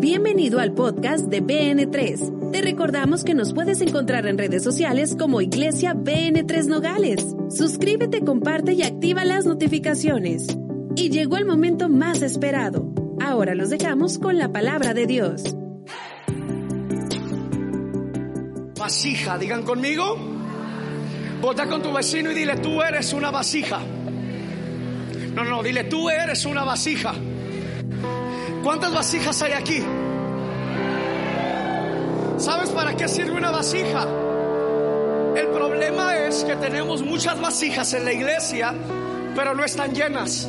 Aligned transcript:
Bienvenido 0.00 0.60
al 0.60 0.72
podcast 0.72 1.26
de 1.26 1.42
BN3. 1.42 2.52
Te 2.52 2.62
recordamos 2.62 3.22
que 3.22 3.34
nos 3.34 3.52
puedes 3.52 3.82
encontrar 3.82 4.26
en 4.26 4.38
redes 4.38 4.64
sociales 4.64 5.14
como 5.14 5.42
Iglesia 5.42 5.92
BN3 5.92 6.68
Nogales. 6.68 7.36
Suscríbete, 7.50 8.24
comparte 8.24 8.72
y 8.72 8.82
activa 8.82 9.26
las 9.26 9.44
notificaciones. 9.44 10.46
Y 10.96 11.10
llegó 11.10 11.36
el 11.36 11.44
momento 11.44 11.90
más 11.90 12.22
esperado. 12.22 12.94
Ahora 13.20 13.54
los 13.54 13.68
dejamos 13.68 14.18
con 14.18 14.38
la 14.38 14.50
palabra 14.50 14.94
de 14.94 15.06
Dios. 15.06 15.54
Vasija, 18.78 19.36
digan 19.36 19.64
conmigo. 19.64 20.16
Vota 21.42 21.68
con 21.68 21.82
tu 21.82 21.92
vecino 21.92 22.32
y 22.32 22.34
dile, 22.36 22.56
tú 22.56 22.80
eres 22.80 23.12
una 23.12 23.30
vasija. 23.30 23.80
No, 25.34 25.44
no, 25.44 25.62
dile, 25.62 25.84
tú 25.84 26.08
eres 26.08 26.46
una 26.46 26.64
vasija. 26.64 27.12
¿Cuántas 28.62 28.92
vasijas 28.92 29.40
hay 29.42 29.52
aquí? 29.52 29.82
¿Sabes 32.36 32.70
para 32.70 32.94
qué 32.94 33.08
sirve 33.08 33.32
una 33.32 33.50
vasija? 33.50 34.06
El 35.34 35.46
problema 35.48 36.16
es 36.16 36.44
que 36.44 36.56
tenemos 36.56 37.02
muchas 37.02 37.40
vasijas 37.40 37.94
en 37.94 38.04
la 38.04 38.12
iglesia, 38.12 38.74
pero 39.34 39.54
no 39.54 39.64
están 39.64 39.94
llenas. 39.94 40.48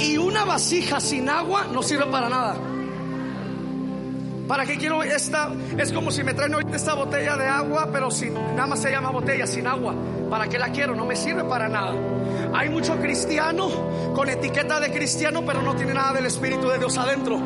Y 0.00 0.16
una 0.16 0.44
vasija 0.44 0.98
sin 1.00 1.28
agua 1.28 1.66
no 1.72 1.82
sirve 1.82 2.06
para 2.06 2.28
nada. 2.28 2.56
¿Para 4.46 4.66
qué 4.66 4.76
quiero 4.76 5.02
esta? 5.02 5.50
Es 5.78 5.92
como 5.92 6.10
si 6.10 6.22
me 6.22 6.34
traen 6.34 6.52
ahorita 6.52 6.76
esta 6.76 6.94
botella 6.94 7.36
de 7.36 7.46
agua, 7.46 7.88
pero 7.90 8.10
sin, 8.10 8.34
nada 8.34 8.66
más 8.66 8.82
se 8.82 8.90
llama 8.90 9.10
botella, 9.10 9.46
sin 9.46 9.66
agua. 9.66 9.94
¿Para 10.28 10.48
qué 10.48 10.58
la 10.58 10.70
quiero? 10.70 10.94
No 10.94 11.06
me 11.06 11.16
sirve 11.16 11.44
para 11.44 11.66
nada. 11.68 11.94
Hay 12.52 12.68
mucho 12.68 12.96
cristiano 13.00 13.70
con 14.14 14.28
etiqueta 14.28 14.80
de 14.80 14.92
cristiano, 14.92 15.42
pero 15.46 15.62
no 15.62 15.74
tiene 15.74 15.94
nada 15.94 16.12
del 16.12 16.26
Espíritu 16.26 16.68
de 16.68 16.78
Dios 16.78 16.96
adentro. 16.98 17.38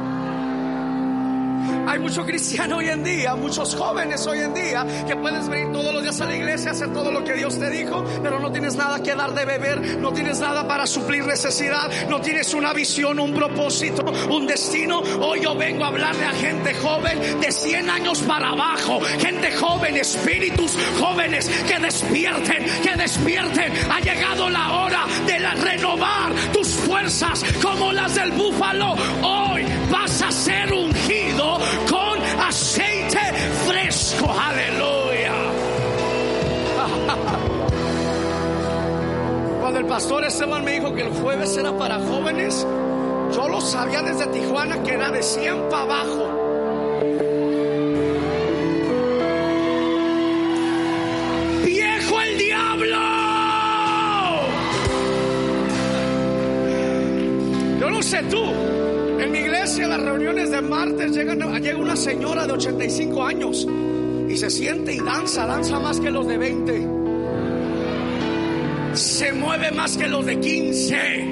Hay 1.89 1.99
mucho 2.01 2.23
cristiano 2.23 2.77
hoy 2.77 2.89
en 2.91 3.03
día, 3.03 3.35
muchos 3.35 3.75
jóvenes 3.75 4.27
hoy 4.27 4.41
en 4.41 4.53
día, 4.53 4.85
que 5.07 5.17
puedes 5.17 5.49
venir 5.49 5.73
todos 5.73 5.95
los 5.95 6.03
días 6.03 6.21
a 6.21 6.27
la 6.27 6.37
iglesia, 6.37 6.73
hacer 6.73 6.93
todo 6.93 7.11
lo 7.11 7.25
que 7.25 7.33
Dios 7.33 7.59
te 7.59 7.71
dijo, 7.71 8.05
pero 8.23 8.39
no 8.39 8.53
tienes 8.53 8.77
nada 8.77 9.03
que 9.03 9.15
dar 9.15 9.33
de 9.33 9.47
beber, 9.47 9.97
no 9.99 10.13
tienes 10.13 10.39
nada 10.39 10.69
para 10.69 10.87
suplir 10.87 11.25
necesidad, 11.25 11.91
no 12.11 12.21
tienes 12.21 12.53
una 12.53 12.75
visión, 12.75 13.19
un 13.19 13.33
propósito, 13.33 14.05
un 14.29 14.47
destino. 14.47 15.01
Hoy 15.19 15.41
yo 15.41 15.55
vengo 15.55 15.85
a 15.85 15.89
hablarle 15.89 16.27
a 16.27 16.33
gente 16.33 16.75
joven 16.75 17.41
de 17.41 17.51
100 17.51 17.89
años 17.89 18.21
para 18.21 18.51
abajo, 18.51 19.01
gente 19.19 19.51
joven, 19.57 19.97
espíritus 19.97 20.77
jóvenes 21.01 21.49
que 21.67 21.79
despierten, 21.79 22.67
que 22.83 22.97
despierten. 22.97 23.73
Ha 23.91 24.01
llegado 24.01 24.51
la 24.51 24.73
hora 24.75 25.07
de 25.27 25.39
renovar 25.39 26.35
tus 26.53 26.69
fuerzas 26.69 27.43
como 27.63 27.95
las 27.95 28.15
del 28.15 28.33
búfalo. 28.33 28.95
Hoy 29.23 29.65
vas 29.91 30.21
a 30.21 30.31
ser 30.31 30.71
ungido 30.71 30.98
con 31.89 32.19
aceite 32.41 33.19
fresco. 33.67 34.31
Aleluya. 34.31 35.33
Cuando 39.61 39.81
el 39.81 39.87
pastor 39.87 40.25
Esteban 40.25 40.65
me 40.65 40.73
dijo 40.73 40.95
que 40.95 41.03
el 41.03 41.13
jueves 41.13 41.57
era 41.57 41.77
para 41.77 41.99
jóvenes, 41.99 42.67
yo 43.35 43.49
lo 43.49 43.61
sabía 43.61 44.03
desde 44.03 44.27
Tijuana 44.29 44.83
que 44.83 44.95
era 44.95 45.11
de 45.11 45.23
100 45.23 45.69
para 45.69 45.83
abajo. 45.83 47.28
Reuniones 60.09 60.51
de 60.51 60.63
martes, 60.63 61.13
llegan, 61.13 61.39
llega 61.61 61.79
una 61.79 61.95
señora 61.95 62.47
de 62.47 62.53
85 62.55 63.25
años 63.25 63.69
y 64.27 64.37
se 64.39 64.49
siente 64.49 64.95
y 64.95 65.01
danza, 65.01 65.47
danza 65.47 65.79
más 65.79 66.01
que 66.01 66.11
los 66.11 66.27
de 66.27 66.39
20. 66.39 66.89
Se 68.95 69.33
mueve 69.35 69.71
más 69.73 69.99
que 69.99 70.09
los 70.09 70.25
de 70.25 70.41
15. 70.41 71.28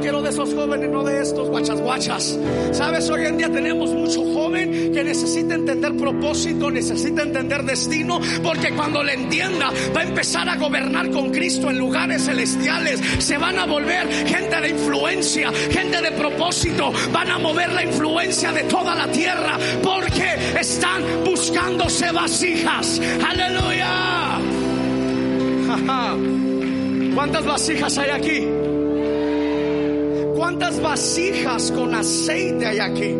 Quiero 0.00 0.22
de 0.22 0.30
esos 0.30 0.54
jóvenes, 0.54 0.90
no 0.90 1.02
de 1.02 1.22
estos 1.22 1.48
guachas 1.48 1.80
guachas. 1.80 2.38
Sabes, 2.72 3.10
hoy 3.10 3.26
en 3.26 3.36
día 3.36 3.50
tenemos 3.50 3.90
mucho 3.90 4.22
joven 4.32 4.92
que 4.92 5.02
necesita 5.02 5.54
entender 5.54 5.96
propósito, 5.96 6.70
necesita 6.70 7.22
entender 7.22 7.64
destino, 7.64 8.20
porque 8.42 8.72
cuando 8.74 9.02
le 9.02 9.14
entienda 9.14 9.70
va 9.94 10.00
a 10.00 10.04
empezar 10.04 10.48
a 10.48 10.56
gobernar 10.56 11.10
con 11.10 11.30
Cristo 11.30 11.70
en 11.70 11.78
lugares 11.78 12.24
celestiales. 12.24 13.00
Se 13.18 13.36
van 13.38 13.58
a 13.58 13.66
volver 13.66 14.08
gente 14.26 14.60
de 14.60 14.68
influencia, 14.70 15.50
gente 15.70 16.00
de 16.00 16.12
propósito. 16.12 16.92
Van 17.12 17.30
a 17.30 17.38
mover 17.38 17.72
la 17.72 17.84
influencia 17.84 18.52
de 18.52 18.62
toda 18.64 18.94
la 18.94 19.10
tierra 19.10 19.58
porque 19.82 20.58
están 20.58 21.02
buscándose 21.24 22.10
vasijas. 22.12 23.00
Aleluya. 23.28 24.38
¿Cuántas 27.14 27.44
vasijas 27.44 27.98
hay 27.98 28.10
aquí? 28.10 28.47
¿Cuántas 30.58 30.82
vasijas 30.82 31.70
con 31.70 31.94
aceite 31.94 32.66
hay 32.66 32.80
aquí? 32.80 33.14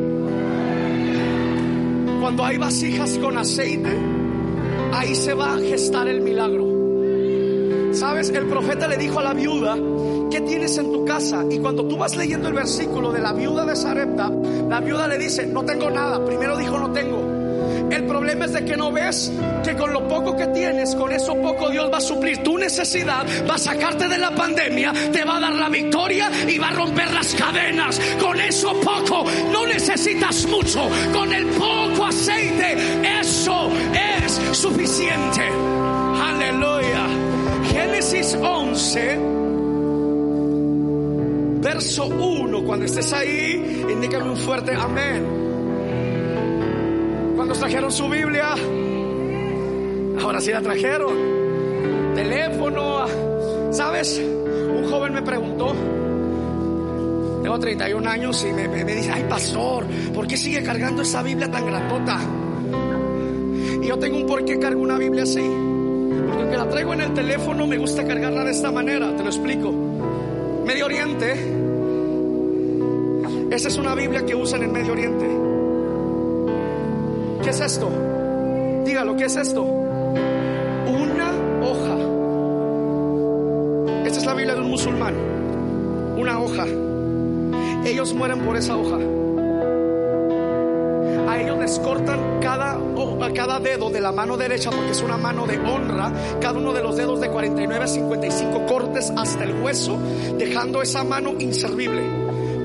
Cuando 2.20 2.44
hay 2.44 2.58
vasijas 2.58 3.16
con 3.18 3.38
aceite, 3.38 3.96
ahí 4.92 5.14
se 5.14 5.34
va 5.34 5.54
a 5.54 5.58
gestar 5.58 6.08
el 6.08 6.20
milagro. 6.20 6.66
¿Sabes? 7.92 8.30
El 8.30 8.46
profeta 8.46 8.88
le 8.88 8.96
dijo 8.96 9.20
a 9.20 9.22
la 9.22 9.34
viuda, 9.34 9.76
¿qué 10.32 10.40
tienes 10.40 10.78
en 10.78 10.90
tu 10.90 11.04
casa? 11.04 11.44
Y 11.48 11.60
cuando 11.60 11.86
tú 11.86 11.96
vas 11.96 12.16
leyendo 12.16 12.48
el 12.48 12.54
versículo 12.54 13.12
de 13.12 13.20
la 13.20 13.32
viuda 13.32 13.64
de 13.64 13.76
Sarepta, 13.76 14.32
la 14.68 14.80
viuda 14.80 15.06
le 15.06 15.16
dice, 15.16 15.46
no 15.46 15.64
tengo 15.64 15.90
nada. 15.90 16.24
Primero 16.24 16.56
dijo, 16.56 16.76
no 16.76 16.90
tengo. 16.90 17.27
El 17.90 18.04
problema 18.04 18.44
es 18.44 18.52
de 18.52 18.64
que 18.64 18.76
no 18.76 18.92
ves 18.92 19.32
que 19.64 19.74
con 19.74 19.92
lo 19.92 20.06
poco 20.06 20.36
que 20.36 20.46
tienes, 20.48 20.94
con 20.94 21.10
eso 21.12 21.34
poco 21.36 21.70
Dios 21.70 21.90
va 21.92 21.98
a 21.98 22.00
suplir 22.00 22.42
tu 22.42 22.58
necesidad, 22.58 23.26
va 23.48 23.54
a 23.54 23.58
sacarte 23.58 24.08
de 24.08 24.18
la 24.18 24.30
pandemia, 24.34 24.92
te 25.12 25.24
va 25.24 25.36
a 25.38 25.40
dar 25.40 25.54
la 25.54 25.68
victoria 25.68 26.30
y 26.46 26.58
va 26.58 26.68
a 26.68 26.72
romper 26.72 27.10
las 27.12 27.34
cadenas. 27.34 28.00
Con 28.20 28.38
eso 28.40 28.78
poco, 28.80 29.24
no 29.52 29.66
necesitas 29.66 30.46
mucho. 30.46 30.88
Con 31.12 31.32
el 31.32 31.46
poco 31.46 32.06
aceite, 32.06 32.76
eso 33.20 33.70
es 34.24 34.40
suficiente. 34.56 35.42
Aleluya. 36.22 37.06
Génesis 37.70 38.34
11. 38.34 39.18
Verso 41.60 42.06
1, 42.06 42.64
cuando 42.64 42.86
estés 42.86 43.12
ahí, 43.12 43.84
indícame 43.90 44.30
un 44.30 44.36
fuerte 44.36 44.74
amén 44.74 45.37
cuando 47.48 47.64
trajeron 47.64 47.90
su 47.90 48.06
Biblia. 48.10 48.54
Ahora 50.20 50.38
sí 50.38 50.50
la 50.50 50.60
trajeron. 50.60 51.14
Teléfono. 52.14 53.06
¿Sabes? 53.70 54.18
Un 54.20 54.86
joven 54.90 55.14
me 55.14 55.22
preguntó. 55.22 55.74
Tengo 57.42 57.58
31 57.58 58.06
años 58.06 58.44
y 58.44 58.52
me, 58.52 58.68
me, 58.68 58.84
dice, 58.84 59.10
ay 59.10 59.24
pastor, 59.30 59.86
¿por 60.12 60.26
qué 60.26 60.36
sigue 60.36 60.62
cargando 60.62 61.00
esa 61.00 61.22
Biblia 61.22 61.50
tan 61.50 61.64
grandota? 61.64 62.20
Y 63.80 63.86
yo 63.86 63.98
tengo 63.98 64.18
un 64.18 64.26
por 64.26 64.44
qué 64.44 64.58
cargo 64.58 64.82
una 64.82 64.98
Biblia 64.98 65.22
así. 65.22 65.40
Porque 65.40 66.42
aunque 66.42 66.56
la 66.58 66.68
traigo 66.68 66.92
en 66.92 67.00
el 67.00 67.14
teléfono, 67.14 67.66
me 67.66 67.78
gusta 67.78 68.06
cargarla 68.06 68.44
de 68.44 68.50
esta 68.50 68.70
manera. 68.70 69.16
Te 69.16 69.22
lo 69.22 69.30
explico. 69.30 69.72
Medio 70.66 70.84
Oriente. 70.84 71.32
Esa 73.50 73.68
es 73.68 73.76
una 73.78 73.94
Biblia 73.94 74.26
que 74.26 74.34
usan 74.34 74.64
en 74.64 74.72
Medio 74.72 74.92
Oriente. 74.92 75.47
¿Qué 77.48 77.54
es 77.54 77.60
esto? 77.62 77.88
Dígalo, 78.84 79.16
¿qué 79.16 79.24
es 79.24 79.34
esto? 79.34 79.62
Una 79.62 81.32
hoja. 81.62 81.96
Esta 84.04 84.18
es 84.18 84.26
la 84.26 84.34
Biblia 84.34 84.54
de 84.54 84.60
un 84.60 84.68
musulmán. 84.68 85.14
Una 86.18 86.40
hoja. 86.40 86.66
Ellos 87.86 88.12
mueren 88.12 88.40
por 88.40 88.54
esa 88.54 88.76
hoja. 88.76 88.98
A 91.26 91.40
ellos 91.40 91.58
les 91.58 91.78
cortan 91.78 92.38
cada, 92.42 92.78
cada 93.34 93.60
dedo 93.60 93.88
de 93.88 94.02
la 94.02 94.12
mano 94.12 94.36
derecha 94.36 94.68
porque 94.68 94.90
es 94.90 95.00
una 95.00 95.16
mano 95.16 95.46
de 95.46 95.58
honra. 95.58 96.12
Cada 96.42 96.58
uno 96.58 96.74
de 96.74 96.82
los 96.82 96.98
dedos 96.98 97.18
de 97.18 97.30
49 97.30 97.82
a 97.82 97.88
55 97.88 98.66
cortes 98.66 99.10
hasta 99.16 99.44
el 99.44 99.62
hueso, 99.62 99.96
dejando 100.36 100.82
esa 100.82 101.02
mano 101.02 101.32
inservible 101.38 102.02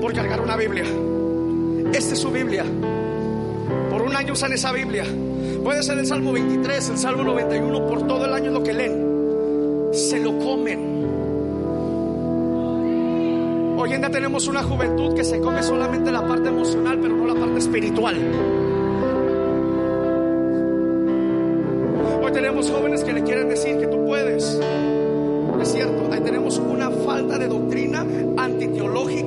por 0.02 0.12
cargar 0.12 0.42
una 0.42 0.58
Biblia. 0.58 0.84
Esta 1.90 2.12
es 2.12 2.18
su 2.18 2.30
Biblia. 2.30 2.66
Año 4.24 4.32
usan 4.32 4.54
esa 4.54 4.72
Biblia. 4.72 5.04
Puede 5.62 5.82
ser 5.82 5.98
el 5.98 6.06
Salmo 6.06 6.32
23, 6.32 6.88
el 6.88 6.96
Salmo 6.96 7.24
91, 7.24 7.86
por 7.86 8.06
todo 8.06 8.24
el 8.24 8.32
año 8.32 8.52
lo 8.52 8.62
que 8.62 8.72
leen. 8.72 9.90
Se 9.92 10.18
lo 10.18 10.38
comen. 10.38 10.78
Hoy 13.76 13.92
en 13.92 14.00
día 14.00 14.10
tenemos 14.10 14.48
una 14.48 14.62
juventud 14.62 15.14
que 15.14 15.24
se 15.24 15.40
come 15.40 15.62
solamente 15.62 16.10
la 16.10 16.26
parte 16.26 16.48
emocional, 16.48 16.98
pero 17.02 17.14
no 17.14 17.34
la 17.34 17.38
parte 17.38 17.58
espiritual. 17.58 18.16
Hoy 22.22 22.32
tenemos 22.32 22.70
jóvenes 22.70 23.04
que 23.04 23.12
le 23.12 23.22
quieren 23.24 23.50
decir 23.50 23.76
que 23.76 23.88
tú 23.88 24.06
puedes. 24.06 24.58
Es 25.60 25.68
cierto, 25.70 26.08
ahí 26.10 26.20
tenemos 26.22 26.56
una 26.56 26.90
falta 26.90 27.38
de 27.38 27.46
doctrina 27.46 28.06
antiteológica 28.38 29.23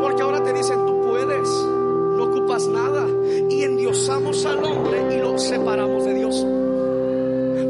Porque 0.00 0.22
ahora 0.22 0.42
te 0.42 0.52
dicen, 0.52 0.86
tú 0.86 1.00
puedes, 1.02 1.48
no 1.48 2.24
ocupas 2.24 2.68
nada. 2.68 3.06
Y 3.48 3.62
endiosamos 3.64 4.44
al 4.46 4.64
hombre 4.64 5.16
y 5.16 5.18
lo 5.18 5.38
separamos 5.38 6.04
de 6.04 6.14
Dios. 6.14 6.46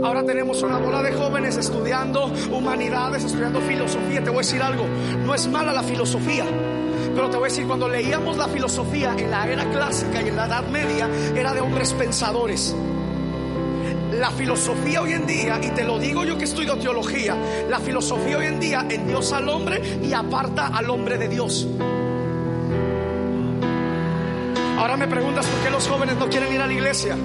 Ahora 0.04 0.24
tenemos 0.24 0.62
una 0.62 0.78
bola 0.78 1.02
de 1.02 1.12
jóvenes 1.12 1.56
estudiando 1.56 2.30
humanidades, 2.50 3.24
estudiando 3.24 3.60
filosofía. 3.60 4.22
Te 4.22 4.30
voy 4.30 4.38
a 4.38 4.42
decir 4.42 4.62
algo, 4.62 4.84
no 5.24 5.34
es 5.34 5.48
mala 5.48 5.72
la 5.72 5.82
filosofía. 5.82 6.44
Pero 7.14 7.30
te 7.30 7.36
voy 7.36 7.46
a 7.46 7.48
decir, 7.48 7.66
cuando 7.66 7.88
leíamos 7.88 8.36
la 8.36 8.48
filosofía 8.48 9.14
en 9.16 9.30
la 9.30 9.46
era 9.46 9.70
clásica 9.70 10.22
y 10.22 10.28
en 10.28 10.36
la 10.36 10.46
Edad 10.46 10.66
Media, 10.69 11.08
era 11.36 11.52
de 11.52 11.60
hombres 11.60 11.92
pensadores. 11.92 12.74
La 14.22 14.30
filosofía 14.30 15.02
hoy 15.02 15.14
en 15.14 15.26
día, 15.26 15.58
y 15.60 15.70
te 15.70 15.82
lo 15.82 15.98
digo 15.98 16.24
yo 16.24 16.38
que 16.38 16.44
estudio 16.44 16.76
teología, 16.76 17.36
la 17.69 17.80
filosofía 17.80 18.38
hoy 18.38 18.46
en 18.46 18.60
día 18.60 18.86
endiosa 18.88 19.38
al 19.38 19.48
hombre 19.48 19.98
y 20.00 20.12
aparta 20.12 20.69
al 20.69 20.90
hombre 20.90 21.19
de 21.19 21.26
Dios. 21.26 21.66
Ahora 24.93 25.06
me 25.06 25.11
preguntas 25.15 25.47
por 25.47 25.59
qué 25.62 25.71
los 25.71 25.89
jóvenes 25.89 26.17
no 26.17 26.29
quieren 26.29 26.53
ir 26.53 26.61
a 26.61 26.67
la 26.67 26.73
iglesia. 26.75 27.17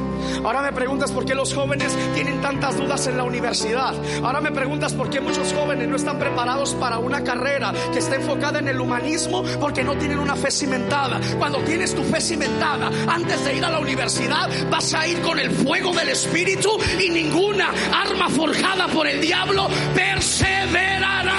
Ahora 0.42 0.62
me 0.62 0.72
preguntas 0.72 1.12
por 1.12 1.26
qué 1.26 1.36
los 1.36 1.54
jóvenes 1.54 1.94
tienen 2.16 2.40
tantas 2.40 2.78
dudas 2.78 3.06
en 3.08 3.18
la 3.18 3.26
universidad. 3.26 3.94
Ahora 4.24 4.40
me 4.40 4.54
preguntas 4.54 4.94
por 4.94 5.10
qué 5.10 5.20
muchos 5.20 5.52
jóvenes 5.52 5.90
no 5.90 5.98
están 5.98 6.18
preparados 6.18 6.76
para 6.76 6.98
una 6.98 7.26
carrera 7.26 7.74
que 7.92 8.00
está 8.00 8.16
enfocada 8.16 8.60
en 8.60 8.70
el 8.70 8.80
humanismo 8.80 9.44
porque 9.60 9.84
no 9.84 9.98
tienen 9.98 10.20
una 10.20 10.38
fe 10.38 10.50
cimentada. 10.50 11.20
Cuando 11.38 11.58
tienes 11.60 11.94
tu 11.94 12.04
fe 12.04 12.22
cimentada, 12.22 12.90
antes 13.06 13.44
de 13.44 13.58
ir 13.58 13.66
a 13.66 13.70
la 13.70 13.80
universidad, 13.80 14.50
vas 14.72 14.94
a 14.94 15.06
ir 15.06 15.20
con 15.20 15.38
el 15.38 15.52
fuego 15.52 15.92
del 15.92 16.08
Espíritu 16.08 16.70
y 17.06 17.10
ninguna 17.10 17.74
arma 17.92 18.30
forjada 18.30 18.88
por 18.88 19.08
el 19.08 19.20
diablo 19.20 19.68
perseverará. 19.94 21.36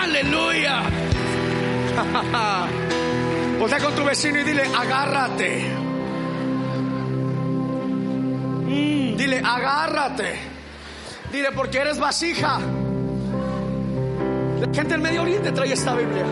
Aleluya. 0.00 0.82
Voltea 3.68 3.86
con 3.86 3.96
tu 3.96 4.02
vecino 4.02 4.40
y 4.40 4.44
dile, 4.44 4.62
agárrate. 4.62 5.62
Mm, 8.64 9.14
dile, 9.14 9.42
agárrate. 9.44 10.38
Dile, 11.30 11.52
porque 11.52 11.76
eres 11.76 11.98
vasija. 11.98 12.60
La 14.58 14.74
gente 14.74 14.88
del 14.88 15.02
Medio 15.02 15.20
Oriente 15.20 15.52
trae 15.52 15.70
esta 15.70 15.94
Biblia. 15.94 16.24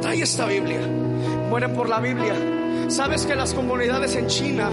Trae 0.00 0.20
esta 0.20 0.46
Biblia. 0.46 0.80
Mueren 1.48 1.72
por 1.72 1.88
la 1.88 2.00
Biblia. 2.00 2.34
¿Sabes 2.88 3.24
que 3.24 3.36
las 3.36 3.54
comunidades 3.54 4.16
en 4.16 4.26
China, 4.26 4.68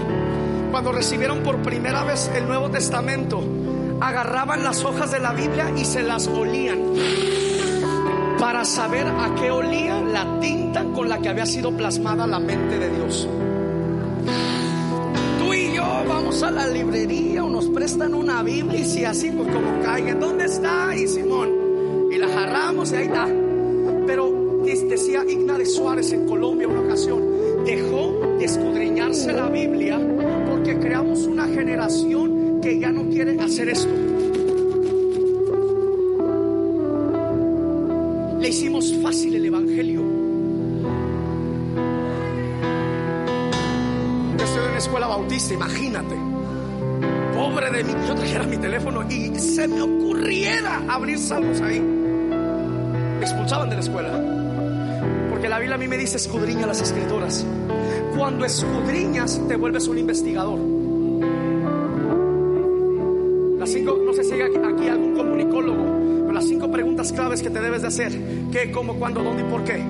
cuando 0.72 0.90
recibieron 0.90 1.44
por 1.44 1.62
primera 1.62 2.02
vez 2.02 2.32
el 2.34 2.48
Nuevo 2.48 2.68
Testamento, 2.68 3.44
agarraban 4.00 4.64
las 4.64 4.82
hojas 4.82 5.12
de 5.12 5.20
la 5.20 5.32
Biblia 5.34 5.70
y 5.76 5.84
se 5.84 6.02
las 6.02 6.26
olían? 6.26 7.47
Para 8.38 8.64
saber 8.64 9.06
a 9.06 9.34
qué 9.34 9.50
olía 9.50 10.00
la 10.00 10.38
tinta 10.40 10.84
con 10.84 11.08
la 11.08 11.18
que 11.18 11.28
había 11.28 11.46
sido 11.46 11.76
plasmada 11.76 12.26
la 12.26 12.38
mente 12.38 12.78
de 12.78 12.90
Dios. 12.90 13.28
Tú 15.38 15.54
y 15.54 15.74
yo 15.74 15.82
vamos 16.06 16.42
a 16.42 16.50
la 16.50 16.66
librería 16.66 17.44
o 17.44 17.50
nos 17.50 17.66
prestan 17.68 18.14
una 18.14 18.42
Biblia 18.42 18.80
y 18.80 18.84
si 18.84 19.04
así 19.04 19.30
pues 19.30 19.52
como 19.52 19.82
caiga, 19.82 20.14
¿dónde 20.14 20.44
está? 20.44 20.94
Y 20.94 21.08
Simón, 21.08 22.08
y 22.10 22.18
la 22.18 22.28
jarramos 22.28 22.92
y 22.92 22.96
ahí 22.96 23.06
está. 23.06 23.26
Pero 24.06 24.38
decía 24.88 25.24
Igna 25.26 25.56
Suárez 25.64 26.12
en 26.12 26.26
Colombia 26.26 26.68
una 26.68 26.80
ocasión, 26.80 27.22
dejó 27.64 28.36
de 28.38 28.44
escudriñarse 28.44 29.32
la 29.32 29.48
Biblia 29.48 29.98
porque 30.48 30.78
creamos 30.78 31.20
una 31.26 31.46
generación 31.46 32.60
que 32.60 32.78
ya 32.78 32.92
no 32.92 33.08
quiere 33.08 33.40
hacer 33.40 33.68
esto. 33.68 34.07
Hicimos 38.48 38.94
fácil 39.02 39.34
el 39.34 39.44
Evangelio. 39.44 40.00
Yo 44.38 44.44
estoy 44.44 44.62
en 44.62 44.68
una 44.70 44.78
escuela 44.78 45.06
bautista, 45.06 45.52
imagínate. 45.52 46.16
Pobre 47.34 47.70
de 47.70 47.84
mí, 47.84 47.92
yo 48.08 48.14
trajera 48.14 48.44
mi 48.44 48.56
teléfono 48.56 49.06
y 49.10 49.38
se 49.38 49.68
me 49.68 49.82
ocurriera 49.82 50.82
abrir 50.88 51.18
salmos 51.18 51.60
ahí. 51.60 51.78
Me 51.78 53.20
expulsaban 53.20 53.68
de 53.68 53.74
la 53.74 53.82
escuela. 53.82 55.28
Porque 55.28 55.46
la 55.50 55.58
Biblia 55.58 55.74
a 55.74 55.78
mí 55.78 55.86
me 55.86 55.98
dice 55.98 56.16
escudriña 56.16 56.66
las 56.66 56.80
escrituras. 56.80 57.44
Cuando 58.16 58.46
escudriñas 58.46 59.42
te 59.46 59.56
vuelves 59.56 59.88
un 59.88 59.98
investigador. 59.98 60.77
Claves 67.18 67.42
que 67.42 67.50
te 67.50 67.60
debes 67.60 67.82
de 67.82 67.88
hacer. 67.88 68.12
¿Qué, 68.52 68.70
cómo, 68.70 68.94
cuándo, 68.94 69.24
dónde 69.24 69.42
y 69.42 69.50
por 69.50 69.64
qué? 69.64 69.82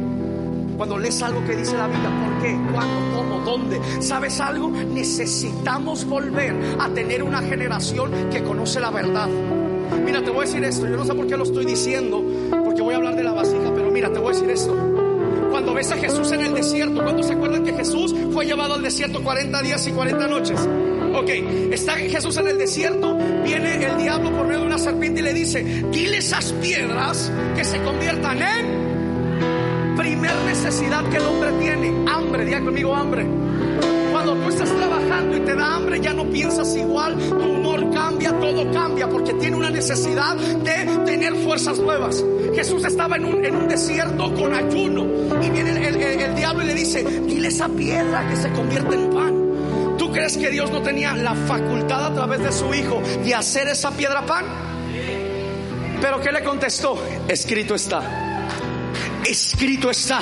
Cuando 0.79 0.97
lees 0.97 1.21
algo 1.23 1.45
que 1.45 1.57
dice 1.57 1.77
la 1.77 1.87
Biblia, 1.87 2.11
¿por 2.25 2.43
qué? 2.43 2.59
¿Cuándo? 2.73 2.95
¿Cómo? 3.15 3.41
¿Dónde? 3.41 3.81
¿Sabes 4.01 4.41
algo? 4.41 4.71
Necesitamos 4.71 6.07
volver 6.07 6.55
a 6.81 6.89
tener 6.89 7.23
una 7.23 7.43
generación 7.43 8.31
que 8.31 8.43
conoce 8.43 8.81
la 8.81 8.91
verdad. 8.91 9.29
Mira, 10.03 10.23
te 10.23 10.31
voy 10.31 10.39
a 10.39 10.47
decir 10.47 10.65
esto. 10.65 10.89
Yo 10.89 10.97
no 10.97 11.05
sé 11.05 11.15
por 11.15 11.27
qué 11.27 11.37
lo 11.37 11.45
estoy 11.45 11.67
diciendo, 11.67 12.25
porque 12.65 12.81
voy 12.81 12.95
a 12.95 12.97
hablar 12.97 13.15
de 13.15 13.25
la 13.25 13.33
vasija, 13.33 13.75
pero 13.75 13.91
mira, 13.91 14.11
te 14.11 14.19
voy 14.19 14.31
a 14.31 14.33
decir 14.33 14.49
esto. 14.49 14.75
Cuando 15.51 15.75
ves 15.75 15.93
a 15.93 15.99
Jesús 15.99 16.33
en 16.33 16.41
el 16.41 16.55
desierto, 16.55 17.03
¿cuándo 17.03 17.23
se 17.23 17.35
acuerdan 17.35 17.63
que 17.63 17.75
Jesús 17.75 18.15
fue 18.33 18.47
llevado 18.47 18.73
al 18.73 18.83
desierto 18.83 19.23
40 19.23 19.61
días 19.61 19.87
y 19.87 19.91
40 19.91 20.29
noches? 20.29 20.67
Ok, 21.15 21.29
está 21.73 21.93
Jesús 21.97 22.39
en 22.39 22.49
el 22.49 22.57
desierto, 22.57 23.18
viene 23.45 23.85
el 23.85 23.99
diablo 23.99 24.31
por 24.33 24.47
medio 24.47 24.61
de 24.61 24.67
una 24.67 24.79
serpiente 24.79 25.21
y 25.21 25.23
le 25.23 25.33
dice, 25.33 25.63
dile 25.91 26.19
esas 26.19 26.53
piedras 26.55 27.31
que 27.57 27.65
se 27.65 27.81
conviertan 27.83 28.43
en 28.43 28.89
primer 29.97 30.35
necesidad 30.47 31.05
que 31.11 31.17
el 31.17 31.25
hombre 31.25 31.53
tiene, 31.59 31.93
hambre, 32.09 32.45
diga 32.45 32.61
conmigo 32.61 32.95
hambre. 32.95 33.27
Cuando 34.13 34.35
tú 34.37 34.49
estás 34.49 34.71
trabajando 34.75 35.37
y 35.37 35.41
te 35.41 35.55
da 35.55 35.77
hambre, 35.77 36.01
ya 36.01 36.15
no 36.15 36.25
piensas 36.31 36.75
igual, 36.77 37.17
tu 37.19 37.35
humor 37.37 37.91
cambia, 37.91 38.33
todo 38.39 38.71
cambia, 38.73 39.09
porque 39.09 39.35
tiene 39.35 39.57
una 39.57 39.71
necesidad 39.71 40.37
de 40.37 40.99
tener 41.05 41.35
fuerzas 41.37 41.79
nuevas. 41.79 42.25
Jesús 42.55 42.85
estaba 42.85 43.17
en 43.17 43.25
un, 43.25 43.69
desierto 43.69 44.33
con 44.35 44.55
ayuno 44.55 45.07
y 45.43 45.51
viene 45.51 45.71
el, 45.71 45.97
el, 45.97 46.21
el 46.21 46.35
diablo 46.35 46.63
y 46.63 46.67
le 46.67 46.75
dice, 46.75 47.03
dile 47.03 47.49
esa 47.49 47.69
piedra 47.69 48.29
que 48.29 48.37
se 48.37 48.51
convierte 48.51 48.95
en 48.95 49.11
pan. 49.11 49.28
¿Tú 50.29 50.35
crees 50.35 50.47
que 50.47 50.53
Dios 50.53 50.71
no 50.71 50.83
tenía 50.83 51.15
la 51.15 51.35
facultad 51.35 52.05
a 52.05 52.13
través 52.13 52.43
de 52.43 52.53
su 52.53 52.75
Hijo 52.75 53.01
de 53.25 53.35
hacer 53.35 53.67
esa 53.69 53.91
piedra 53.93 54.27
pan? 54.27 54.45
Pero 56.03 56.21
¿qué 56.21 56.31
le 56.31 56.45
contestó? 56.45 57.03
Escrito 57.27 57.75
está. 57.75 58.03
escrito 59.25 59.91
está, 59.91 60.21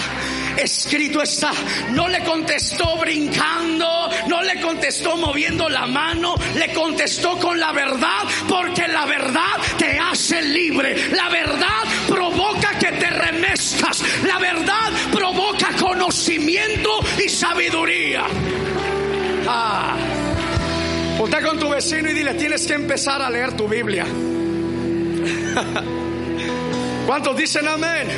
escrito 0.57 1.21
está. 1.21 1.51
No 1.91 2.07
le 2.07 2.23
contestó 2.23 2.97
brincando, 2.99 4.09
no 4.29 4.43
le 4.43 4.61
contestó 4.61 5.17
moviendo 5.17 5.69
la 5.69 5.89
mano, 5.89 6.37
le 6.55 6.73
contestó 6.73 7.37
con 7.41 7.59
la 7.59 7.73
verdad, 7.73 8.23
porque 8.49 8.87
la 8.87 9.07
verdad 9.07 9.57
te 9.77 9.99
hace 9.99 10.41
libre. 10.41 11.11
La 11.17 11.29
verdad 11.31 11.83
provoca 12.07 12.79
que 12.79 12.93
te 12.93 13.11
remezcas. 13.11 14.05
La 14.25 14.39
verdad 14.39 14.93
provoca 15.11 15.73
conocimiento 15.81 17.01
y 17.19 17.29
sabiduría. 17.29 18.25
Ah. 19.49 19.97
Ponte 21.19 21.43
con 21.43 21.59
tu 21.59 21.71
vecino 21.71 22.11
y 22.11 22.15
dile, 22.15 22.35
tienes 22.35 22.67
que 22.67 22.75
empezar 22.75 23.23
a 23.23 23.31
leer 23.31 23.57
tu 23.57 23.67
Biblia. 23.67 24.05
¿Cuántos 27.07 27.37
dicen 27.37 27.67
amén? 27.69 28.09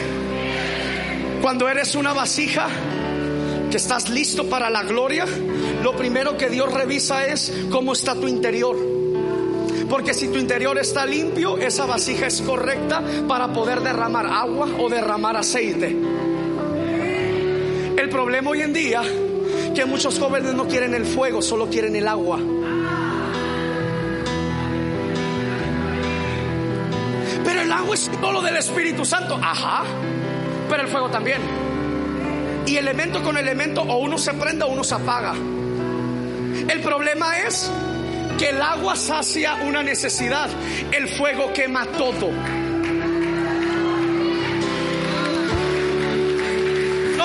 Cuando 1.40 1.68
eres 1.68 1.94
una 1.94 2.12
vasija 2.12 2.68
que 3.70 3.76
estás 3.76 4.08
listo 4.08 4.48
para 4.48 4.70
la 4.70 4.82
gloria, 4.82 5.26
lo 5.82 5.96
primero 5.96 6.36
que 6.36 6.48
Dios 6.48 6.72
revisa 6.72 7.26
es 7.26 7.52
cómo 7.70 7.92
está 7.92 8.14
tu 8.14 8.26
interior. 8.26 8.76
Porque 9.88 10.12
si 10.12 10.28
tu 10.28 10.38
interior 10.38 10.76
está 10.78 11.06
limpio, 11.06 11.56
esa 11.56 11.86
vasija 11.86 12.26
es 12.26 12.42
correcta 12.42 13.02
para 13.26 13.52
poder 13.52 13.80
derramar 13.80 14.26
agua 14.26 14.68
o 14.78 14.88
derramar 14.88 15.36
aceite. 15.36 15.96
El 17.96 18.08
problema 18.10 18.50
hoy 18.50 18.62
en 18.62 18.72
día 18.72 19.02
que 19.74 19.84
muchos 19.84 20.18
jóvenes 20.18 20.54
no 20.54 20.66
quieren 20.66 20.94
el 20.94 21.04
fuego, 21.04 21.42
solo 21.42 21.68
quieren 21.68 21.96
el 21.96 22.08
agua. 22.08 22.38
Pero 27.44 27.60
el 27.60 27.72
agua 27.72 27.94
es 27.94 28.10
todo 28.20 28.42
del 28.42 28.56
Espíritu 28.56 29.04
Santo. 29.04 29.38
Ajá. 29.42 29.84
Pero 30.68 30.82
el 30.82 30.88
fuego 30.88 31.08
también. 31.08 31.40
Y 32.66 32.76
elemento 32.76 33.22
con 33.22 33.38
elemento 33.38 33.82
o 33.82 33.98
uno 33.98 34.18
se 34.18 34.34
prende 34.34 34.64
o 34.64 34.68
uno 34.68 34.84
se 34.84 34.94
apaga. 34.94 35.34
El 35.34 36.80
problema 36.82 37.38
es 37.38 37.70
que 38.38 38.50
el 38.50 38.60
agua 38.60 38.94
sacia 38.96 39.54
una 39.66 39.82
necesidad. 39.82 40.50
El 40.92 41.08
fuego 41.08 41.52
quema 41.52 41.86
todo. 41.86 42.30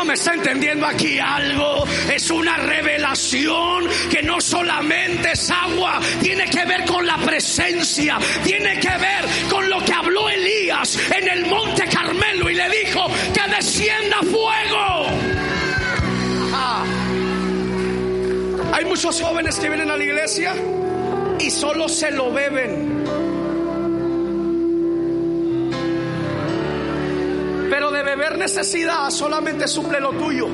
Me 0.06 0.16
está 0.16 0.34
entendiendo 0.34 0.86
aquí 0.86 1.18
algo. 1.18 1.86
Es 2.14 2.30
una 2.30 2.58
revelación 2.58 3.88
que 4.12 4.22
no 4.22 4.42
solamente 4.42 5.32
es 5.32 5.50
agua, 5.50 6.00
tiene 6.22 6.46
que 6.46 6.66
ver 6.66 6.84
con 6.84 7.06
la 7.06 7.18
presencia, 7.18 8.18
tiene 8.44 8.80
que 8.80 8.90
ver 8.90 9.26
con 9.50 9.70
lo 9.70 9.80
que 9.86 9.94
habló 9.94 10.28
Elías 10.30 11.00
en 11.10 11.30
el 11.30 11.46
monte 11.46 11.86
Carmelo 11.88 12.50
y 12.50 12.56
le 12.56 12.70
dijo 12.70 13.08
que 13.34 13.56
descienda 13.56 14.18
fuego. 14.20 15.08
Ah. 16.54 16.84
Hay 18.74 18.86
muchos 18.86 19.22
jóvenes 19.22 19.56
que 19.56 19.70
vienen 19.70 19.90
a 19.90 19.96
la 19.96 20.04
iglesia 20.04 20.54
y 21.40 21.50
solo 21.50 21.88
se 21.88 22.12
lo 22.12 22.32
beben. 22.34 22.93
Pero 27.74 27.90
de 27.90 28.04
beber 28.04 28.38
necesidad 28.38 29.10
solamente 29.10 29.68
suple 29.68 30.00
lo 30.00 30.12
tuyo. 30.12 30.48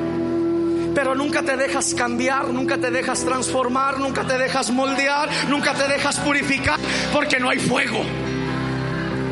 Pero 0.95 1.15
nunca 1.15 1.43
te 1.43 1.57
dejas 1.57 1.93
cambiar, 1.93 2.47
nunca 2.47 2.77
te 2.77 2.91
dejas 2.91 3.25
transformar, 3.25 3.99
nunca 3.99 4.25
te 4.25 4.37
dejas 4.37 4.71
moldear, 4.71 5.27
nunca 5.49 5.73
te 5.73 5.89
dejas 5.89 6.17
purificar, 6.21 6.79
porque 7.11 7.37
no 7.37 7.49
hay 7.49 7.59
fuego. 7.59 8.01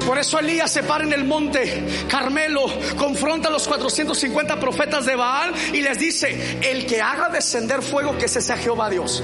Por 0.05 0.17
eso 0.17 0.37
Elías 0.37 0.69
se 0.69 0.83
para 0.83 1.05
en 1.05 1.13
el 1.13 1.23
monte 1.23 1.87
Carmelo, 2.09 2.65
confronta 2.97 3.47
a 3.47 3.51
los 3.51 3.65
450 3.65 4.59
profetas 4.59 5.05
de 5.05 5.15
Baal 5.15 5.53
y 5.71 5.81
les 5.81 5.97
dice, 5.97 6.59
el 6.69 6.85
que 6.85 7.01
haga 7.01 7.29
descender 7.29 7.81
fuego, 7.81 8.17
que 8.17 8.25
ese 8.25 8.41
sea 8.41 8.57
Jehová 8.57 8.89
Dios. 8.89 9.23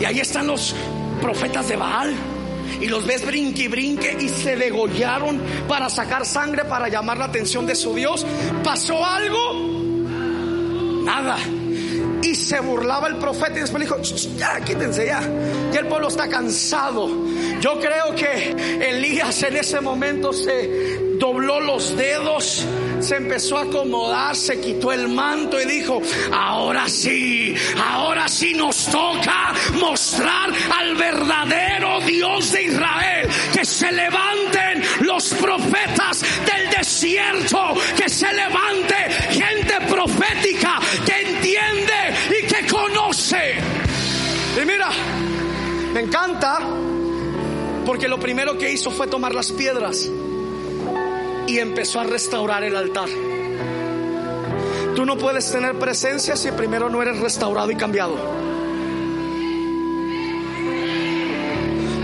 Y 0.00 0.06
ahí 0.06 0.20
están 0.20 0.46
los 0.46 0.74
profetas 1.20 1.68
de 1.68 1.76
Baal. 1.76 2.14
Y 2.80 2.86
los 2.86 3.06
ves 3.06 3.24
brinque 3.24 3.64
y 3.64 3.68
brinque 3.68 4.16
y 4.20 4.28
se 4.28 4.56
degollaron 4.56 5.40
para 5.68 5.88
sacar 5.88 6.24
sangre, 6.24 6.64
para 6.64 6.88
llamar 6.88 7.18
la 7.18 7.26
atención 7.26 7.66
de 7.66 7.74
su 7.74 7.94
Dios. 7.94 8.24
¿Pasó 8.62 9.04
algo? 9.04 9.78
Nada. 11.04 11.38
Y 12.22 12.34
se 12.34 12.60
burlaba 12.60 13.08
el 13.08 13.16
profeta 13.16 13.56
y 13.56 13.60
después 13.60 13.80
le 13.80 13.86
dijo, 13.86 14.00
ya, 14.36 14.60
quítense 14.60 15.06
ya. 15.06 15.20
Ya 15.72 15.80
el 15.80 15.86
pueblo 15.86 16.08
está 16.08 16.28
cansado. 16.28 17.08
Yo 17.60 17.78
creo 17.80 18.14
que 18.14 18.88
Elías 18.90 19.42
en 19.42 19.56
ese 19.56 19.80
momento 19.80 20.32
se 20.32 21.16
dobló 21.18 21.60
los 21.60 21.96
dedos, 21.96 22.64
se 23.00 23.16
empezó 23.16 23.58
a 23.58 23.62
acomodar, 23.62 24.34
se 24.34 24.60
quitó 24.60 24.92
el 24.92 25.08
manto 25.08 25.60
y 25.60 25.64
dijo, 25.66 26.00
ahora 26.32 26.88
sí, 26.88 27.54
ahora 27.82 28.28
sí 28.28 28.54
nos 28.54 28.86
toca 28.86 29.54
mostrar 29.74 30.50
al 30.78 30.96
verdadero 30.96 32.00
Dios 32.00 32.52
de 32.52 32.64
Israel, 32.64 33.28
que 33.52 33.64
se 33.64 33.92
levanten 33.92 34.82
los 35.00 35.32
profetas 35.34 36.24
del 36.44 36.70
desierto, 36.70 37.74
que 37.96 38.08
se 38.08 38.32
levante 38.32 38.94
gente 39.30 39.74
profética 39.88 40.80
que 41.04 41.30
entiende 41.30 42.40
y 42.40 42.46
que 42.46 42.66
conoce. 42.66 43.56
Y 44.60 44.64
mira, 44.66 44.90
me 45.94 46.00
encanta 46.00 46.58
porque 47.86 48.08
lo 48.08 48.18
primero 48.18 48.58
que 48.58 48.70
hizo 48.70 48.90
fue 48.90 49.06
tomar 49.06 49.34
las 49.34 49.52
piedras 49.52 50.10
y 51.48 51.58
empezó 51.58 52.00
a 52.00 52.04
restaurar 52.04 52.62
el 52.62 52.76
altar. 52.76 53.08
Tú 54.94 55.06
no 55.06 55.16
puedes 55.16 55.50
tener 55.50 55.78
presencia 55.78 56.36
si 56.36 56.52
primero 56.52 56.90
no 56.90 57.00
eres 57.00 57.18
restaurado 57.20 57.70
y 57.70 57.76
cambiado. 57.76 58.16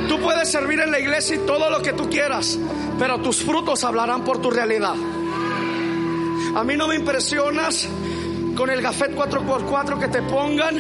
Tú 0.09 0.19
puedes 0.21 0.51
servir 0.51 0.81
en 0.81 0.91
la 0.91 0.99
iglesia 0.99 1.37
y 1.37 1.39
todo 1.41 1.69
lo 1.69 1.83
que 1.83 1.93
tú 1.93 2.09
quieras, 2.09 2.59
pero 2.99 3.19
tus 3.21 3.43
frutos 3.43 3.85
hablarán 3.85 4.25
por 4.25 4.41
tu 4.41 4.51
realidad. 4.51 4.95
A 6.55 6.65
mí 6.65 6.77
no 6.77 6.89
me 6.89 6.95
impresionas 6.95 7.87
con 8.57 8.71
el 8.71 8.81
gafet 8.81 9.15
4x4 9.15 9.99
que 9.99 10.09
te 10.09 10.23
pongan. 10.23 10.79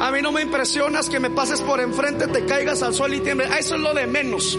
A 0.00 0.10
mí 0.10 0.22
no 0.22 0.32
me 0.32 0.40
impresionas 0.40 1.10
que 1.10 1.20
me 1.20 1.28
pases 1.28 1.60
por 1.60 1.80
enfrente, 1.80 2.28
te 2.28 2.46
caigas 2.46 2.82
al 2.82 2.94
suelo 2.94 3.16
y 3.16 3.20
tiembles. 3.20 3.50
Eso 3.58 3.74
es 3.74 3.80
lo 3.82 3.92
de 3.92 4.06
menos. 4.06 4.58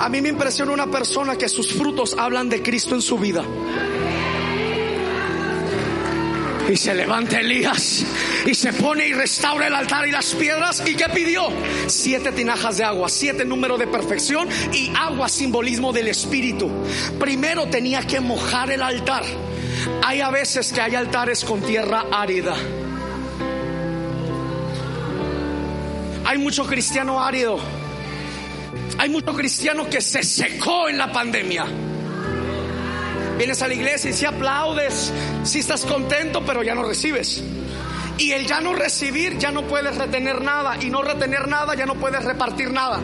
A 0.00 0.08
mí 0.08 0.22
me 0.22 0.30
impresiona 0.30 0.72
una 0.72 0.86
persona 0.86 1.36
que 1.36 1.46
sus 1.46 1.74
frutos 1.74 2.16
hablan 2.18 2.48
de 2.48 2.62
Cristo 2.62 2.94
en 2.94 3.02
su 3.02 3.18
vida. 3.18 3.44
Y 6.70 6.74
se 6.74 6.94
levanta 6.94 7.38
Elías 7.38 8.06
y 8.46 8.54
se 8.54 8.72
pone 8.72 9.08
y 9.08 9.12
restaura 9.12 9.66
el 9.66 9.74
altar 9.74 10.08
y 10.08 10.10
las 10.10 10.32
piedras. 10.34 10.82
¿Y 10.86 10.94
qué 10.94 11.04
pidió? 11.12 11.48
Siete 11.86 12.32
tinajas 12.32 12.78
de 12.78 12.84
agua, 12.84 13.10
siete 13.10 13.44
número 13.44 13.76
de 13.76 13.88
perfección 13.88 14.48
y 14.72 14.90
agua 14.96 15.28
simbolismo 15.28 15.92
del 15.92 16.08
Espíritu. 16.08 16.70
Primero 17.18 17.68
tenía 17.68 18.00
que 18.06 18.20
mojar 18.20 18.70
el 18.70 18.80
altar. 18.80 19.24
Hay 20.02 20.22
a 20.22 20.30
veces 20.30 20.72
que 20.72 20.80
hay 20.80 20.94
altares 20.94 21.44
con 21.44 21.60
tierra 21.60 22.06
árida. 22.10 22.56
Hay 26.24 26.38
mucho 26.38 26.64
cristiano 26.64 27.22
árido 27.22 27.60
hay 29.00 29.08
mucho 29.08 29.32
cristiano 29.32 29.88
que 29.88 30.02
se 30.02 30.22
secó 30.22 30.86
en 30.90 30.98
la 30.98 31.10
pandemia. 31.10 31.64
Vienes 33.38 33.62
a 33.62 33.68
la 33.68 33.72
iglesia 33.72 34.10
y 34.10 34.12
si 34.12 34.26
aplaudes, 34.26 35.10
si 35.42 35.60
estás 35.60 35.86
contento, 35.86 36.44
pero 36.44 36.62
ya 36.62 36.74
no 36.74 36.82
recibes. 36.82 37.42
Y 38.18 38.32
el 38.32 38.46
ya 38.46 38.60
no 38.60 38.74
recibir, 38.74 39.38
ya 39.38 39.52
no 39.52 39.66
puedes 39.66 39.96
retener 39.96 40.42
nada. 40.42 40.76
Y 40.82 40.90
no 40.90 41.00
retener 41.00 41.48
nada, 41.48 41.74
ya 41.74 41.86
no 41.86 41.94
puedes 41.94 42.22
repartir 42.22 42.74
nada. 42.74 43.00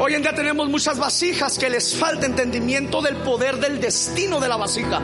Hoy 0.00 0.14
en 0.14 0.22
día 0.22 0.34
tenemos 0.34 0.68
muchas 0.68 0.98
vasijas 0.98 1.56
que 1.56 1.70
les 1.70 1.94
falta 1.94 2.26
entendimiento 2.26 3.00
del 3.00 3.14
poder 3.18 3.58
del 3.58 3.80
destino 3.80 4.40
de 4.40 4.48
la 4.48 4.56
vasija. 4.56 5.00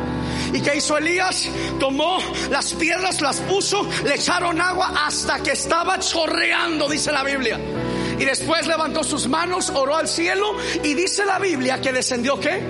¿Y 0.53 0.61
qué 0.63 0.79
hizo 0.79 0.99
Elías? 0.99 1.49
Tomó 1.79 2.19
las 2.51 2.73
piedras, 2.73 3.21
las 3.21 3.39
puso, 3.43 3.89
le 4.03 4.17
echaron 4.17 4.61
agua 4.61 5.05
hasta 5.07 5.41
que 5.41 5.53
estaba 5.53 6.01
chorreando, 6.01 6.89
dice 6.89 7.13
la 7.13 7.23
Biblia. 7.23 7.61
Y 8.21 8.25
después 8.27 8.67
levantó 8.67 9.03
sus 9.03 9.27
manos, 9.29 9.71
oró 9.71 9.97
al 9.97 10.07
cielo 10.07 10.55
y 10.85 10.93
dice 10.93 11.25
la 11.25 11.39
Biblia 11.39 11.81
que 11.81 11.91
descendió 11.91 12.39
qué? 12.39 12.61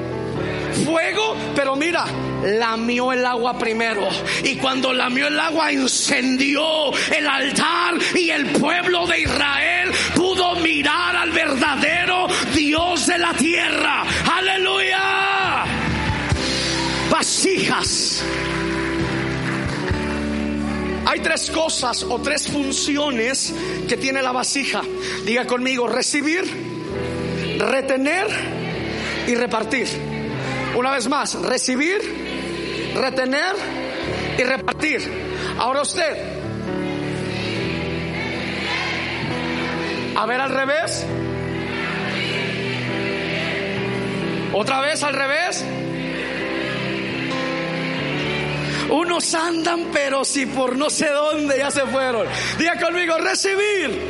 Fuego, 0.85 1.37
pero 1.57 1.75
mira, 1.75 2.05
lamió 2.45 3.13
el 3.13 3.27
agua 3.27 3.59
primero. 3.59 4.09
Y 4.45 4.55
cuando 4.57 4.93
lamió 4.93 5.27
el 5.27 5.41
agua, 5.41 5.73
incendió 5.73 6.93
el 7.17 7.27
altar 7.27 7.95
y 8.15 8.31
el 8.31 8.47
pueblo 8.53 9.09
de 9.09 9.23
Israel 9.23 9.91
pudo 10.15 10.55
mirar 10.57 11.17
al 11.17 11.33
verdadero 11.33 12.29
Dios 12.55 13.09
de 13.09 13.19
la 13.19 13.35
tierra. 13.35 14.05
Aleluya. 14.33 15.65
Vasijas 17.11 18.25
hay 21.11 21.19
tres 21.19 21.51
cosas 21.51 22.05
o 22.05 22.21
tres 22.21 22.47
funciones 22.47 23.53
que 23.89 23.97
tiene 23.97 24.23
la 24.23 24.31
vasija. 24.31 24.81
Diga 25.25 25.45
conmigo, 25.45 25.89
recibir, 25.89 26.45
retener 27.59 28.29
y 29.27 29.35
repartir. 29.35 29.89
Una 30.77 30.93
vez 30.93 31.09
más, 31.09 31.35
recibir, 31.35 31.99
retener 32.95 33.57
y 34.39 34.43
repartir. 34.45 35.01
Ahora 35.59 35.83
usted. 35.83 36.17
A 40.15 40.27
ver 40.27 40.41
al 40.41 40.51
revés. 40.51 41.07
Otra 44.53 44.81
vez 44.81 45.03
al 45.03 45.15
revés. 45.15 45.65
Unos 48.91 49.35
andan, 49.35 49.87
pero 49.93 50.25
si 50.25 50.47
por 50.47 50.77
no 50.77 50.91
sé 50.91 51.09
dónde 51.11 51.59
ya 51.59 51.71
se 51.71 51.83
fueron. 51.87 52.27
Diga 52.59 52.79
conmigo, 52.79 53.17
recibir, 53.19 54.01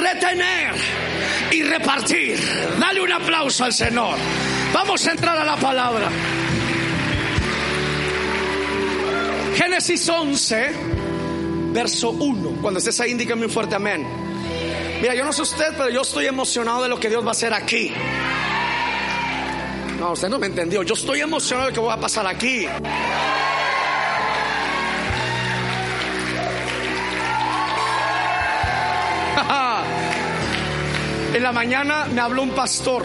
retener 0.00 0.74
y 1.50 1.62
repartir. 1.64 2.38
Dale 2.78 3.00
un 3.00 3.12
aplauso 3.12 3.64
al 3.64 3.72
Señor. 3.72 4.16
Vamos 4.72 5.04
a 5.06 5.10
entrar 5.10 5.36
a 5.36 5.44
la 5.44 5.56
palabra. 5.56 6.08
Génesis 9.56 10.08
11, 10.08 10.70
verso 11.72 12.10
1. 12.10 12.62
Cuando 12.62 12.78
estés 12.78 13.00
ahí, 13.00 13.10
indícame 13.10 13.46
un 13.46 13.50
fuerte 13.50 13.74
amén. 13.74 14.06
Mira, 15.02 15.14
yo 15.14 15.24
no 15.24 15.32
sé 15.32 15.42
usted, 15.42 15.74
pero 15.76 15.90
yo 15.90 16.02
estoy 16.02 16.26
emocionado 16.26 16.82
de 16.82 16.88
lo 16.88 17.00
que 17.00 17.08
Dios 17.08 17.24
va 17.24 17.28
a 17.28 17.32
hacer 17.32 17.52
aquí. 17.52 17.92
No, 19.98 20.12
usted 20.12 20.28
no 20.28 20.38
me 20.38 20.46
entendió. 20.46 20.82
Yo 20.82 20.94
estoy 20.94 21.20
emocionado 21.20 21.66
de 21.66 21.72
lo 21.72 21.82
que 21.82 21.86
va 21.86 21.94
a 21.94 22.00
pasar 22.00 22.26
aquí. 22.26 22.66
En 31.40 31.44
la 31.44 31.52
mañana 31.52 32.04
me 32.04 32.20
habló 32.20 32.42
un 32.42 32.50
pastor 32.50 33.02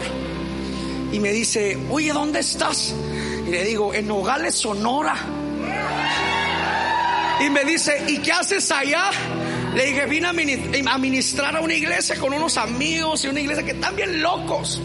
y 1.14 1.22
me 1.22 1.32
dice, 1.32 1.78
oye, 1.90 2.12
¿dónde 2.12 2.42
estás? 2.42 2.94
Y 3.48 3.50
le 3.50 3.64
digo, 3.64 3.94
en 3.94 4.10
Nogales, 4.10 4.56
Sonora. 4.56 5.16
Y 7.40 7.50
me 7.50 7.64
dice, 7.64 8.04
¿y 8.10 8.18
qué 8.18 8.34
haces 8.34 8.70
allá? 8.74 9.10
Le 9.74 9.86
dije, 9.86 10.06
vine 10.08 10.28
a 10.28 10.98
ministrar 10.98 11.56
a 11.56 11.62
una 11.62 11.76
iglesia 11.76 12.18
con 12.18 12.34
unos 12.34 12.58
amigos 12.58 13.24
y 13.24 13.30
una 13.30 13.40
iglesia 13.40 13.64
que 13.64 13.72
están 13.72 13.96
bien 13.96 14.22
locos. 14.22 14.82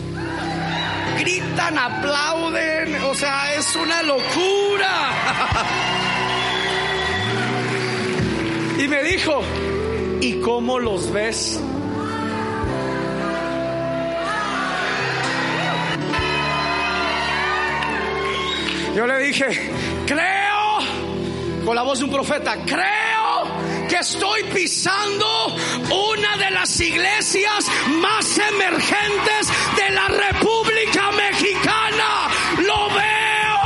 Gritan, 1.19 1.76
aplauden, 1.76 3.02
o 3.02 3.16
sea, 3.16 3.52
es 3.54 3.75
una 3.75 4.04
locura. 4.04 5.11
y 8.78 8.87
me 8.87 9.02
dijo, 9.02 9.42
¿y 10.21 10.35
cómo 10.35 10.78
los 10.78 11.11
ves? 11.11 11.61
Yo 18.95 19.07
le 19.07 19.19
dije, 19.19 19.47
creo, 20.05 20.79
con 21.65 21.75
la 21.77 21.83
voz 21.83 22.01
de 22.01 22.07
un 22.07 22.11
profeta, 22.11 22.57
creo 22.67 23.47
que 23.89 23.95
estoy 23.97 24.43
pisando 24.53 25.55
una 25.91 26.37
de 26.37 26.51
las 26.51 26.81
iglesias 26.81 27.71
más 28.01 28.39
emergentes 28.39 29.49
de 29.77 29.91
la 29.91 30.09
República 30.09 31.13
Mexicana. 31.13 32.29
Lo 32.59 32.91
veo, 32.91 33.63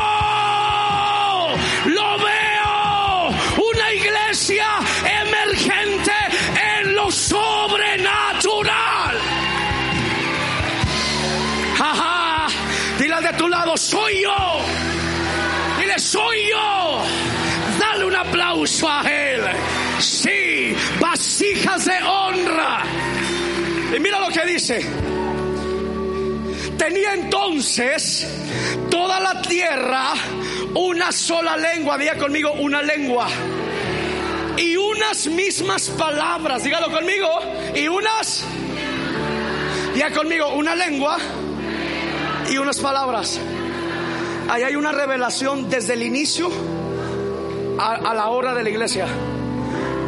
lo 1.87 2.19
veo, 2.19 3.31
una 3.71 3.93
iglesia 3.95 4.67
emergente 5.23 6.13
en 6.79 6.95
lo 6.95 7.11
sobrenatural. 7.11 9.19
Jaja, 11.79 12.49
dile 12.99 13.23
de 13.23 13.33
tu 13.39 13.49
lado, 13.49 13.75
soy 13.79 14.21
yo 14.23 14.84
soy 16.15 16.49
yo. 16.49 17.03
Dale 17.81 18.05
un 18.05 18.15
aplauso 18.15 18.89
a 18.89 19.03
Él. 19.03 19.43
Sí, 19.99 20.75
vasijas 21.01 21.85
de 21.87 21.99
honra. 22.03 22.83
Y 23.97 23.99
mira 23.99 24.21
lo 24.21 24.29
que 24.29 24.45
dice. 24.47 24.87
Tenía 26.79 27.15
entonces 27.15 28.27
toda 28.91 29.19
la 29.19 29.43
tierra 29.43 30.15
una 30.75 31.11
sola 31.11 31.57
lengua. 31.57 31.99
Diga 31.99 32.17
conmigo, 32.17 32.53
una 32.53 32.81
lengua. 32.83 33.27
Y 34.57 34.77
unas 34.77 35.27
mismas 35.27 35.89
palabras. 35.91 36.63
Dígalo 36.63 36.93
conmigo. 36.93 37.29
Y 37.75 37.89
unas. 37.89 38.45
Diga 39.95 40.11
conmigo, 40.13 40.55
una 40.55 40.77
lengua 40.77 41.19
y 42.49 42.57
unas 42.57 42.79
palabras. 42.79 43.41
Ahí 44.49 44.63
hay 44.63 44.77
una 44.77 44.93
revelación 44.93 45.71
desde 45.71 45.95
el 45.95 46.03
inicio 46.03 46.51
a, 47.79 48.15
la 48.15 48.29
hora 48.29 48.55
de 48.55 48.63
la 48.63 48.71
iglesia. 48.71 49.07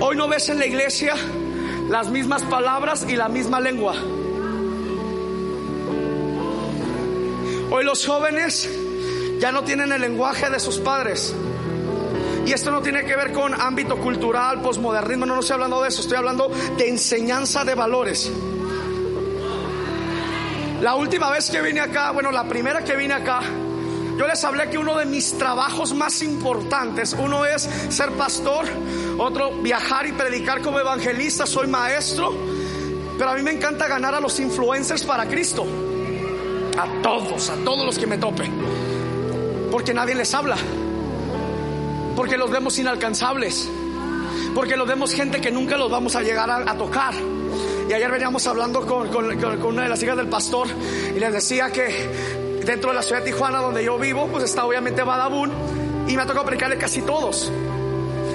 Hoy 0.01 0.15
no 0.17 0.29
ves 0.29 0.51
en 0.51 0.59
la 0.59 0.67
iglesia 0.67 1.15
las 1.89 2.11
mismas 2.11 2.43
palabras 2.43 3.07
y 3.09 3.17
la 3.17 3.29
misma 3.29 3.61
lengua. 3.61 3.95
Hoy 7.71 7.85
los 7.85 8.07
jóvenes 8.07 8.69
ya 9.39 9.53
no 9.53 9.65
tienen 9.65 9.91
el 9.93 10.03
lenguaje 10.03 10.51
de 10.51 10.61
sus 10.61 10.79
padres. 10.79 11.35
Y 12.45 12.53
esto 12.53 12.71
no 12.71 12.83
tiene 12.83 13.05
que 13.05 13.17
ver 13.17 13.33
con 13.33 13.59
ámbito 13.59 13.97
cultural, 13.97 14.61
posmodernismo, 14.61 15.27
no, 15.27 15.35
no 15.35 15.41
estoy 15.41 15.55
hablando 15.55 15.83
de 15.83 15.89
eso, 15.89 16.03
estoy 16.03 16.19
hablando 16.19 16.49
de 16.77 16.89
enseñanza 16.89 17.65
de 17.65 17.75
valores. 17.75 18.31
La 20.81 20.95
última 20.95 21.31
vez 21.31 21.51
que 21.51 21.61
vine 21.63 21.81
acá, 21.81 22.13
bueno, 22.13 22.31
la 22.31 22.45
primera 22.45 22.85
que 22.85 22.95
vine 22.95 23.15
acá, 23.15 23.41
yo 24.19 24.27
les 24.27 24.43
hablé 24.45 24.71
que 24.71 24.79
uno 24.79 24.97
de 24.97 25.05
mis 25.05 25.37
trabajos 25.37 25.95
más 25.95 26.23
importantes, 26.23 27.15
uno 27.19 27.45
es 27.45 27.69
ser 27.91 28.13
pastor, 28.13 28.65
otro 29.19 29.53
viajar 29.63 30.07
y 30.07 30.13
predicar 30.13 30.63
como 30.63 30.79
evangelista, 30.81 31.47
soy 31.47 31.67
maestro, 31.67 32.35
pero 33.19 33.31
a 33.31 33.35
mí 33.35 33.43
me 33.43 33.53
encanta 33.53 33.89
ganar 33.89 34.15
a 34.15 34.21
los 34.21 34.39
influencers 34.41 35.05
para 35.05 35.27
Cristo. 35.27 35.67
A 36.79 37.03
todos, 37.03 37.49
a 37.49 37.57
todos 37.57 37.87
los 37.87 37.99
que 37.99 38.07
me 38.07 38.19
topen. 38.19 38.53
Porque 39.71 39.95
nadie 39.95 40.15
les 40.15 40.33
habla. 40.35 40.57
Porque 42.15 42.37
los 42.37 42.51
vemos 42.51 42.79
inalcanzables. 42.79 43.69
Porque 44.55 44.77
los 44.77 44.87
vemos 44.87 45.15
gente 45.15 45.41
que 45.41 45.51
nunca 45.51 45.79
los 45.79 45.91
vamos 45.91 46.15
a 46.17 46.23
llegar 46.23 46.51
a, 46.51 46.77
tocar. 46.77 47.15
Y 47.89 47.93
ayer 47.93 48.11
veníamos 48.11 48.47
hablando 48.47 48.85
con, 48.87 49.09
con, 49.09 49.65
una 49.65 49.85
de 49.85 49.89
las 49.89 50.03
hijas 50.03 50.17
del 50.17 50.29
pastor 50.29 50.69
y 51.15 51.19
les 51.19 51.33
decía 51.33 51.71
que 51.71 52.46
dentro 52.67 52.91
de 52.91 52.97
la 52.97 53.03
ciudad 53.03 53.23
de 53.23 53.31
Tijuana 53.31 53.61
donde 53.61 53.85
yo 53.85 53.97
vivo, 53.97 54.27
pues 54.27 54.45
está 54.45 54.67
obviamente 54.67 55.03
Badabun 55.03 55.53
y 56.09 56.17
me 56.17 56.23
ha 56.23 56.27
tocado 56.27 56.45
predicarle 56.45 56.77
casi 56.77 57.01
todos. 57.01 57.51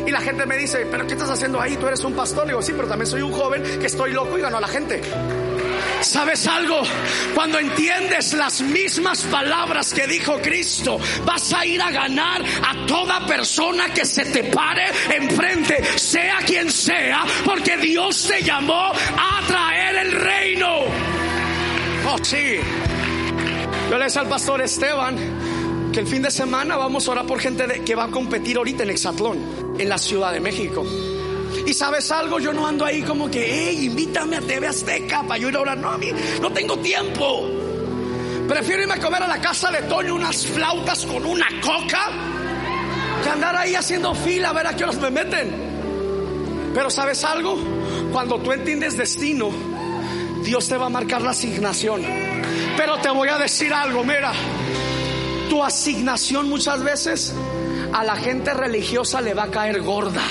Y 0.08 0.10
la 0.10 0.22
gente 0.22 0.46
me 0.46 0.58
dice, 0.58 0.88
pero 0.90 1.06
¿qué 1.06 1.14
estás 1.14 1.30
haciendo 1.30 1.62
ahí? 1.62 1.76
Tú 1.76 1.86
eres 1.86 2.04
un 2.04 2.14
pastor. 2.14 2.46
Le 2.46 2.54
digo, 2.54 2.62
sí, 2.62 2.74
pero 2.76 2.88
también 2.88 3.08
soy 3.08 3.22
un 3.22 3.32
joven 3.32 3.62
que 3.80 3.86
estoy 3.86 4.14
loco 4.14 4.38
y 4.38 4.42
gano 4.42 4.58
a 4.58 4.62
la 4.62 4.68
gente. 4.68 5.02
¿Sabes 6.02 6.48
algo? 6.48 6.82
Cuando 7.36 7.60
entiendes 7.60 8.34
las 8.34 8.62
mismas 8.62 9.22
palabras 9.24 9.94
que 9.94 10.08
dijo 10.08 10.40
Cristo, 10.42 10.98
vas 11.24 11.54
a 11.54 11.66
ir 11.66 11.82
a 11.82 11.92
ganar 11.92 12.42
a 12.42 12.86
toda 12.88 13.26
persona 13.28 13.94
que 13.94 14.06
se 14.06 14.26
te 14.26 14.46
pare 14.46 14.86
enfrente, 15.16 15.84
sea 15.98 16.38
quien 16.46 16.72
sea, 16.72 17.24
porque 17.46 17.78
Dios 17.78 18.28
te 18.28 18.42
llamó 18.42 18.92
a 18.92 19.42
traer 19.48 19.96
el 19.98 20.12
reino. 20.14 20.68
Oh, 22.08 22.18
sí. 22.24 22.60
Yo 23.92 23.98
le 23.98 24.06
decía 24.06 24.22
al 24.22 24.30
pastor 24.30 24.62
Esteban 24.62 25.18
que 25.92 26.00
el 26.00 26.08
fin 26.08 26.22
de 26.22 26.32
semana 26.32 26.78
vamos 26.78 27.06
a 27.06 27.12
orar 27.12 27.26
por 27.26 27.42
gente 27.42 27.66
que 27.84 27.94
va 27.94 28.06
a 28.06 28.08
competir 28.08 28.56
ahorita 28.56 28.84
en 28.84 28.90
Exatlón, 28.90 29.76
en 29.78 29.90
la 29.90 29.98
Ciudad 29.98 30.32
de 30.32 30.40
México. 30.40 30.86
Y 31.68 31.74
sabes 31.74 32.10
algo, 32.10 32.40
yo 32.40 32.54
no 32.54 32.66
ando 32.66 32.86
ahí 32.86 33.02
como 33.02 33.30
que, 33.30 33.46
hey, 33.46 33.88
invítame 33.88 34.38
a 34.38 34.42
TV 34.42 34.66
Azteca 34.66 35.24
para 35.24 35.38
yo 35.38 35.50
ir 35.50 35.58
a 35.58 35.60
orar. 35.60 35.78
No, 35.78 35.90
a 35.90 35.98
mí 35.98 36.10
no 36.42 36.54
tengo 36.54 36.80
tiempo. 36.80 37.50
Prefiero 38.48 38.84
irme 38.84 38.94
a 38.94 39.00
comer 39.02 39.24
a 39.24 39.28
la 39.28 39.42
casa 39.42 39.70
de 39.70 39.82
Toño 39.82 40.16
unas 40.16 40.48
flautas 40.48 41.06
con 41.06 41.26
una 41.26 41.48
coca 41.60 42.12
que 43.22 43.30
andar 43.30 43.58
ahí 43.58 43.76
haciendo 43.76 44.16
fila 44.16 44.52
a 44.52 44.54
ver 44.54 44.68
a 44.68 44.74
qué 44.74 44.86
horas 44.86 45.02
me 45.02 45.12
meten. 45.12 46.72
Pero 46.74 46.90
sabes 46.90 47.26
algo, 47.26 47.58
cuando 48.14 48.40
tú 48.40 48.54
entiendes 48.54 48.96
destino, 48.96 49.50
Dios 50.46 50.70
te 50.70 50.78
va 50.78 50.86
a 50.86 50.90
marcar 50.90 51.22
la 51.22 51.32
asignación. 51.32 52.31
Pero 52.78 52.98
te 53.00 53.10
voy 53.10 53.30
a 53.30 53.38
decir 53.38 53.74
algo, 53.74 54.04
mira, 54.04 54.34
tu 55.50 55.64
asignación 55.64 56.50
muchas 56.50 56.84
veces 56.84 57.34
a 57.94 58.04
la 58.04 58.16
gente 58.16 58.54
religiosa 58.54 59.22
le 59.22 59.34
va 59.34 59.44
a 59.44 59.52
caer 59.52 59.82
gorda. 59.82 60.24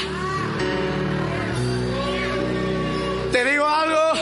Te 3.33 3.45
digo 3.45 3.67
algo, 3.67 4.13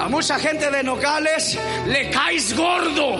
a 0.00 0.08
mucha 0.08 0.38
gente 0.38 0.70
de 0.70 0.82
Nogales 0.82 1.58
le 1.86 2.10
caes 2.10 2.56
gordo. 2.56 3.18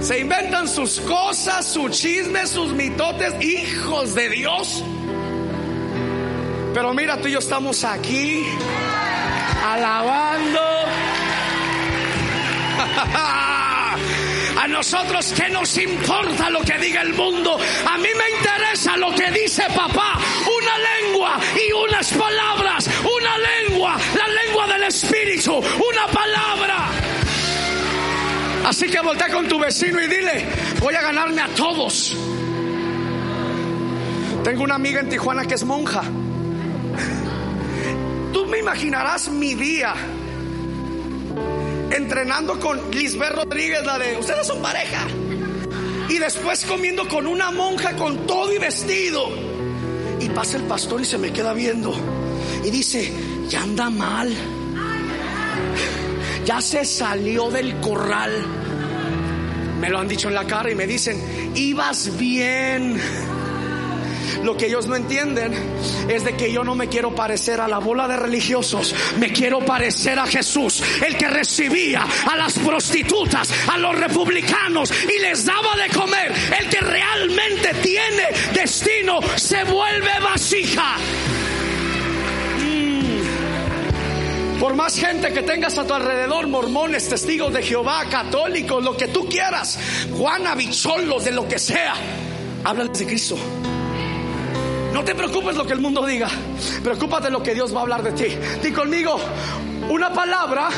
Se 0.00 0.20
inventan 0.20 0.68
sus 0.68 1.00
cosas, 1.00 1.66
sus 1.66 1.90
chismes, 1.90 2.50
sus 2.50 2.72
mitotes, 2.72 3.34
hijos 3.42 4.14
de 4.14 4.28
Dios. 4.28 4.84
Pero 6.72 6.94
mira, 6.94 7.20
tú 7.20 7.26
y 7.26 7.32
yo 7.32 7.40
estamos 7.40 7.82
aquí 7.82 8.44
alabando. 9.74 10.60
nosotros, 14.76 15.32
¿qué 15.32 15.48
nos 15.48 15.76
importa 15.78 16.50
lo 16.50 16.60
que 16.60 16.76
diga 16.78 17.00
el 17.00 17.14
mundo? 17.14 17.56
A 17.56 17.96
mí 17.96 18.08
me 18.16 18.36
interesa 18.36 18.96
lo 18.96 19.14
que 19.14 19.30
dice 19.30 19.64
papá. 19.74 20.18
Una 20.58 20.78
lengua 20.78 21.40
y 21.56 21.72
unas 21.72 22.12
palabras. 22.12 22.90
Una 23.00 23.38
lengua, 23.38 23.96
la 24.16 24.28
lengua 24.28 24.66
del 24.66 24.82
Espíritu. 24.84 25.54
Una 25.54 26.06
palabra. 26.12 26.88
Así 28.66 28.88
que 28.88 29.00
voltea 29.00 29.30
con 29.30 29.48
tu 29.48 29.58
vecino 29.58 30.02
y 30.02 30.08
dile, 30.08 30.44
voy 30.80 30.94
a 30.94 31.00
ganarme 31.00 31.40
a 31.40 31.48
todos. 31.48 32.14
Tengo 34.44 34.64
una 34.64 34.74
amiga 34.74 35.00
en 35.00 35.08
Tijuana 35.08 35.44
que 35.44 35.54
es 35.54 35.64
monja. 35.64 36.02
Imaginarás 38.66 39.28
mi 39.28 39.54
día 39.54 39.94
entrenando 41.92 42.58
con 42.58 42.90
Lisbeth 42.90 43.30
Rodríguez, 43.30 43.86
la 43.86 43.96
de 43.96 44.16
ustedes 44.16 44.44
son 44.44 44.60
pareja. 44.60 45.06
Y 46.08 46.18
después 46.18 46.64
comiendo 46.64 47.06
con 47.06 47.28
una 47.28 47.52
monja 47.52 47.94
con 47.94 48.26
todo 48.26 48.52
y 48.52 48.58
vestido. 48.58 49.28
Y 50.18 50.28
pasa 50.30 50.56
el 50.56 50.64
pastor 50.64 51.00
y 51.00 51.04
se 51.04 51.16
me 51.16 51.32
queda 51.32 51.52
viendo. 51.52 51.94
Y 52.64 52.70
dice, 52.72 53.12
ya 53.48 53.62
anda 53.62 53.88
mal. 53.88 54.34
Ya 56.44 56.60
se 56.60 56.84
salió 56.84 57.52
del 57.52 57.78
corral. 57.80 58.32
Me 59.78 59.90
lo 59.90 60.00
han 60.00 60.08
dicho 60.08 60.26
en 60.26 60.34
la 60.34 60.44
cara 60.44 60.72
y 60.72 60.74
me 60.74 60.88
dicen, 60.88 61.52
ibas 61.54 62.18
bien. 62.18 63.00
Lo 64.46 64.56
que 64.56 64.66
ellos 64.66 64.86
no 64.86 64.94
entienden 64.94 65.52
es 66.08 66.22
de 66.22 66.36
que 66.36 66.52
yo 66.52 66.62
no 66.62 66.76
me 66.76 66.86
quiero 66.88 67.12
parecer 67.12 67.60
a 67.60 67.66
la 67.66 67.78
bola 67.78 68.06
de 68.06 68.16
religiosos, 68.16 68.94
me 69.18 69.32
quiero 69.32 69.58
parecer 69.58 70.20
a 70.20 70.26
Jesús, 70.28 70.84
el 71.04 71.16
que 71.16 71.26
recibía 71.26 72.06
a 72.30 72.36
las 72.36 72.56
prostitutas, 72.60 73.52
a 73.68 73.76
los 73.76 73.98
republicanos 73.98 74.92
y 75.02 75.18
les 75.20 75.44
daba 75.44 75.74
de 75.74 75.88
comer. 75.92 76.32
El 76.60 76.68
que 76.68 76.78
realmente 76.78 77.74
tiene 77.82 78.22
destino 78.54 79.18
se 79.34 79.64
vuelve 79.64 80.20
vasija. 80.22 80.94
Mm. 82.62 84.60
Por 84.60 84.76
más 84.76 84.96
gente 84.96 85.32
que 85.32 85.42
tengas 85.42 85.76
a 85.76 85.84
tu 85.84 85.92
alrededor, 85.92 86.46
mormones, 86.46 87.08
testigos 87.08 87.52
de 87.52 87.64
Jehová, 87.64 88.04
católicos, 88.08 88.84
lo 88.84 88.96
que 88.96 89.08
tú 89.08 89.28
quieras, 89.28 89.76
Juana, 90.16 90.54
bicholos, 90.54 91.24
de 91.24 91.32
lo 91.32 91.48
que 91.48 91.58
sea, 91.58 91.94
háblales 92.62 92.96
de 92.96 93.06
Cristo. 93.06 93.36
No 94.96 95.04
te 95.04 95.14
preocupes 95.14 95.54
lo 95.54 95.66
que 95.66 95.74
el 95.74 95.80
mundo 95.80 96.06
diga. 96.06 96.26
Preocúpate 96.82 97.28
lo 97.28 97.42
que 97.42 97.52
Dios 97.52 97.74
va 97.74 97.80
a 97.80 97.82
hablar 97.82 98.02
de 98.02 98.12
ti. 98.12 98.34
Di 98.62 98.72
conmigo 98.72 99.20
una 99.90 100.10
palabra 100.10 100.70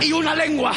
y 0.00 0.12
una 0.12 0.32
lengua. 0.32 0.72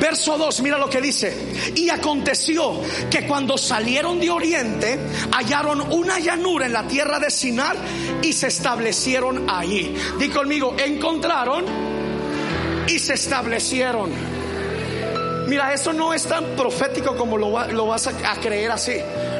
Verso 0.00 0.38
2, 0.38 0.62
mira 0.62 0.78
lo 0.78 0.88
que 0.88 1.02
dice. 1.02 1.74
Y 1.74 1.90
aconteció 1.90 2.80
que 3.10 3.26
cuando 3.26 3.58
salieron 3.58 4.18
de 4.18 4.30
oriente, 4.30 4.98
hallaron 5.30 5.82
una 5.92 6.18
llanura 6.18 6.64
en 6.64 6.72
la 6.72 6.84
tierra 6.84 7.18
de 7.18 7.30
Sinar 7.30 7.76
y 8.22 8.32
se 8.32 8.46
establecieron 8.46 9.50
allí. 9.50 9.94
Di 10.18 10.30
conmigo, 10.30 10.74
encontraron 10.78 11.66
y 12.86 12.98
se 12.98 13.12
establecieron. 13.12 14.10
Mira, 15.48 15.74
eso 15.74 15.92
no 15.92 16.14
es 16.14 16.24
tan 16.24 16.46
profético 16.56 17.14
como 17.14 17.36
lo, 17.36 17.50
vas 17.50 18.06
a 18.06 18.40
creer 18.40 18.70
así. 18.70 18.94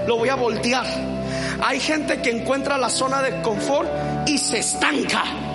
Lo 0.07 0.19
voy 0.19 0.29
a 0.29 0.35
voltear. 0.35 1.18
Hay 1.61 1.81
gente 1.81 2.21
que 2.23 2.31
encuentra 2.31 2.79
la 2.79 2.89
zona 2.89 3.23
de 3.23 3.43
confort 3.43 3.89
y 4.27 4.39
se 4.39 4.59
estanca. 4.59 5.48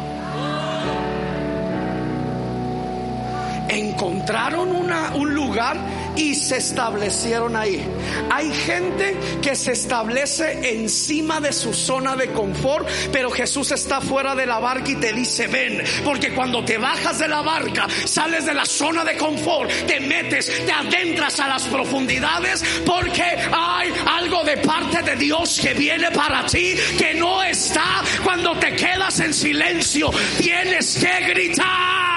Encontraron 3.74 4.72
una, 4.72 5.16
un 5.16 5.34
lugar 5.34 5.78
y 6.16 6.36
se 6.36 6.58
establecieron 6.58 7.56
ahí. 7.56 7.84
Hay 8.30 8.52
gente 8.52 9.18
que 9.42 9.56
se 9.56 9.72
establece 9.72 10.78
encima 10.80 11.40
de 11.40 11.52
su 11.52 11.74
zona 11.74 12.16
de 12.16 12.32
confort, 12.32 12.88
pero 13.12 13.32
Jesús 13.32 13.72
está 13.72 14.02
fuera 14.02 14.36
de 14.36 14.46
la 14.46 14.60
barca 14.60 14.92
y 14.92 14.96
te 14.96 15.14
dice, 15.14 15.48
ven, 15.48 15.82
porque 16.04 16.34
cuando 16.34 16.64
te 16.64 16.78
bajas 16.78 17.20
de 17.20 17.28
la 17.28 17.42
barca, 17.42 17.88
sales 18.06 18.46
de 18.46 18.54
la 18.54 18.66
zona 18.66 19.04
de 19.04 19.18
confort, 19.18 19.70
te 19.88 20.00
metes, 20.00 20.66
te 20.66 20.72
adentras 20.72 21.40
a 21.40 21.48
las 21.48 21.64
profundidades, 21.64 22.64
porque 22.86 23.24
hay 23.24 23.92
algo 24.06 24.44
de 24.44 24.58
parte 24.58 25.02
de 25.02 25.16
Dios 25.16 25.60
que 25.60 25.74
viene 25.74 26.12
para 26.12 26.46
ti, 26.46 26.76
que 26.98 27.16
no 27.16 27.42
está 27.44 28.04
cuando 28.24 28.56
te 28.58 28.76
quedas 28.76 29.20
en 29.20 29.34
silencio, 29.34 30.12
tienes 30.40 30.98
que 30.98 31.34
gritar. 31.34 32.13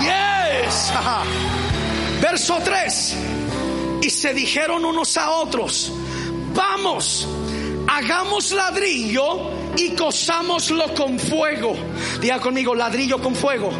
Yes. 0.00 0.92
Verso 2.20 2.58
3. 2.62 3.16
Y 4.02 4.10
se 4.10 4.34
dijeron 4.34 4.84
unos 4.84 5.16
a 5.16 5.30
otros, 5.30 5.92
vamos, 6.54 7.26
hagamos 7.88 8.52
ladrillo 8.52 9.50
y 9.76 9.94
cosámoslo 9.94 10.94
con 10.94 11.18
fuego. 11.18 11.74
Diga 12.20 12.38
conmigo, 12.40 12.74
ladrillo 12.74 13.20
con 13.20 13.34
fuego. 13.34 13.70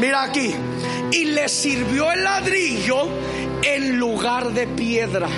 Mira 0.00 0.24
aquí. 0.24 0.54
Y 1.12 1.24
le 1.24 1.48
sirvió 1.48 2.10
el 2.12 2.24
ladrillo 2.24 3.08
en 3.62 3.98
lugar 3.98 4.50
de 4.52 4.66
piedra. 4.66 5.28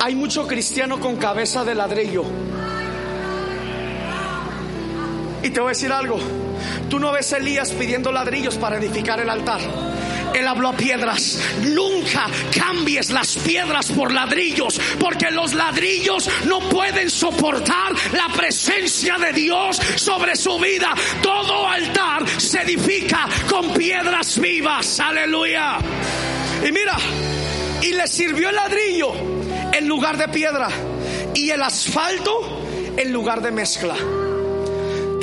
Hay 0.00 0.14
mucho 0.14 0.46
cristiano 0.46 1.00
con 1.00 1.16
cabeza 1.16 1.64
de 1.64 1.74
ladrillo. 1.74 2.24
Y 5.42 5.50
te 5.50 5.60
voy 5.60 5.68
a 5.68 5.70
decir 5.70 5.92
algo. 5.92 6.18
Tú 6.88 6.98
no 6.98 7.12
ves 7.12 7.32
Elías 7.32 7.70
pidiendo 7.72 8.12
ladrillos 8.12 8.56
para 8.56 8.78
edificar 8.78 9.20
el 9.20 9.30
altar. 9.30 9.60
Él 10.34 10.48
habló 10.48 10.68
a 10.68 10.76
piedras. 10.76 11.38
Nunca 11.62 12.26
cambies 12.56 13.10
las 13.10 13.36
piedras 13.36 13.92
por 13.92 14.12
ladrillos, 14.12 14.80
porque 14.98 15.30
los 15.30 15.54
ladrillos 15.54 16.28
no 16.46 16.60
pueden 16.68 17.08
soportar 17.08 17.92
la 18.12 18.28
presencia 18.34 19.16
de 19.16 19.32
Dios 19.32 19.80
sobre 19.96 20.36
su 20.36 20.58
vida. 20.58 20.92
Todo 21.22 21.68
altar 21.68 22.28
se 22.28 22.62
edifica 22.62 23.28
con 23.48 23.72
piedras 23.74 24.38
vivas. 24.40 24.98
Aleluya. 25.00 25.78
Y 26.66 26.72
mira, 26.72 26.96
y 27.82 27.92
le 27.92 28.08
sirvió 28.08 28.48
el 28.48 28.56
ladrillo 28.56 29.12
en 29.72 29.86
lugar 29.86 30.16
de 30.16 30.28
piedra 30.28 30.68
y 31.34 31.50
el 31.50 31.62
asfalto 31.62 32.62
en 32.96 33.12
lugar 33.12 33.40
de 33.40 33.50
mezcla. 33.50 33.94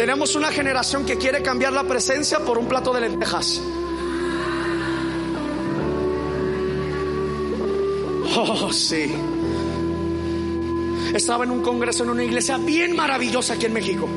Tenemos 0.01 0.35
una 0.35 0.51
generación 0.51 1.05
que 1.05 1.15
quiere 1.15 1.43
cambiar 1.43 1.73
la 1.73 1.83
presencia 1.83 2.39
por 2.39 2.57
un 2.57 2.67
plato 2.67 2.91
de 2.91 3.01
lentejas. 3.01 3.61
Oh, 8.35 8.73
sí. 8.73 9.13
Estaba 11.13 11.43
en 11.43 11.51
un 11.51 11.61
congreso 11.61 12.03
en 12.03 12.09
una 12.09 12.23
iglesia 12.23 12.57
bien 12.57 12.95
maravillosa 12.95 13.53
aquí 13.53 13.67
en 13.67 13.73
México. 13.73 14.09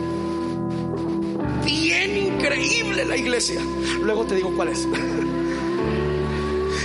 Bien 1.66 2.16
increíble 2.16 3.04
la 3.04 3.18
iglesia. 3.18 3.60
Luego 4.00 4.24
te 4.24 4.36
digo 4.36 4.54
cuál 4.56 4.68
es. 4.68 4.88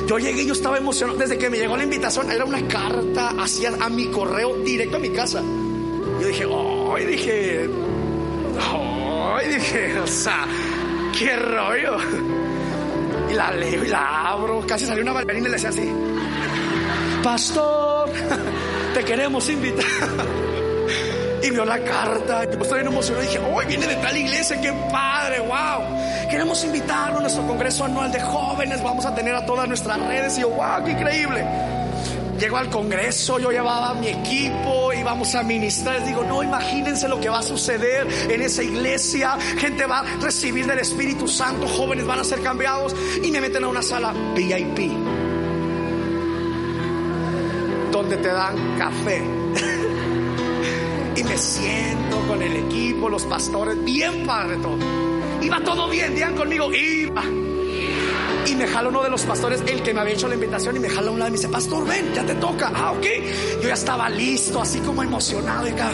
Yo 0.08 0.20
llegué 0.20 0.42
y 0.42 0.46
yo 0.46 0.52
estaba 0.52 0.78
emocionado. 0.78 1.18
Desde 1.18 1.38
que 1.38 1.50
me 1.50 1.58
llegó 1.58 1.78
la 1.78 1.86
invitación, 1.86 2.30
era 2.30 2.44
una 2.44 2.68
carta 2.68 3.30
hacia 3.40 3.70
a 3.80 3.88
mi 3.88 4.08
correo 4.08 4.58
directo 4.58 4.98
a 4.98 5.00
mi 5.00 5.12
casa. 5.12 5.42
Yo 6.20 6.28
dije, 6.28 6.46
oh, 6.46 6.98
y 6.98 7.06
dije, 7.06 7.70
y 9.44 9.48
dije, 9.48 10.00
o 10.00 10.08
sea, 10.08 10.46
qué 11.18 11.36
rollo. 11.36 11.98
Y 13.30 13.34
la 13.34 13.52
leo 13.52 13.84
y 13.84 13.88
la 13.88 14.32
abro. 14.32 14.66
Casi 14.68 14.86
salió 14.86 15.04
una 15.04 15.14
bailarina 15.14 15.48
y 15.48 15.52
le 15.52 15.58
decía 15.58 15.70
así, 15.70 15.92
Pastor, 17.24 18.10
te 18.94 19.04
queremos 19.04 19.50
invitar. 19.50 19.86
Y 21.42 21.52
vio 21.52 21.64
la 21.64 21.80
carta, 21.80 22.44
yo 22.44 22.60
estoy 22.60 22.80
bien 22.80 22.92
emocionado 22.92 23.24
y 23.24 23.28
dije, 23.28 23.40
hoy 23.40 23.66
viene 23.66 23.88
de 23.88 23.96
tal 23.96 24.18
iglesia, 24.18 24.60
qué 24.60 24.74
padre, 24.92 25.40
wow. 25.40 26.30
Queremos 26.30 26.64
invitarlo 26.66 27.20
a 27.20 27.22
nuestro 27.22 27.48
congreso 27.48 27.86
anual 27.86 28.12
de 28.12 28.20
jóvenes, 28.20 28.84
vamos 28.84 29.06
a 29.06 29.16
tener 29.16 29.34
a 29.34 29.46
todas 29.46 29.68
nuestras 29.68 30.00
redes 30.02 30.38
y 30.38 30.42
yo, 30.42 30.50
wow, 30.50 30.84
qué 30.84 30.92
increíble. 30.92 31.46
Llego 32.40 32.58
al 32.58 32.70
congreso, 32.70 33.40
yo 33.40 33.52
llevaba 33.52 33.94
mi 33.94 34.08
equipo, 34.08 34.79
íbamos 35.00 35.34
a 35.36 35.44
ministrar. 35.44 36.06
Digo, 36.06 36.24
no, 36.24 36.44
imagínense 36.44 37.08
lo 37.08 37.20
que 37.20 37.30
va 37.30 37.40
a 37.40 37.44
suceder 37.44 38.08
en 38.30 38.42
esa 38.42 38.64
iglesia. 38.64 39.38
Gente 39.58 39.86
va 39.86 40.00
a 40.00 40.04
recibir 40.22 40.66
del 40.66 40.80
Espíritu 40.80 41.28
Santo, 41.28 41.68
jóvenes 41.68 42.06
van 42.06 42.20
a 42.20 42.24
ser 42.24 42.42
cambiados 42.42 42.96
y 43.24 43.32
me 43.32 43.42
meten 43.42 43.64
a 43.64 43.68
una 43.68 43.82
sala 43.82 44.14
VIP 44.36 44.92
donde 47.92 48.18
te 48.18 48.28
dan 48.28 48.78
café. 48.78 49.24
y 51.16 51.24
me 51.24 51.38
siento 51.38 52.20
con 52.28 52.42
el 52.42 52.56
equipo, 52.56 53.10
los 53.10 53.26
pastores, 53.26 53.84
bien 53.84 54.26
padre 54.26 54.58
todo. 54.58 54.78
Iba 55.42 55.60
todo 55.62 55.90
bien, 55.90 56.14
digan 56.16 56.36
conmigo, 56.36 56.74
iba. 56.74 57.24
Y 58.50 58.56
me 58.56 58.66
jala 58.66 58.90
uno 58.90 59.04
de 59.04 59.12
los 59.12 59.22
pastores, 59.24 59.62
el 59.68 59.84
que 59.84 59.94
me 59.94 60.02
había 60.02 60.14
hecho 60.16 60.28
la 60.28 60.34
invitación, 60.34 60.76
y 60.76 60.80
me 60.80 60.90
jala 60.90 61.10
a 61.10 61.12
un 61.12 61.20
lado 61.20 61.30
y 61.30 61.32
me 61.34 61.38
dice, 61.38 61.50
Pastor, 61.50 61.88
ven, 61.88 62.12
ya 62.16 62.26
te 62.26 62.34
toca. 62.36 62.72
Ah, 62.74 62.92
ok. 62.94 63.06
Yo 63.62 63.68
ya 63.68 63.76
estaba 63.76 64.10
listo, 64.10 64.60
así 64.60 64.80
como 64.80 65.04
emocionado 65.04 65.68
acá. 65.68 65.92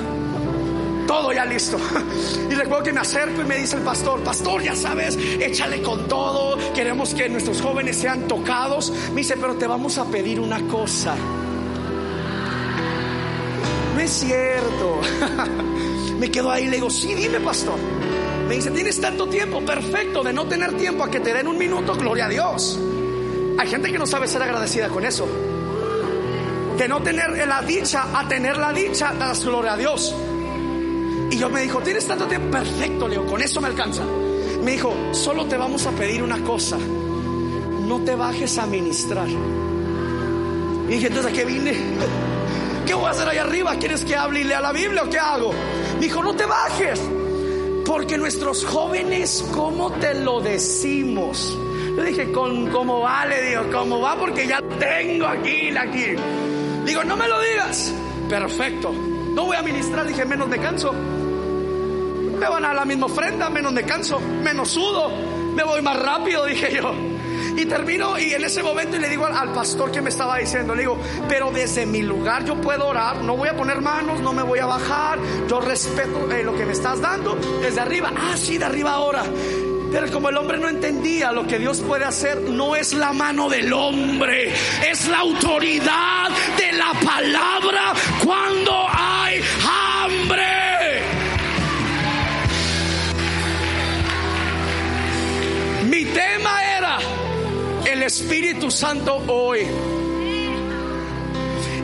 todo 1.05 1.33
ya 1.33 1.43
listo. 1.45 1.77
Y 2.49 2.53
recuerdo 2.53 2.83
que 2.85 2.93
me 2.93 3.01
acerco 3.01 3.41
y 3.41 3.45
me 3.45 3.57
dice 3.57 3.75
el 3.75 3.81
pastor, 3.81 4.21
pastor, 4.23 4.63
ya 4.63 4.75
sabes, 4.75 5.17
échale 5.17 5.81
con 5.81 6.07
todo, 6.07 6.57
queremos 6.73 7.13
que 7.13 7.27
nuestros 7.27 7.61
jóvenes 7.61 7.97
sean 7.97 8.27
tocados. 8.27 8.93
Me 9.09 9.21
dice, 9.21 9.35
pero 9.35 9.55
te 9.55 9.67
vamos 9.67 9.97
a 9.97 10.05
pedir 10.05 10.39
una 10.39 10.65
cosa. 10.67 11.15
No 13.95 13.99
es 13.99 14.11
cierto. 14.11 15.01
Me 16.19 16.31
quedo 16.31 16.49
ahí 16.51 16.63
y 16.63 16.67
le 16.67 16.75
digo, 16.77 16.89
sí, 16.89 17.13
dime, 17.13 17.39
pastor. 17.41 17.77
Me 18.47 18.55
dice, 18.55 18.69
tienes 18.71 19.01
tanto 19.01 19.27
tiempo, 19.27 19.61
perfecto, 19.61 20.23
de 20.23 20.31
no 20.31 20.45
tener 20.47 20.73
tiempo 20.77 21.03
a 21.03 21.09
que 21.09 21.19
te 21.19 21.33
den 21.33 21.47
un 21.47 21.57
minuto, 21.57 21.95
gloria 21.95 22.25
a 22.25 22.29
Dios. 22.29 22.79
Hay 23.57 23.67
gente 23.67 23.91
que 23.91 23.97
no 23.97 24.05
sabe 24.05 24.27
ser 24.27 24.41
agradecida 24.43 24.89
con 24.89 25.03
eso. 25.03 25.27
De 26.77 26.87
no 26.87 27.01
tener 27.01 27.47
la 27.47 27.61
dicha 27.61 28.07
a 28.13 28.27
tener 28.27 28.57
la 28.57 28.71
dicha, 28.71 29.13
das 29.17 29.43
gloria 29.43 29.73
a 29.73 29.77
Dios. 29.77 30.13
Y 31.31 31.37
yo 31.37 31.49
me 31.49 31.61
dijo, 31.61 31.79
tienes 31.79 32.05
tanto 32.05 32.27
tiempo, 32.27 32.51
perfecto, 32.51 33.07
Leo, 33.07 33.25
con 33.25 33.41
eso 33.41 33.59
me 33.61 33.67
alcanza. 33.67 34.03
Me 34.63 34.73
dijo, 34.73 34.93
solo 35.11 35.45
te 35.45 35.57
vamos 35.57 35.85
a 35.87 35.91
pedir 35.91 36.21
una 36.21 36.39
cosa, 36.43 36.77
no 36.77 38.01
te 38.03 38.15
bajes 38.15 38.57
a 38.57 38.65
ministrar. 38.67 39.27
Y 39.27 40.91
dije, 40.91 41.07
entonces, 41.07 41.31
¿a 41.31 41.35
qué 41.35 41.45
vine? 41.45 41.73
¿Qué 42.85 42.93
voy 42.93 43.05
a 43.05 43.09
hacer 43.09 43.27
ahí 43.27 43.37
arriba? 43.37 43.75
¿Quieres 43.77 44.05
que 44.05 44.15
hable 44.15 44.41
y 44.41 44.43
lea 44.43 44.61
la 44.61 44.71
Biblia 44.71 45.03
o 45.03 45.09
qué 45.09 45.17
hago? 45.17 45.51
Me 45.95 46.01
dijo, 46.01 46.21
no 46.21 46.35
te 46.35 46.45
bajes. 46.45 47.01
Porque 47.85 48.17
nuestros 48.17 48.65
jóvenes, 48.65 49.45
¿cómo 49.53 49.91
te 49.91 50.15
lo 50.15 50.41
decimos? 50.41 51.57
Yo 51.95 52.03
dije, 52.03 52.31
¿con 52.31 52.69
cómo 52.71 53.01
vale? 53.01 53.41
Digo, 53.43 53.63
¿cómo 53.71 54.01
va? 54.01 54.17
Porque 54.17 54.47
ya 54.47 54.61
tengo 54.79 55.27
aquí, 55.27 55.69
aquí. 55.77 56.05
Digo, 56.85 57.03
no 57.03 57.15
me 57.15 57.27
lo 57.27 57.39
digas. 57.41 57.93
Perfecto. 58.27 58.91
No 58.91 59.45
voy 59.45 59.55
a 59.55 59.61
ministrar, 59.61 60.07
dije, 60.07 60.25
menos 60.25 60.47
me 60.47 60.57
canso. 60.57 60.93
Me 60.93 62.49
van 62.49 62.65
a 62.65 62.73
la 62.73 62.85
misma 62.85 63.05
ofrenda, 63.05 63.49
menos 63.49 63.71
me 63.71 63.83
canso, 63.83 64.19
menos 64.19 64.69
sudo. 64.69 65.09
Me 65.53 65.63
voy 65.63 65.81
más 65.81 65.97
rápido, 65.97 66.45
dije 66.45 66.73
yo. 66.75 67.14
Y 67.57 67.65
termino 67.65 68.19
y 68.19 68.33
en 68.33 68.43
ese 68.43 68.61
momento 68.61 68.97
le 68.97 69.09
digo 69.09 69.25
al, 69.25 69.53
pastor 69.53 69.91
que 69.91 70.01
me 70.01 70.09
estaba 70.09 70.37
diciendo, 70.37 70.75
le 70.75 70.81
digo, 70.81 70.99
pero 71.29 71.51
desde 71.51 71.85
mi 71.85 72.01
lugar 72.01 72.43
yo 72.43 72.55
puedo 72.55 72.87
orar, 72.87 73.17
no 73.21 73.37
voy 73.37 73.49
a 73.49 73.55
poner 73.55 73.81
manos, 73.81 74.19
no 74.19 74.33
me 74.33 74.43
voy 74.43 74.59
a 74.59 74.65
bajar, 74.65 75.19
yo 75.47 75.61
respeto 75.61 76.31
eh, 76.31 76.43
lo 76.43 76.55
que 76.55 76.65
me 76.65 76.73
estás 76.73 76.99
dando 76.99 77.35
desde 77.61 77.79
arriba. 77.79 78.11
Ah, 78.15 78.35
de 78.35 78.63
arriba 78.63 78.91
ahora. 78.91 79.23
Pero 79.91 80.11
como 80.11 80.29
el 80.29 80.37
hombre 80.37 80.57
no 80.57 80.67
entendía 80.67 81.31
lo 81.31 81.47
que 81.47 81.57
Dios 81.57 81.79
puede 81.81 82.05
hacer, 82.05 82.41
no 82.41 82.75
es 82.75 82.93
la 82.93 83.13
mano 83.13 83.49
del 83.49 83.71
hombre, 83.71 84.53
es 84.89 85.07
la 85.07 85.19
autoridad 85.19 86.29
de 86.57 86.71
la 86.73 86.93
palabra 86.99 87.93
cuando 88.23 88.87
hay 88.89 89.41
hambre. 90.03 90.54
Espíritu 98.05 98.69
Santo 98.69 99.15
hoy. 99.27 99.65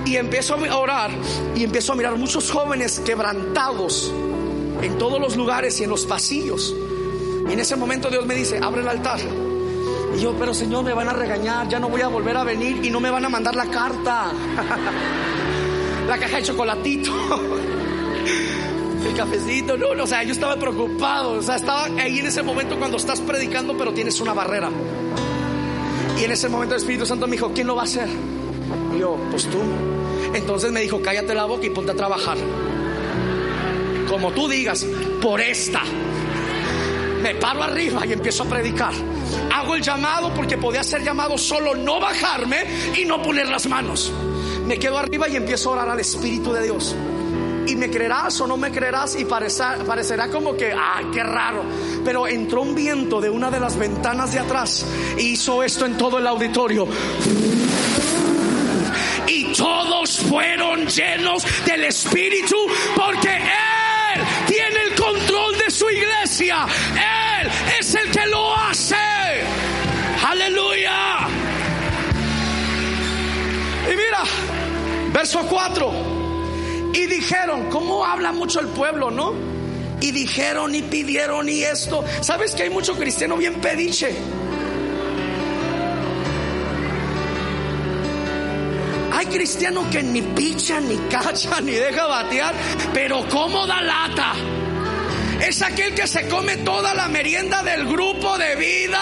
Y 0.06 0.16
empiezo 0.18 0.56
a 0.56 0.78
orar 0.78 1.12
y 1.56 1.64
empiezo 1.64 1.94
a 1.94 1.96
mirar 1.96 2.16
muchos 2.18 2.52
jóvenes 2.52 3.00
quebrantados 3.00 4.14
en 4.82 4.98
todos 4.98 5.20
los 5.20 5.36
lugares 5.36 5.80
y 5.80 5.84
en 5.84 5.90
los 5.90 6.06
pasillos. 6.06 6.76
Y 7.50 7.54
en 7.54 7.60
ese 7.60 7.76
momento 7.76 8.10
Dios 8.10 8.26
me 8.26 8.36
dice, 8.36 8.60
abre 8.62 8.82
el 8.82 8.88
altar. 8.88 9.20
Y 10.16 10.22
yo, 10.22 10.36
pero 10.38 10.54
Señor, 10.54 10.84
me 10.84 10.94
van 10.94 11.10
a 11.10 11.14
regañar, 11.14 11.68
ya 11.70 11.80
no 11.80 11.90
voy 11.90 12.02
a 12.02 12.08
volver 12.08 12.38
a 12.38 12.44
venir 12.44 12.86
y 12.86 12.90
no 12.90 13.00
me 13.00 13.10
van 13.10 13.26
a 13.26 13.30
mandar 13.30 13.56
la 13.56 13.66
carta. 13.66 14.32
la 16.08 16.18
caja 16.18 16.38
de 16.38 16.44
chocolatito. 16.44 17.12
el 19.08 19.16
cafecito, 19.16 19.78
no, 19.78 19.96
no, 19.96 20.04
o 20.04 20.08
sea, 20.08 20.24
yo 20.24 20.34
estaba 20.34 20.56
preocupado, 20.58 21.32
o 21.32 21.42
sea, 21.42 21.56
estaba 21.56 21.86
ahí 21.86 22.20
en 22.20 22.28
ese 22.28 22.44
momento 22.44 22.78
cuando 22.78 22.98
estás 22.98 23.20
predicando, 23.22 23.76
pero 23.78 23.94
tienes 23.94 24.20
una 24.20 24.34
barrera. 24.34 24.70
Y 26.22 26.26
en 26.26 26.32
ese 26.34 26.50
momento 26.50 26.76
el 26.76 26.82
Espíritu 26.82 27.04
Santo 27.04 27.26
me 27.26 27.32
dijo, 27.32 27.52
¿quién 27.52 27.66
lo 27.66 27.76
va 27.76 27.82
a 27.82 27.86
hacer? 27.86 28.08
Yo, 29.00 29.18
pues 29.32 29.48
tú. 29.48 29.58
Entonces 30.36 30.72
me 30.72 30.82
dijo, 30.82 31.02
cállate 31.02 31.34
la 31.34 31.46
boca 31.46 31.66
y 31.66 31.72
ponte 31.72 31.94
a 31.94 31.96
trabajar. 31.96 32.38
Como 34.08 34.32
tú 34.32 34.48
digas, 34.48 34.86
por 35.20 35.42
esta. 35.42 35.82
Me 37.24 37.34
paro 37.34 37.64
arriba 37.64 38.06
y 38.06 38.14
empiezo 38.14 38.44
a 38.44 38.46
predicar. 38.46 38.94
Hago 39.52 39.74
el 39.74 39.82
llamado 39.82 40.32
porque 40.36 40.60
podía 40.60 40.84
ser 40.84 41.04
llamado 41.04 41.40
solo 41.40 41.74
no 41.74 42.00
bajarme 42.00 42.66
y 42.96 43.04
no 43.04 43.24
poner 43.24 43.48
las 43.48 43.66
manos. 43.66 44.14
Me 44.68 44.78
quedo 44.78 45.00
arriba 45.00 45.28
y 45.28 45.38
empiezo 45.38 45.70
a 45.70 45.74
orar 45.74 45.90
al 45.90 46.02
Espíritu 46.02 46.54
de 46.54 46.62
Dios 46.66 46.96
y 47.68 47.76
me 47.76 47.90
creerás 47.90 48.40
o 48.42 48.48
no 48.48 48.58
me 48.58 48.72
creerás 48.72 49.16
y 49.16 49.26
parecerá 49.26 50.30
como 50.30 50.56
que, 50.56 50.74
ay, 50.74 51.06
qué 51.14 51.24
raro. 51.24 51.64
Pero 52.04 52.28
entró 52.28 52.62
un 52.62 52.76
viento 52.76 53.22
de 53.22 53.30
una 53.30 53.52
de 53.52 53.60
las 53.60 53.78
ventanas 53.78 54.34
de 54.34 54.40
atrás 54.40 54.86
y 55.18 55.32
hizo 55.32 55.64
esto 55.64 55.86
en 55.86 55.98
todo 55.98 56.18
el 56.18 56.28
auditorio. 56.28 56.88
Y 59.28 59.54
todos 59.54 60.20
fueron 60.20 60.88
llenos 60.88 61.46
del 61.66 61.86
Espíritu 61.86 62.56
porque 62.96 63.36
Él 63.36 64.22
tiene 64.48 64.82
el 64.90 64.96
control 64.96 65.58
de 65.58 65.72
su 65.72 65.90
iglesia. 65.90 66.66
Él 67.42 67.50
es 67.80 67.96
el 67.96 68.12
que 68.12 68.26
lo 68.28 68.56
hace. 68.56 68.96
Aleluya. 70.28 71.28
Y 73.86 73.96
mira, 73.96 74.24
verso 75.14 75.46
4. 75.48 76.21
Y 76.94 77.06
dijeron, 77.08 77.70
¿cómo 77.70 78.06
habla 78.06 78.32
mucho 78.32 78.60
el 78.60 78.68
pueblo, 78.68 79.12
no? 79.12 79.34
Y 80.02 80.12
dijeron 80.12 80.76
y 80.76 80.82
pidieron 80.82 81.48
y 81.48 81.64
esto. 81.64 82.04
¿Sabes 82.22 82.54
que 82.54 82.64
hay 82.64 82.70
mucho 82.70 82.96
cristiano 82.96 83.38
bien 83.38 83.62
pediche? 83.62 84.16
Hay 89.14 89.26
cristiano 89.28 89.88
que 89.90 90.02
ni 90.02 90.22
picha, 90.22 90.82
ni 90.82 90.98
cacha, 91.10 91.62
ni 91.62 91.74
deja 91.74 92.08
batear, 92.08 92.56
pero 92.94 93.24
¿cómo 93.30 93.68
da 93.68 93.82
lata? 93.82 94.34
Es 95.48 95.62
aquel 95.62 95.94
que 95.94 96.08
se 96.08 96.28
come 96.28 96.58
toda 96.58 96.94
la 96.94 97.08
merienda 97.08 97.62
del 97.64 97.88
grupo 97.88 98.38
de 98.38 98.56
vida. 98.56 99.02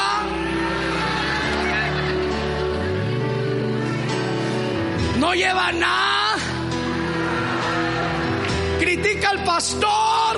No 5.20 5.34
lleva 5.34 5.72
nada 5.72 6.29
al 9.26 9.44
pastor, 9.44 10.38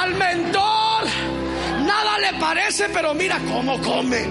al 0.00 0.14
mentor, 0.14 1.04
nada 1.84 2.18
le 2.18 2.38
parece, 2.38 2.88
pero 2.88 3.14
mira 3.14 3.38
cómo 3.48 3.80
come. 3.80 4.26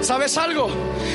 ¿Sabes 0.00 0.36
algo? 0.36 0.68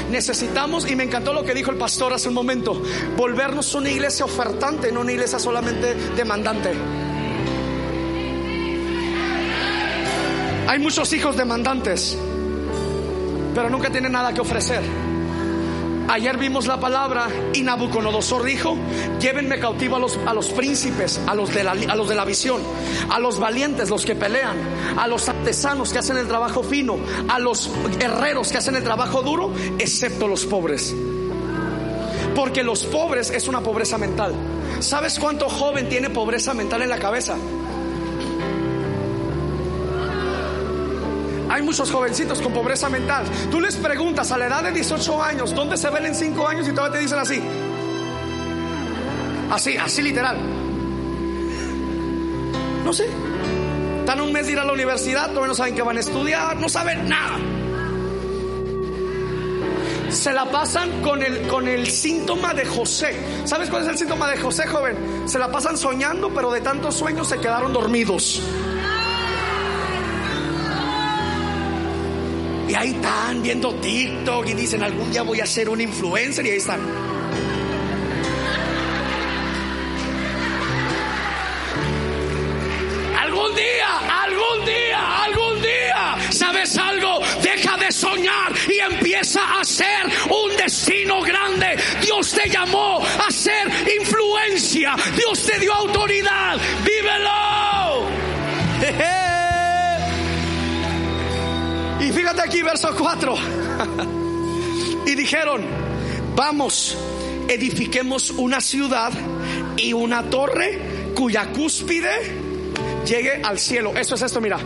Necesitamos, 0.10 0.90
y 0.90 0.96
me 0.96 1.04
encantó 1.04 1.34
lo 1.34 1.44
que 1.44 1.54
dijo 1.54 1.72
el 1.72 1.78
pastor 1.78 2.14
hace 2.14 2.30
un 2.30 2.34
momento, 2.34 2.82
volvernos 3.18 3.76
una 3.76 3.90
iglesia 3.90 4.26
ofertante, 4.26 4.92
no 4.92 5.02
una 5.02 5.12
iglesia 5.12 5.40
solamente 5.40 5.94
demandante. 6.16 6.74
Hay 10.68 10.80
muchos 10.80 11.12
hijos 11.14 11.36
demandantes, 11.36 12.18
pero 13.54 13.70
nunca 13.70 13.90
tienen 13.90 14.12
nada 14.14 14.34
que 14.34 14.42
ofrecer. 14.42 15.07
Ayer 16.10 16.38
vimos 16.38 16.68
la 16.68 16.80
palabra 16.80 17.28
y 17.54 17.64
Nabucodonosor 17.64 18.44
dijo, 18.46 18.78
llévenme 19.20 19.60
cautivo 19.60 19.98
a 19.98 20.00
los, 20.00 20.18
a 20.26 20.34
los 20.34 20.48
príncipes, 20.50 21.20
a 21.28 21.36
los, 21.36 21.54
de 21.54 21.66
la, 21.66 21.72
a 21.72 21.96
los 21.96 22.08
de 22.08 22.16
la 22.16 22.24
visión, 22.24 22.62
a 23.10 23.20
los 23.20 23.40
valientes, 23.40 23.90
los 23.90 24.06
que 24.06 24.16
pelean, 24.16 24.58
a 24.98 25.06
los 25.08 25.28
artesanos 25.28 25.92
que 25.92 26.00
hacen 26.00 26.18
el 26.18 26.28
trabajo 26.28 26.64
fino, 26.64 26.98
a 27.28 27.40
los 27.40 27.70
herreros 28.00 28.52
que 28.52 28.58
hacen 28.58 28.78
el 28.78 28.84
trabajo 28.84 29.22
duro, 29.22 29.52
excepto 29.80 30.30
los 30.30 30.46
pobres. 30.46 30.96
Porque 32.36 32.64
los 32.64 32.86
pobres 32.86 33.30
es 33.30 33.50
una 33.50 33.60
pobreza 33.60 33.98
mental. 33.98 34.34
¿Sabes 34.80 35.20
cuánto 35.20 35.50
joven 35.50 35.90
tiene 35.90 36.10
pobreza 36.10 36.54
mental 36.54 36.84
en 36.84 36.90
la 36.90 37.00
cabeza? 37.00 37.36
Hay 41.58 41.64
muchos 41.64 41.90
jovencitos 41.90 42.40
con 42.40 42.54
pobreza 42.54 42.88
mental. 42.88 43.26
Tú 43.50 43.60
les 43.60 43.76
preguntas 43.78 44.32
a 44.32 44.38
la 44.38 44.46
edad 44.46 44.62
de 44.62 44.72
18 44.74 45.24
años, 45.24 45.56
¿dónde 45.56 45.76
se 45.76 45.90
ven 45.90 46.06
en 46.06 46.14
5 46.14 46.48
años? 46.48 46.68
Y 46.68 46.72
todavía 46.72 47.00
te 47.00 47.00
dicen 47.00 47.18
así. 47.18 47.42
Así, 49.50 49.76
así 49.76 50.04
literal. 50.04 50.38
No 52.86 52.94
sé. 52.94 53.08
Están 54.02 54.22
un 54.22 54.32
mes 54.32 54.46
de 54.46 54.52
ir 54.52 54.60
a 54.60 54.66
la 54.66 54.72
universidad, 54.72 55.30
todavía 55.30 55.48
no 55.48 55.56
saben 55.56 55.74
que 55.74 55.82
van 55.82 55.98
a 55.98 56.00
estudiar, 56.00 56.58
no 56.58 56.70
saben 56.70 57.10
nada. 57.10 57.40
Se 60.12 60.32
la 60.34 60.46
pasan 60.52 61.02
con 61.02 61.24
el, 61.24 61.48
con 61.48 61.68
el 61.68 61.88
síntoma 61.88 62.54
de 62.54 62.66
José. 62.66 63.16
¿Sabes 63.46 63.72
cuál 63.72 63.82
es 63.82 63.90
el 63.90 63.98
síntoma 63.98 64.30
de 64.30 64.38
José, 64.38 64.68
joven? 64.68 64.96
Se 65.26 65.40
la 65.40 65.52
pasan 65.52 65.76
soñando, 65.76 66.30
pero 66.30 66.52
de 66.52 66.62
tantos 66.62 66.94
sueños 66.94 67.28
se 67.28 67.40
quedaron 67.40 67.74
dormidos. 67.74 68.44
ahí 72.78 72.92
están 72.92 73.42
viendo 73.42 73.74
TikTok 73.76 74.48
y 74.48 74.54
dicen, 74.54 74.84
algún 74.84 75.12
día 75.12 75.24
voy 75.24 75.40
a 75.42 75.46
ser 75.46 75.70
un 75.70 75.82
influencer 75.82 76.46
y 76.46 76.52
ahí 76.52 76.58
están. 76.58 76.80
Algún 83.20 83.56
día, 83.56 84.24
algún 84.24 84.66
día, 84.66 85.24
algún 85.24 85.62
día, 85.62 86.32
¿sabes 86.32 86.78
algo? 86.78 87.20
Deja 87.42 87.78
de 87.78 87.92
soñar 87.92 88.54
y 88.70 88.80
empieza 88.80 89.60
a 89.60 89.64
ser 89.64 90.06
un 90.30 90.56
destino 90.56 91.22
grande. 91.22 91.78
Dios 92.02 92.32
te 92.32 92.48
llamó 92.48 93.04
a 93.04 93.32
ser 93.32 93.68
influencia, 94.00 94.96
Dios 95.16 95.44
te 95.44 95.60
dio 95.60 95.74
autoridad, 95.74 96.58
vívelo. 96.84 97.47
Fíjate 102.18 102.42
aquí, 102.42 102.64
verso 102.64 102.90
4. 102.98 103.36
y 105.06 105.14
dijeron, 105.14 105.64
vamos, 106.36 106.98
edifiquemos 107.48 108.32
una 108.32 108.60
ciudad 108.60 109.12
y 109.78 109.94
una 109.94 110.28
torre 110.28 111.12
cuya 111.14 111.52
cúspide 111.52 112.10
llegue 113.06 113.44
al 113.44 113.60
cielo. 113.60 113.94
Eso 113.96 114.16
es 114.16 114.24
esto, 114.24 114.42
mira. 114.42 114.58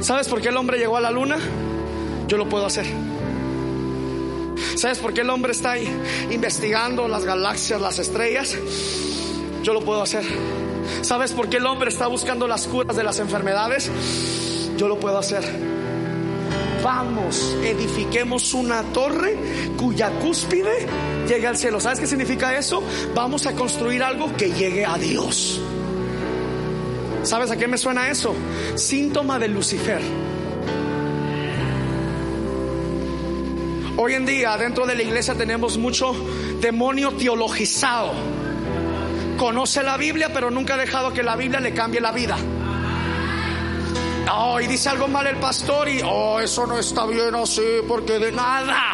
¿Sabes 0.00 0.28
por 0.28 0.40
qué 0.40 0.50
el 0.50 0.56
hombre 0.56 0.78
llegó 0.78 0.96
a 0.96 1.00
la 1.00 1.10
luna? 1.10 1.38
Yo 2.28 2.36
lo 2.36 2.48
puedo 2.48 2.64
hacer. 2.64 2.86
¿Sabes 4.76 5.00
por 5.00 5.12
qué 5.12 5.22
el 5.22 5.30
hombre 5.30 5.50
está 5.50 5.72
ahí 5.72 5.88
investigando 6.30 7.08
las 7.08 7.24
galaxias, 7.24 7.80
las 7.80 7.98
estrellas? 7.98 8.56
Yo 9.64 9.74
lo 9.74 9.80
puedo 9.80 10.02
hacer. 10.02 10.24
¿Sabes 11.02 11.32
por 11.32 11.48
qué 11.48 11.56
el 11.56 11.66
hombre 11.66 11.90
está 11.90 12.06
buscando 12.06 12.46
las 12.46 12.68
curas 12.68 12.96
de 12.96 13.02
las 13.02 13.18
enfermedades? 13.18 13.90
Yo 14.82 14.88
lo 14.88 14.98
puedo 14.98 15.16
hacer. 15.16 15.44
Vamos, 16.82 17.56
edifiquemos 17.62 18.52
una 18.52 18.82
torre 18.82 19.36
cuya 19.76 20.10
cúspide 20.18 20.88
llegue 21.28 21.46
al 21.46 21.56
cielo. 21.56 21.78
¿Sabes 21.78 22.00
qué 22.00 22.08
significa 22.08 22.58
eso? 22.58 22.82
Vamos 23.14 23.46
a 23.46 23.52
construir 23.52 24.02
algo 24.02 24.36
que 24.36 24.50
llegue 24.50 24.84
a 24.84 24.98
Dios. 24.98 25.60
¿Sabes 27.22 27.52
a 27.52 27.56
qué 27.56 27.68
me 27.68 27.78
suena 27.78 28.10
eso? 28.10 28.34
Síntoma 28.74 29.38
de 29.38 29.46
Lucifer. 29.46 30.02
Hoy 33.96 34.14
en 34.14 34.26
día 34.26 34.56
dentro 34.56 34.84
de 34.84 34.96
la 34.96 35.02
iglesia 35.04 35.36
tenemos 35.36 35.78
mucho 35.78 36.12
demonio 36.60 37.12
teologizado. 37.12 38.14
Conoce 39.38 39.84
la 39.84 39.96
Biblia 39.96 40.32
pero 40.34 40.50
nunca 40.50 40.74
ha 40.74 40.78
dejado 40.78 41.12
que 41.12 41.22
la 41.22 41.36
Biblia 41.36 41.60
le 41.60 41.72
cambie 41.72 42.00
la 42.00 42.10
vida. 42.10 42.36
Oh, 44.30 44.60
y 44.60 44.66
dice 44.66 44.88
algo 44.88 45.08
mal 45.08 45.26
el 45.26 45.36
pastor 45.36 45.88
y, 45.88 46.00
oh, 46.04 46.40
eso 46.40 46.66
no 46.66 46.78
está 46.78 47.06
bien 47.06 47.34
así 47.34 47.62
porque 47.86 48.18
de 48.18 48.32
nada. 48.32 48.92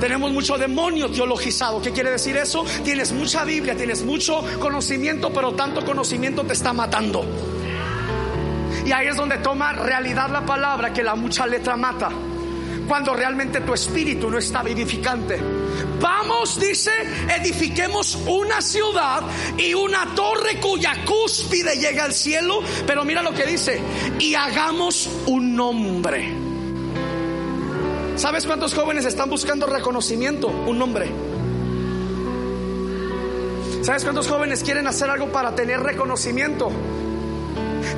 Tenemos 0.00 0.32
mucho 0.32 0.58
demonio 0.58 1.10
teologizado. 1.10 1.80
¿Qué 1.80 1.92
quiere 1.92 2.10
decir 2.10 2.36
eso? 2.36 2.64
Tienes 2.84 3.12
mucha 3.12 3.44
Biblia, 3.44 3.76
tienes 3.76 4.04
mucho 4.04 4.44
conocimiento, 4.60 5.32
pero 5.32 5.52
tanto 5.52 5.84
conocimiento 5.84 6.44
te 6.44 6.52
está 6.52 6.72
matando. 6.72 7.24
Y 8.84 8.92
ahí 8.92 9.06
es 9.06 9.16
donde 9.16 9.38
toma 9.38 9.72
realidad 9.72 10.28
la 10.28 10.44
palabra 10.44 10.92
que 10.92 11.02
la 11.02 11.14
mucha 11.14 11.46
letra 11.46 11.76
mata. 11.76 12.10
Cuando 12.88 13.14
realmente 13.14 13.60
tu 13.60 13.72
espíritu 13.74 14.30
no 14.30 14.38
está 14.38 14.62
vivificante. 14.62 15.38
Vamos, 16.00 16.60
dice, 16.60 16.90
edifiquemos 17.38 18.16
una 18.26 18.60
ciudad 18.60 19.22
y 19.56 19.74
una 19.74 20.14
torre 20.14 20.60
cuya 20.60 21.04
cúspide 21.04 21.76
llega 21.76 22.04
al 22.04 22.12
cielo. 22.12 22.60
Pero 22.86 23.04
mira 23.04 23.22
lo 23.22 23.32
que 23.32 23.46
dice, 23.46 23.80
y 24.18 24.34
hagamos 24.34 25.08
un 25.26 25.56
nombre 25.56 26.44
¿Sabes 28.16 28.46
cuántos 28.46 28.74
jóvenes 28.74 29.04
están 29.06 29.28
buscando 29.28 29.66
reconocimiento? 29.66 30.46
Un 30.46 30.78
nombre. 30.78 31.10
¿Sabes 33.82 34.04
cuántos 34.04 34.28
jóvenes 34.28 34.62
quieren 34.62 34.86
hacer 34.86 35.10
algo 35.10 35.32
para 35.32 35.54
tener 35.56 35.80
reconocimiento? 35.80 36.70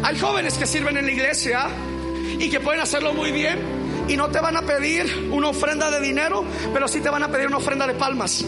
Hay 0.02 0.18
jóvenes 0.18 0.54
que 0.54 0.66
sirven 0.66 0.96
en 0.96 1.04
la 1.04 1.12
iglesia 1.12 1.68
y 2.38 2.48
que 2.48 2.60
pueden 2.60 2.80
hacerlo 2.80 3.12
muy 3.12 3.30
bien 3.30 3.58
y 4.08 4.16
no 4.16 4.28
te 4.28 4.40
van 4.40 4.56
a 4.56 4.62
pedir 4.62 5.30
una 5.32 5.48
ofrenda 5.48 5.90
de 5.90 6.00
dinero, 6.00 6.44
pero 6.72 6.88
sí 6.88 7.00
te 7.00 7.10
van 7.10 7.22
a 7.22 7.28
pedir 7.28 7.46
una 7.46 7.58
ofrenda 7.58 7.86
de 7.86 7.94
palmas. 7.94 8.44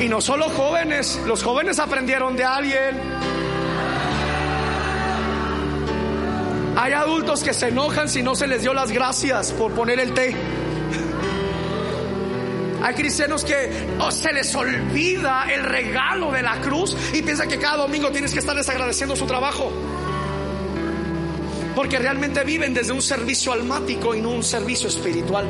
Y 0.00 0.08
no 0.08 0.22
solo 0.22 0.48
jóvenes, 0.48 1.20
los 1.26 1.42
jóvenes 1.42 1.78
aprendieron 1.78 2.34
de 2.34 2.44
alguien. 2.44 2.98
Hay 6.76 6.94
adultos 6.94 7.42
que 7.42 7.52
se 7.52 7.68
enojan 7.68 8.08
si 8.08 8.22
no 8.22 8.34
se 8.34 8.46
les 8.46 8.62
dio 8.62 8.72
las 8.72 8.90
gracias 8.90 9.52
por 9.52 9.72
poner 9.72 10.00
el 10.00 10.14
té. 10.14 10.34
Hay 12.82 12.94
cristianos 12.94 13.44
que 13.44 13.70
oh, 14.00 14.10
se 14.10 14.32
les 14.32 14.54
olvida 14.54 15.44
el 15.52 15.64
regalo 15.64 16.32
de 16.32 16.42
la 16.42 16.60
cruz 16.62 16.96
y 17.12 17.20
piensan 17.20 17.48
que 17.48 17.58
cada 17.58 17.76
domingo 17.76 18.10
tienes 18.10 18.32
que 18.32 18.38
estarles 18.38 18.68
agradeciendo 18.70 19.14
su 19.14 19.26
trabajo. 19.26 19.70
Porque 21.74 21.98
realmente 21.98 22.44
viven 22.44 22.74
desde 22.74 22.92
un 22.92 23.02
servicio 23.02 23.52
almático 23.52 24.14
y 24.14 24.20
no 24.20 24.30
un 24.30 24.42
servicio 24.42 24.88
espiritual. 24.88 25.46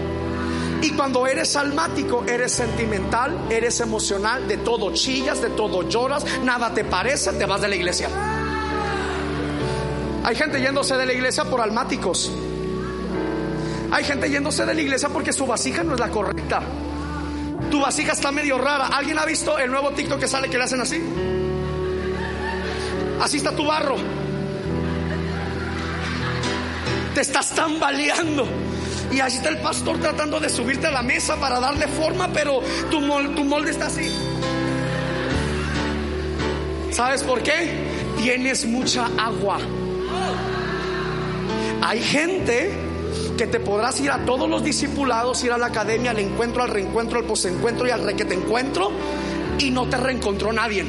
Y 0.83 0.93
cuando 0.93 1.27
eres 1.27 1.57
almático, 1.57 2.25
eres 2.27 2.53
sentimental, 2.53 3.47
eres 3.51 3.81
emocional, 3.81 4.49
de 4.49 4.57
todo 4.59 4.93
chillas, 4.95 5.43
de 5.43 5.51
todo 5.51 5.89
lloras, 5.89 6.25
nada 6.43 6.73
te 6.73 6.85
parece, 6.85 7.33
te 7.33 7.45
vas 7.45 7.61
de 7.61 7.69
la 7.69 7.77
iglesia. 7.77 8.09
Hay 10.25 10.35
gente 10.35 10.61
yéndose 10.61 10.97
de 10.97 11.07
la 11.07 11.13
iglesia 11.13 11.45
por 11.45 11.61
almáticos. 11.61 12.33
Hay 13.91 14.05
gente 14.05 14.31
yéndose 14.31 14.65
de 14.65 14.75
la 14.75 14.81
iglesia 14.81 15.09
porque 15.09 15.33
su 15.33 15.47
vasija 15.47 15.83
no 15.83 15.95
es 15.95 16.01
la 16.01 16.09
correcta. 16.09 16.63
Tu 17.71 17.81
vasija 17.81 18.13
está 18.13 18.31
medio 18.31 18.57
rara. 18.57 18.87
¿Alguien 18.87 19.19
ha 19.19 19.25
visto 19.25 19.59
el 19.59 19.71
nuevo 19.71 19.91
TikTok 19.91 20.21
que 20.21 20.29
sale 20.29 20.49
que 20.49 20.57
le 20.57 20.65
hacen 20.65 20.81
así? 20.81 21.03
Así 23.21 23.37
está 23.37 23.55
tu 23.55 23.67
barro. 23.67 23.97
Te 27.14 27.20
estás 27.20 27.51
tambaleando. 27.51 28.46
Y 29.12 29.20
así 29.20 29.38
está 29.38 29.49
el 29.49 29.59
pastor 29.59 29.99
tratando 29.99 30.38
de 30.38 30.49
subirte 30.49 30.87
a 30.87 30.92
la 30.92 31.03
mesa 31.03 31.37
para 31.37 31.59
darle 31.59 31.88
forma, 31.88 32.29
pero 32.33 32.61
tu, 32.90 33.01
tu 33.35 33.44
molde 33.44 33.70
está 33.70 33.87
así. 33.87 34.09
¿Sabes 36.90 37.23
por 37.23 37.42
qué? 37.42 37.88
Tienes 38.18 38.66
mucha 38.66 39.09
agua. 39.18 39.59
Hay 41.83 42.03
gente 42.03 42.73
que 43.37 43.46
te 43.46 43.59
podrás 43.59 43.99
ir 44.01 44.11
a 44.11 44.25
todos 44.27 44.49
los 44.49 44.62
discipulados, 44.62 45.42
ir 45.44 45.53
a 45.53 45.59
la 45.59 45.66
academia, 45.66 46.11
al 46.11 46.18
encuentro, 46.18 46.62
al 46.62 46.68
reencuentro, 46.68 47.18
al 47.18 47.25
posencuentro 47.25 47.88
y 47.88 47.90
al 47.90 48.05
requete 48.05 48.35
encuentro 48.35 48.92
y 49.59 49.70
no 49.70 49.88
te 49.88 49.96
reencontró 49.96 50.53
nadie. 50.53 50.85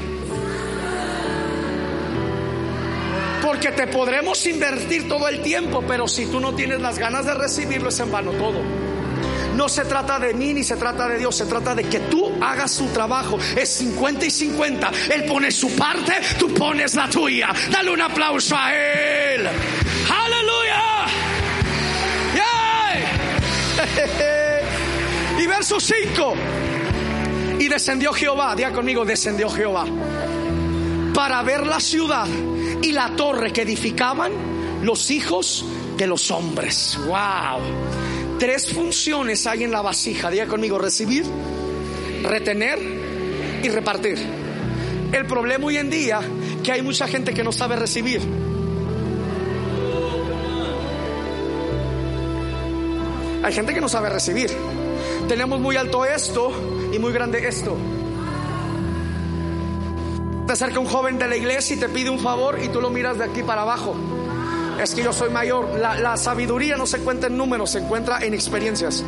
Porque 3.42 3.72
te 3.72 3.88
podremos 3.88 4.46
invertir 4.46 5.08
todo 5.08 5.28
el 5.28 5.42
tiempo, 5.42 5.84
pero 5.88 6.08
si 6.08 6.26
tú 6.26 6.40
no 6.40 6.54
tienes 6.54 6.80
las 6.80 7.00
ganas 7.00 7.26
de 7.26 7.34
recibirlo 7.34 7.90
es 7.90 8.00
en 8.00 8.12
vano 8.12 8.32
todo. 8.34 8.62
No 9.56 9.68
se 9.68 9.84
trata 9.86 10.20
de 10.20 10.34
mí 10.34 10.54
ni 10.54 10.64
se 10.64 10.76
trata 10.78 11.08
de 11.08 11.18
Dios, 11.18 11.36
se 11.36 11.46
trata 11.46 11.76
de 11.76 11.84
que 11.84 12.00
tú 12.00 12.32
hagas 12.42 12.72
su 12.72 12.88
trabajo. 12.88 13.38
Es 13.56 13.70
50 13.70 14.26
y 14.26 14.32
50. 14.32 14.92
Él 15.14 15.26
pone 15.26 15.52
su 15.52 15.76
parte, 15.76 16.14
tú 16.40 16.54
pones 16.54 16.96
la 16.96 17.10
tuya. 17.10 17.50
Dale 17.70 17.92
un 17.92 18.02
aplauso 18.02 18.56
a 18.56 18.74
Él. 18.74 19.48
Aleluya. 19.48 20.62
y 25.40 25.48
verso 25.48 25.80
5. 25.80 26.34
Y 27.60 27.68
descendió 27.68 28.14
Jehová, 28.14 28.56
diga 28.56 28.72
conmigo, 28.72 29.06
descendió 29.06 29.50
Jehová. 29.50 29.86
Para 31.14 31.44
ver 31.44 31.68
la 31.68 31.80
ciudad 31.80 32.28
y 32.82 32.92
la 32.92 33.16
torre 33.16 33.54
que 33.54 33.62
edificaban 33.62 34.32
los 34.84 35.12
hijos 35.12 35.66
de 35.98 36.08
los 36.08 36.32
hombres. 36.32 36.98
Wow. 37.06 38.40
Tres 38.40 38.74
funciones 38.74 39.46
hay 39.46 39.64
en 39.64 39.72
la 39.72 39.82
vasija. 39.82 40.32
Diga 40.32 40.48
conmigo, 40.48 40.80
recibir, 40.80 41.26
retener 42.24 42.80
y 43.64 43.70
repartir. 43.70 44.18
El 45.12 45.26
problema 45.26 45.66
hoy 45.66 45.78
en 45.78 45.90
día 45.90 46.22
que 46.64 46.72
hay 46.72 46.82
mucha 46.82 47.08
gente 47.08 47.34
que 47.34 47.44
no 47.44 47.52
sabe 47.52 47.76
recibir. 47.76 48.22
Hay 53.44 53.54
gente 53.54 53.74
que 53.74 53.82
no 53.82 53.90
sabe 53.90 54.10
recibir. 54.10 54.52
Tenemos 55.28 55.60
muy 55.60 55.76
alto 55.76 56.06
esto 56.06 56.52
y 56.94 57.00
muy 57.00 57.12
grande 57.12 57.48
esto. 57.48 57.78
Te 60.52 60.56
acerca 60.56 60.82
un 60.82 60.86
joven 60.86 61.18
de 61.18 61.30
la 61.30 61.38
iglesia 61.38 61.78
y 61.78 61.80
te 61.80 61.88
pide 61.88 62.10
un 62.10 62.20
favor 62.20 62.60
y 62.62 62.68
tú 62.68 62.82
lo 62.82 62.90
miras 62.90 63.18
de 63.18 63.24
aquí 63.24 63.42
para 63.42 63.62
abajo 63.62 63.96
es 64.82 64.94
que 64.94 65.02
yo 65.02 65.14
soy 65.14 65.30
mayor. 65.30 65.80
La, 65.80 66.18
sabiduría 66.18 66.76
no 66.76 66.86
se 66.86 67.00
cuenta 67.00 67.28
en 67.28 67.38
números, 67.38 67.72
se 67.72 67.80
encuentra 67.80 68.20
en 68.20 68.34
experiencias. 68.34 69.02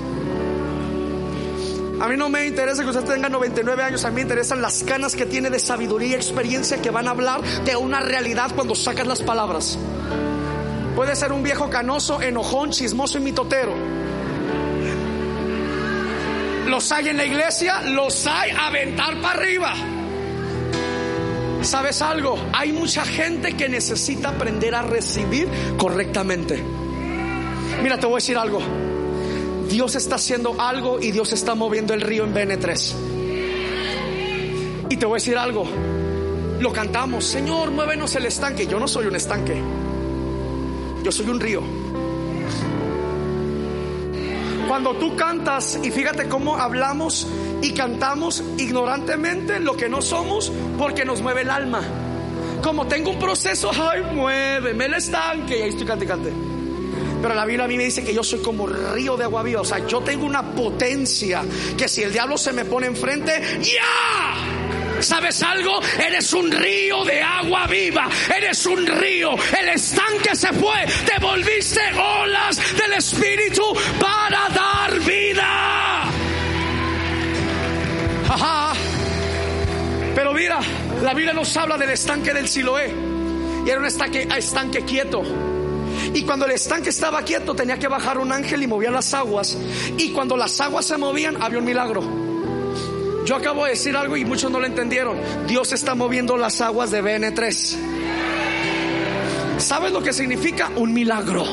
A 1.99 2.07
mí 2.07 2.15
no 2.15 2.29
me 2.29 2.47
interesa 2.47 2.83
que 2.83 2.91
usted 2.91 3.03
tenga 3.03 3.27
99 3.27 3.83
años, 3.83 4.05
a 4.05 4.09
mí 4.09 4.15
me 4.15 4.21
interesan 4.21 4.61
las 4.61 4.85
canas 4.85 5.17
que 5.17 5.25
tiene 5.25 5.49
de 5.49 5.59
sabiduría 5.59 6.11
y 6.11 6.13
experiencia 6.13 6.81
que 6.81 6.91
van 6.91 7.09
a 7.09 7.11
hablar 7.11 7.41
de 7.41 7.75
una 7.75 7.99
realidad 7.99 8.51
cuando 8.55 8.73
sacas 8.73 9.05
las 9.05 9.21
palabras. 9.21 9.77
Puede 10.95 11.13
ser 11.13 11.33
un 11.33 11.43
viejo 11.43 11.69
canoso, 11.69 12.21
enojón, 12.21 12.71
chismoso 12.71 13.17
y 13.17 13.21
mitotero. 13.21 13.73
Los 16.67 16.89
hay 16.93 17.09
en 17.09 17.17
la 17.17 17.25
iglesia, 17.25 17.81
los 17.81 18.25
hay 18.27 18.51
a 18.51 18.67
aventar 18.67 19.19
para 19.19 19.41
arriba. 19.41 19.73
¿Sabes 21.63 22.01
algo? 22.01 22.37
Hay 22.51 22.73
mucha 22.73 23.05
gente 23.05 23.55
que 23.55 23.69
necesita 23.69 24.29
aprender 24.29 24.75
a 24.75 24.81
recibir 24.81 25.47
correctamente. 25.77 26.61
Mira, 27.81 27.97
te 27.97 28.05
voy 28.05 28.15
a 28.15 28.17
decir 28.17 28.37
algo. 28.37 28.59
Dios 29.69 29.95
está 29.95 30.15
haciendo 30.15 30.59
algo 30.59 30.99
y 30.99 31.11
Dios 31.11 31.31
está 31.31 31.55
moviendo 31.55 31.93
el 31.93 32.01
río 32.01 32.25
en 32.25 32.33
BN3. 32.33 32.93
Y 34.89 34.97
te 34.97 35.05
voy 35.05 35.13
a 35.13 35.19
decir 35.19 35.37
algo. 35.37 35.65
Lo 36.59 36.71
cantamos, 36.73 37.25
Señor, 37.25 37.71
muévenos 37.71 38.13
el 38.15 38.25
estanque. 38.25 38.67
Yo 38.67 38.79
no 38.79 38.87
soy 38.87 39.07
un 39.07 39.15
estanque. 39.15 39.55
Yo 41.01 41.11
soy 41.11 41.27
un 41.29 41.39
río. 41.39 41.82
Cuando 44.73 44.95
tú 44.95 45.15
cantas 45.15 45.79
y 45.83 45.91
fíjate 45.91 46.27
cómo 46.27 46.57
hablamos 46.57 47.27
y 47.61 47.73
cantamos 47.73 48.43
ignorantemente 48.57 49.59
lo 49.59 49.77
que 49.77 49.87
no 49.87 50.01
somos 50.01 50.51
porque 50.79 51.05
nos 51.05 51.21
mueve 51.21 51.41
el 51.41 51.51
alma. 51.51 51.83
Como 52.63 52.87
tengo 52.87 53.11
un 53.11 53.19
proceso, 53.19 53.69
ay, 53.71 54.01
muéveme 54.15 54.85
el 54.85 54.95
estanque 54.95 55.59
y 55.59 55.61
ahí 55.61 55.69
estoy 55.69 55.85
cante, 55.85 56.07
cante. 56.07 56.33
Pero 57.21 57.35
la 57.35 57.45
Biblia 57.45 57.65
a 57.65 57.67
mí 57.67 57.77
me 57.77 57.83
dice 57.83 58.03
que 58.03 58.15
yo 58.15 58.23
soy 58.23 58.39
como 58.39 58.65
río 58.65 59.15
de 59.15 59.25
agua 59.25 59.43
viva. 59.43 59.61
O 59.61 59.63
sea, 59.63 59.85
yo 59.85 60.01
tengo 60.01 60.25
una 60.25 60.41
potencia 60.41 61.43
que 61.77 61.87
si 61.87 62.01
el 62.01 62.11
diablo 62.11 62.35
se 62.35 62.51
me 62.51 62.65
pone 62.65 62.87
enfrente, 62.87 63.59
¡ya! 63.61 64.52
¿Sabes 65.03 65.43
algo? 65.43 65.81
Eres 65.99 66.31
un 66.33 66.49
río 66.49 67.03
de 67.03 67.21
agua 67.21 67.67
viva. 67.67 68.09
Eres 68.35 68.65
un 68.65 68.87
río. 68.87 69.35
El 69.59 69.69
estanque 69.69 70.33
se 70.33 70.47
fue. 70.53 70.85
Te 71.05 71.19
volviste 71.21 71.81
olas 71.93 72.57
del 72.77 72.93
Espíritu 72.93 73.63
para 73.99 74.47
dar 74.49 74.99
vida. 75.01 76.03
Ajá. 78.29 78.73
Pero 80.15 80.33
mira, 80.33 80.59
la 81.01 81.13
Biblia 81.13 81.33
nos 81.33 81.55
habla 81.57 81.77
del 81.77 81.89
estanque 81.89 82.33
del 82.33 82.47
Siloé. 82.47 82.93
Y 83.65 83.69
era 83.69 83.79
un 83.79 83.85
estanque, 83.85 84.27
estanque 84.37 84.85
quieto. 84.85 85.21
Y 86.13 86.23
cuando 86.23 86.45
el 86.45 86.51
estanque 86.51 86.89
estaba 86.89 87.23
quieto 87.23 87.53
tenía 87.53 87.77
que 87.77 87.89
bajar 87.89 88.19
un 88.19 88.31
ángel 88.31 88.63
y 88.63 88.67
movía 88.67 88.89
las 88.89 89.13
aguas. 89.13 89.57
Y 89.97 90.11
cuando 90.11 90.37
las 90.37 90.61
aguas 90.61 90.85
se 90.85 90.97
movían 90.97 91.41
había 91.41 91.59
un 91.59 91.65
milagro. 91.65 92.22
Yo 93.25 93.35
acabo 93.37 93.63
de 93.63 93.71
decir 93.71 93.95
algo 93.95 94.17
y 94.17 94.25
muchos 94.25 94.51
no 94.51 94.59
lo 94.59 94.65
entendieron. 94.65 95.17
Dios 95.47 95.71
está 95.71 95.95
moviendo 95.95 96.35
las 96.35 96.59
aguas 96.61 96.91
de 96.91 97.01
BN3. 97.01 97.77
¿Sabes 99.57 99.91
lo 99.93 100.03
que 100.03 100.11
significa? 100.11 100.71
Un 100.75 100.93
milagro. 100.93 101.45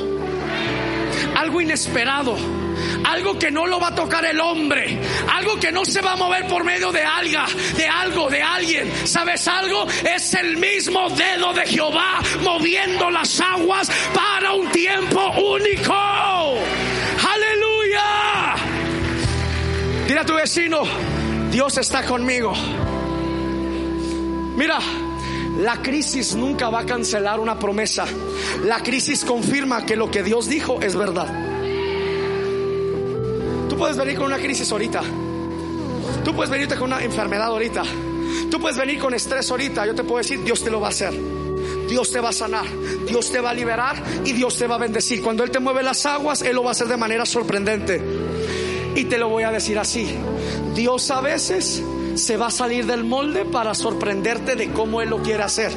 Algo 1.36 1.60
inesperado. 1.60 2.36
Algo 3.04 3.38
que 3.38 3.50
no 3.50 3.66
lo 3.66 3.78
va 3.78 3.88
a 3.88 3.94
tocar 3.94 4.24
el 4.24 4.40
hombre. 4.40 4.98
Algo 5.32 5.60
que 5.60 5.70
no 5.70 5.84
se 5.84 6.00
va 6.00 6.12
a 6.12 6.16
mover 6.16 6.46
por 6.48 6.64
medio 6.64 6.90
de 6.90 7.02
alga, 7.02 7.46
de 7.76 7.86
algo, 7.86 8.28
de 8.28 8.42
alguien. 8.42 8.90
¿Sabes 9.04 9.46
algo? 9.46 9.86
Es 9.86 10.34
el 10.34 10.56
mismo 10.56 11.08
dedo 11.10 11.52
de 11.52 11.66
Jehová 11.66 12.20
moviendo 12.42 13.10
las 13.10 13.40
aguas 13.40 13.90
para 14.12 14.54
un 14.54 14.68
tiempo 14.70 15.30
único. 15.40 15.94
Aleluya. 17.32 18.54
Dile 20.06 20.20
a 20.20 20.24
tu 20.24 20.34
vecino, 20.34 20.82
Dios 21.50 21.78
está 21.78 22.04
conmigo. 22.04 22.52
Mira, 24.56 24.78
la 25.58 25.82
crisis 25.82 26.34
nunca 26.36 26.70
va 26.70 26.80
a 26.80 26.86
cancelar 26.86 27.40
una 27.40 27.58
promesa. 27.58 28.06
La 28.64 28.82
crisis 28.82 29.24
confirma 29.24 29.84
que 29.84 29.96
lo 29.96 30.10
que 30.10 30.22
Dios 30.22 30.48
dijo 30.48 30.80
es 30.80 30.94
verdad. 30.94 31.28
Tú 33.68 33.76
puedes 33.76 33.96
venir 33.96 34.16
con 34.16 34.26
una 34.26 34.38
crisis 34.38 34.70
ahorita. 34.70 35.02
Tú 36.24 36.34
puedes 36.34 36.50
venirte 36.50 36.76
con 36.76 36.92
una 36.92 37.02
enfermedad 37.02 37.48
ahorita. 37.48 37.82
Tú 38.50 38.60
puedes 38.60 38.78
venir 38.78 38.98
con 38.98 39.14
estrés 39.14 39.50
ahorita. 39.50 39.86
Yo 39.86 39.94
te 39.94 40.04
puedo 40.04 40.18
decir, 40.18 40.42
Dios 40.44 40.62
te 40.62 40.70
lo 40.70 40.80
va 40.80 40.88
a 40.88 40.90
hacer. 40.90 41.14
Dios 41.88 42.12
te 42.12 42.20
va 42.20 42.28
a 42.28 42.32
sanar, 42.32 42.66
Dios 43.04 43.32
te 43.32 43.40
va 43.40 43.50
a 43.50 43.54
liberar 43.54 44.00
y 44.24 44.32
Dios 44.32 44.56
te 44.56 44.68
va 44.68 44.76
a 44.76 44.78
bendecir. 44.78 45.20
Cuando 45.22 45.42
Él 45.42 45.50
te 45.50 45.58
mueve 45.58 45.82
las 45.82 46.06
aguas, 46.06 46.40
Él 46.42 46.54
lo 46.54 46.62
va 46.62 46.68
a 46.68 46.72
hacer 46.72 46.86
de 46.86 46.96
manera 46.96 47.26
sorprendente. 47.26 48.00
Y 48.94 49.04
te 49.04 49.18
lo 49.18 49.28
voy 49.28 49.44
a 49.44 49.50
decir 49.50 49.78
así. 49.78 50.08
Dios 50.74 51.10
a 51.10 51.20
veces 51.20 51.82
se 52.14 52.36
va 52.36 52.46
a 52.46 52.50
salir 52.50 52.86
del 52.86 53.04
molde 53.04 53.44
para 53.44 53.74
sorprenderte 53.74 54.56
de 54.56 54.70
cómo 54.72 55.00
Él 55.00 55.10
lo 55.10 55.22
quiere 55.22 55.42
hacer. 55.42 55.72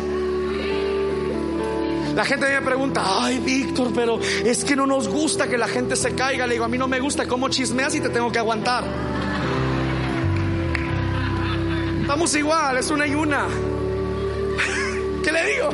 La 2.16 2.26
gente 2.26 2.48
me 2.48 2.62
pregunta, 2.62 3.02
ay 3.24 3.40
Víctor, 3.40 3.92
pero 3.94 4.20
es 4.22 4.64
que 4.64 4.76
no 4.76 4.86
nos 4.86 5.08
gusta 5.08 5.48
que 5.48 5.58
la 5.58 5.68
gente 5.68 5.96
se 5.96 6.14
caiga. 6.14 6.46
Le 6.46 6.54
digo, 6.54 6.66
a 6.66 6.68
mí 6.68 6.78
no 6.78 6.88
me 6.88 7.00
gusta 7.00 7.28
cómo 7.28 7.50
chismeas 7.50 7.96
y 7.96 8.02
te 8.02 8.10
tengo 8.10 8.32
que 8.32 8.40
aguantar. 8.40 8.84
Vamos 12.06 12.36
igual, 12.36 12.78
es 12.78 12.92
una 12.92 13.08
y 13.08 13.16
una. 13.16 13.48
¿Qué 15.24 15.32
le 15.32 15.54
digo? 15.54 15.70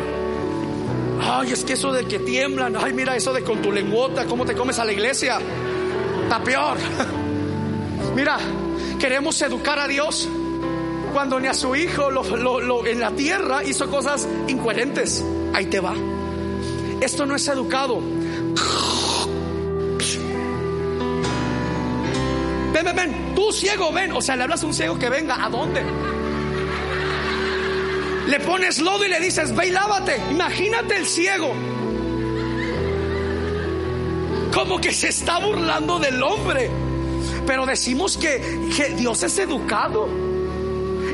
Ay, 1.22 1.52
es 1.52 1.66
que 1.66 1.74
eso 1.74 1.92
de 1.92 2.06
que 2.06 2.20
tiemblan, 2.20 2.78
ay, 2.78 2.94
mira 2.94 3.16
eso 3.18 3.34
de 3.34 3.44
con 3.44 3.62
tu 3.62 3.72
lenguota, 3.72 4.26
cómo 4.26 4.46
te 4.46 4.56
comes 4.56 4.80
a 4.80 4.86
la 4.86 4.94
iglesia. 4.94 5.40
Está 6.24 6.42
peor. 6.42 6.78
Mira, 8.20 8.38
queremos 9.00 9.42
educar 9.42 9.80
a 9.80 9.88
Dios 9.88 10.28
cuando 11.14 11.40
ni 11.40 11.48
a 11.48 11.54
su 11.54 11.74
hijo 11.74 12.10
en 12.86 13.00
la 13.00 13.12
tierra 13.12 13.64
hizo 13.64 13.90
cosas 13.90 14.28
incoherentes. 14.50 15.24
Ahí 15.54 15.68
te 15.68 15.80
va. 15.80 15.94
Esto 17.00 17.26
no 17.26 17.34
es 17.38 17.48
educado. 17.48 18.02
Ven, 22.74 22.84
ven, 22.84 22.96
ven. 22.98 23.36
Tú 23.36 23.54
ciego, 23.54 23.94
ven. 23.94 24.12
O 24.12 24.22
sea, 24.22 24.36
le 24.36 24.44
hablas 24.44 24.64
a 24.64 24.66
un 24.66 24.74
ciego 24.74 25.00
que 25.00 25.10
venga. 25.10 25.42
¿A 25.42 25.50
dónde? 25.50 25.82
Le 28.28 28.40
pones 28.42 28.80
lodo 28.80 29.06
y 29.06 29.08
le 29.08 29.22
dices, 29.22 29.56
ve 29.56 29.68
y 29.68 29.72
lávate. 29.72 30.22
Imagínate 30.30 30.98
el 30.98 31.06
ciego. 31.06 31.54
Como 34.54 34.82
que 34.82 34.92
se 34.92 35.08
está 35.08 35.40
burlando 35.40 36.00
del 36.00 36.22
hombre. 36.22 36.70
Pero 37.46 37.66
decimos 37.66 38.18
que, 38.18 38.94
Dios 38.98 39.24
es 39.24 39.38
educado. 39.40 40.08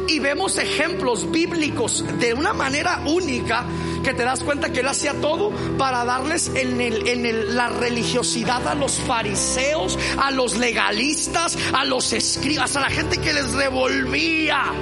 Y 0.07 0.19
vemos 0.19 0.57
ejemplos 0.59 1.31
bíblicos 1.31 2.05
de 2.19 2.33
una 2.33 2.53
manera 2.53 3.01
única 3.07 3.65
que 4.03 4.13
te 4.13 4.23
das 4.23 4.43
cuenta 4.43 4.71
que 4.71 4.81
Él 4.81 4.87
hacía 4.87 5.13
todo 5.15 5.51
para 5.79 6.05
darles 6.05 6.51
en, 6.53 6.79
el, 6.79 7.07
en 7.07 7.55
la 7.55 7.69
religiosidad 7.69 8.67
a 8.67 8.75
los 8.75 8.99
fariseos, 8.99 9.97
a 10.21 10.29
los 10.29 10.57
legalistas, 10.57 11.57
a 11.73 11.85
los 11.85 12.13
escribas, 12.13 12.75
a 12.75 12.81
la 12.81 12.89
gente 12.91 13.17
que 13.17 13.33
les 13.33 13.51
revolvía. 13.53 14.73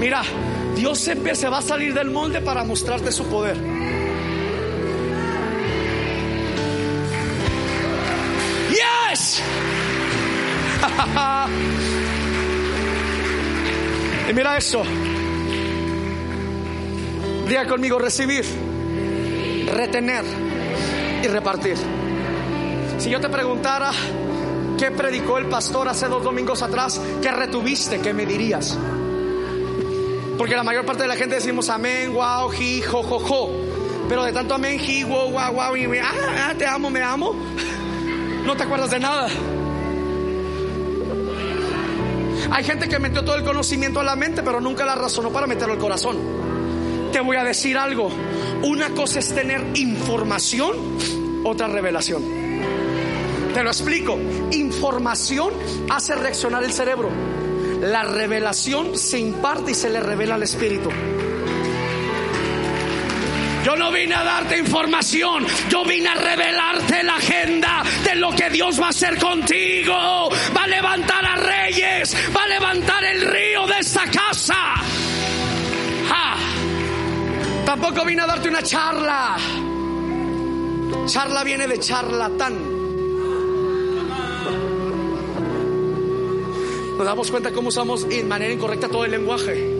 Mira, 0.00 0.22
Dios 0.74 0.98
siempre 0.98 1.34
se 1.34 1.46
va 1.50 1.58
a 1.58 1.62
salir 1.62 1.92
del 1.92 2.10
molde 2.10 2.40
para 2.40 2.64
mostrarte 2.64 3.12
su 3.12 3.26
poder. 3.26 3.58
Yes. 8.70 9.42
y 14.28 14.32
mira 14.32 14.56
eso. 14.56 14.82
Diga 17.48 17.66
conmigo, 17.66 17.98
recibir, 17.98 18.44
retener 19.74 20.24
y 21.22 21.26
repartir. 21.26 21.76
Si 22.98 23.10
yo 23.10 23.20
te 23.20 23.28
preguntara 23.28 23.90
qué 24.78 24.90
predicó 24.90 25.38
el 25.38 25.46
pastor 25.46 25.88
hace 25.88 26.06
dos 26.06 26.22
domingos 26.22 26.62
atrás, 26.62 27.00
qué 27.20 27.32
retuviste, 27.32 28.00
qué 28.00 28.12
me 28.12 28.26
dirías. 28.26 28.78
Porque 30.38 30.56
la 30.56 30.62
mayor 30.62 30.86
parte 30.86 31.02
de 31.02 31.08
la 31.08 31.16
gente 31.16 31.34
decimos 31.34 31.68
amén, 31.68 32.14
wow, 32.14 32.48
ji, 32.50 32.82
jo, 32.82 33.02
jo, 33.02 33.18
jo. 33.18 33.50
Pero 34.08 34.24
de 34.24 34.32
tanto 34.32 34.54
amén, 34.54 34.78
ji, 34.78 35.04
wow, 35.04 35.30
wow, 35.30 35.52
wow, 35.52 35.76
y 35.76 35.86
ah, 35.98 36.48
ah, 36.48 36.54
te 36.56 36.66
amo, 36.66 36.88
me 36.88 37.02
amo, 37.02 37.34
no 38.44 38.56
te 38.56 38.62
acuerdas 38.62 38.90
de 38.90 39.00
nada. 39.00 39.28
Hay 42.52 42.64
gente 42.64 42.88
que 42.88 42.98
metió 42.98 43.24
todo 43.24 43.36
el 43.36 43.44
conocimiento 43.44 44.00
a 44.00 44.04
la 44.04 44.16
mente, 44.16 44.42
pero 44.42 44.60
nunca 44.60 44.84
la 44.84 44.94
razonó 44.94 45.30
para 45.30 45.46
meterlo 45.46 45.74
al 45.74 45.78
corazón. 45.78 46.18
Te 47.12 47.20
voy 47.20 47.36
a 47.36 47.44
decir 47.44 47.78
algo. 47.78 48.10
Una 48.62 48.90
cosa 48.90 49.18
es 49.20 49.32
tener 49.34 49.64
información, 49.74 50.76
otra 51.44 51.68
revelación. 51.68 52.22
Te 53.54 53.62
lo 53.62 53.70
explico. 53.70 54.18
Información 54.52 55.52
hace 55.88 56.14
reaccionar 56.14 56.64
el 56.64 56.72
cerebro. 56.72 57.10
La 57.80 58.02
revelación 58.02 58.96
se 58.96 59.18
imparte 59.18 59.72
y 59.72 59.74
se 59.74 59.88
le 59.88 60.00
revela 60.00 60.34
al 60.34 60.42
espíritu. 60.42 60.90
Yo 63.64 63.76
no 63.76 63.92
vine 63.92 64.14
a 64.14 64.24
darte 64.24 64.58
información, 64.58 65.46
yo 65.68 65.84
vine 65.84 66.08
a 66.08 66.14
revelarte 66.14 67.02
la 67.02 67.16
agenda 67.16 67.82
de 68.04 68.14
lo 68.16 68.30
que 68.30 68.48
Dios 68.50 68.80
va 68.80 68.86
a 68.86 68.90
hacer 68.90 69.18
contigo. 69.18 70.28
Va 70.56 70.64
a 70.64 70.66
levantar 70.66 71.24
a 71.24 71.36
reyes, 71.36 72.16
va 72.34 72.44
a 72.44 72.48
levantar 72.48 73.04
el 73.04 73.20
río 73.30 73.66
de 73.66 73.78
esta 73.78 74.04
casa. 74.10 74.74
Tampoco 77.70 78.04
vine 78.04 78.22
a 78.22 78.26
darte 78.26 78.48
una 78.48 78.64
charla. 78.64 79.36
Charla 81.06 81.44
viene 81.44 81.68
de 81.68 81.78
charlatán. 81.78 82.58
Nos 86.98 87.06
damos 87.06 87.30
cuenta 87.30 87.52
cómo 87.52 87.68
usamos 87.68 88.08
en 88.10 88.26
manera 88.26 88.52
incorrecta 88.52 88.88
todo 88.88 89.04
el 89.04 89.12
lenguaje. 89.12 89.79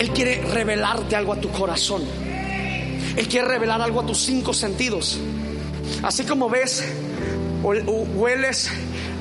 Él 0.00 0.12
quiere 0.12 0.40
revelarte 0.40 1.14
algo 1.14 1.34
a 1.34 1.36
tu 1.36 1.50
corazón. 1.50 2.02
Él 3.16 3.28
quiere 3.28 3.46
revelar 3.46 3.82
algo 3.82 4.00
a 4.00 4.06
tus 4.06 4.16
cinco 4.16 4.54
sentidos. 4.54 5.20
Así 6.02 6.24
como 6.24 6.48
ves, 6.48 6.82
hueles, 7.62 8.70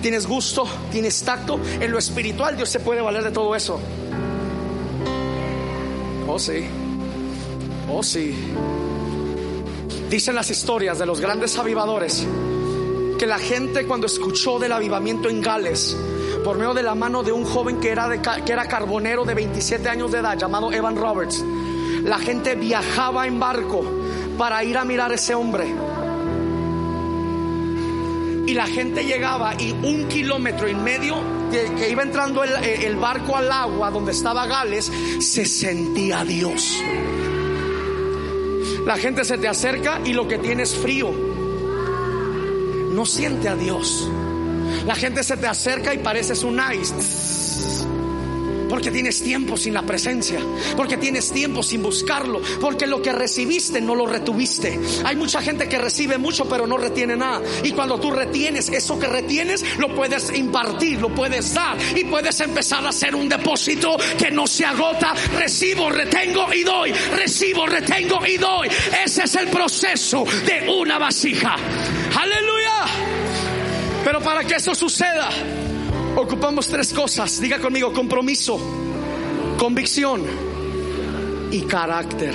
tienes 0.01 0.25
gusto, 0.25 0.65
tienes 0.89 1.21
tacto, 1.21 1.59
en 1.81 1.91
lo 1.91 1.97
espiritual 1.97 2.55
Dios 2.55 2.69
se 2.69 2.79
puede 2.79 3.01
valer 3.01 3.25
de 3.25 3.31
todo 3.31 3.57
eso. 3.57 3.77
Oh 6.29 6.39
sí, 6.39 6.63
oh 7.91 8.01
sí. 8.01 8.33
Dicen 10.09 10.33
las 10.33 10.49
historias 10.49 10.97
de 10.97 11.05
los 11.05 11.19
grandes 11.19 11.57
avivadores 11.57 12.25
que 13.19 13.27
la 13.27 13.37
gente 13.37 13.85
cuando 13.85 14.07
escuchó 14.07 14.59
del 14.59 14.71
avivamiento 14.71 15.27
en 15.27 15.41
Gales, 15.41 15.97
por 16.43 16.57
medio 16.57 16.73
de 16.73 16.83
la 16.83 16.95
mano 16.95 17.23
de 17.23 17.31
un 17.31 17.45
joven 17.45 17.79
que 17.79 17.89
era, 17.89 18.09
que 18.21 18.51
era 18.51 18.65
carbonero 18.65 19.25
de 19.25 19.33
27 19.33 19.89
años 19.89 20.11
de 20.11 20.19
edad, 20.19 20.37
llamado 20.37 20.71
Evan 20.71 20.95
Roberts, 20.95 21.43
la 22.03 22.19
gente 22.19 22.55
viajaba 22.55 23.27
en 23.27 23.39
barco 23.39 23.83
para 24.37 24.63
ir 24.63 24.77
a 24.77 24.85
mirar 24.85 25.11
a 25.11 25.15
ese 25.15 25.35
hombre. 25.35 25.67
Y 28.47 28.53
la 28.53 28.65
gente 28.65 29.03
llegaba 29.03 29.53
y 29.59 29.71
un 29.71 30.07
kilómetro 30.07 30.67
y 30.67 30.73
medio 30.73 31.17
que, 31.51 31.89
iba 31.89 32.01
entrando 32.01 32.43
el, 32.43 32.51
el 32.63 32.95
barco 32.95 33.35
al 33.35 33.51
agua 33.51 33.91
donde 33.91 34.11
estaba 34.11 34.47
Gales, 34.47 34.91
se 35.19 35.45
sentía 35.45 36.23
Dios. 36.23 36.81
La 38.85 38.97
gente 38.97 39.23
se 39.23 39.37
te 39.37 39.47
acerca 39.47 39.99
y 40.03 40.13
lo 40.13 40.27
que 40.27 40.39
tiene 40.39 40.63
es 40.63 40.75
frío. 40.75 41.11
No 42.91 43.05
siente 43.05 43.47
a 43.47 43.55
Dios. 43.55 44.09
La 44.85 44.95
gente 44.95 45.23
se 45.23 45.37
te 45.37 45.47
acerca 45.47 45.93
y 45.93 45.99
pareces 45.99 46.43
un 46.43 46.59
ice 46.59 46.93
porque 48.69 48.91
tienes 48.91 49.21
tiempo 49.21 49.57
sin 49.57 49.73
la 49.73 49.81
presencia, 49.81 50.39
porque 50.77 50.95
tienes 50.95 51.31
tiempo 51.31 51.63
sin 51.63 51.81
buscarlo, 51.81 52.39
porque 52.61 52.85
lo 52.85 53.01
que 53.01 53.11
recibiste 53.11 53.81
no 53.81 53.95
lo 53.95 54.05
retuviste. 54.05 54.79
Hay 55.03 55.15
mucha 55.15 55.41
gente 55.41 55.67
que 55.67 55.79
recibe 55.79 56.17
mucho 56.17 56.47
pero 56.47 56.67
no 56.67 56.77
retiene 56.77 57.17
nada. 57.17 57.41
Y 57.63 57.71
cuando 57.71 57.99
tú 57.99 58.11
retienes 58.11 58.69
eso 58.69 58.97
que 58.99 59.07
retienes, 59.07 59.77
lo 59.77 59.93
puedes 59.93 60.31
impartir, 60.37 61.01
lo 61.01 61.09
puedes 61.09 61.53
dar 61.53 61.77
y 61.95 62.03
puedes 62.05 62.39
empezar 62.39 62.85
a 62.85 62.89
hacer 62.89 63.15
un 63.15 63.27
depósito 63.27 63.97
que 64.17 64.29
no 64.31 64.45
se 64.45 64.65
agota. 64.65 65.13
Recibo, 65.37 65.89
retengo 65.89 66.53
y 66.53 66.63
doy. 66.63 66.91
Recibo, 66.91 67.65
retengo 67.65 68.25
y 68.25 68.37
doy. 68.37 68.69
Ese 69.03 69.23
es 69.23 69.35
el 69.35 69.47
proceso 69.47 70.23
de 70.45 70.69
una 70.69 70.99
vasija. 70.99 71.55
Pero 74.03 74.19
para 74.21 74.43
que 74.43 74.55
eso 74.55 74.73
suceda, 74.73 75.29
ocupamos 76.15 76.67
tres 76.67 76.93
cosas. 76.93 77.39
Diga 77.39 77.59
conmigo, 77.59 77.91
compromiso, 77.93 78.59
convicción 79.57 80.23
y 81.51 81.61
carácter. 81.61 82.33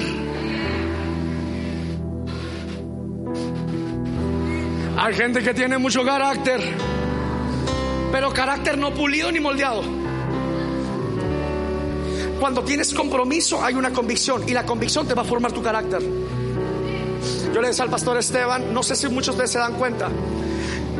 Hay 4.96 5.14
gente 5.14 5.42
que 5.42 5.52
tiene 5.52 5.76
mucho 5.76 6.04
carácter, 6.04 6.60
pero 8.12 8.32
carácter 8.32 8.78
no 8.78 8.94
pulido 8.94 9.30
ni 9.32 9.40
moldeado. 9.40 9.82
Cuando 12.38 12.62
tienes 12.62 12.92
compromiso 12.94 13.64
hay 13.64 13.74
una 13.74 13.90
convicción 13.90 14.48
y 14.48 14.52
la 14.52 14.64
convicción 14.64 15.06
te 15.06 15.14
va 15.14 15.22
a 15.22 15.24
formar 15.24 15.52
tu 15.52 15.62
carácter. 15.62 16.00
Yo 17.52 17.60
le 17.60 17.68
decía 17.68 17.84
al 17.84 17.90
pastor 17.90 18.18
Esteban, 18.18 18.72
no 18.72 18.82
sé 18.82 18.96
si 18.96 19.08
muchos 19.08 19.28
de 19.36 19.44
ustedes 19.44 19.50
se 19.52 19.58
dan 19.58 19.74
cuenta, 19.74 20.10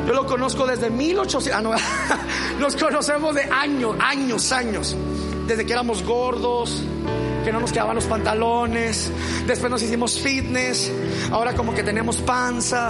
yo 0.07 0.13
lo 0.13 0.27
conozco 0.27 0.67
desde 0.67 0.91
1800. 0.91 1.53
Ah, 1.53 1.63
no, 1.63 1.73
nos 2.61 2.77
conocemos 2.77 3.35
de 3.35 3.43
años, 3.43 3.97
años, 4.01 4.53
años. 4.53 4.97
Desde 5.47 5.67
que 5.67 5.73
éramos 5.73 6.03
gordos, 6.03 6.83
que 7.45 7.53
no 7.53 7.61
nos 7.61 7.73
quedaban 7.73 7.95
los 7.95 8.05
pantalones. 8.07 9.11
Después 9.47 9.71
nos 9.71 9.83
hicimos 9.83 10.19
fitness. 10.19 10.91
Ahora 11.31 11.55
como 11.55 11.75
que 11.75 11.83
tenemos 11.83 12.17
panza. 12.19 12.89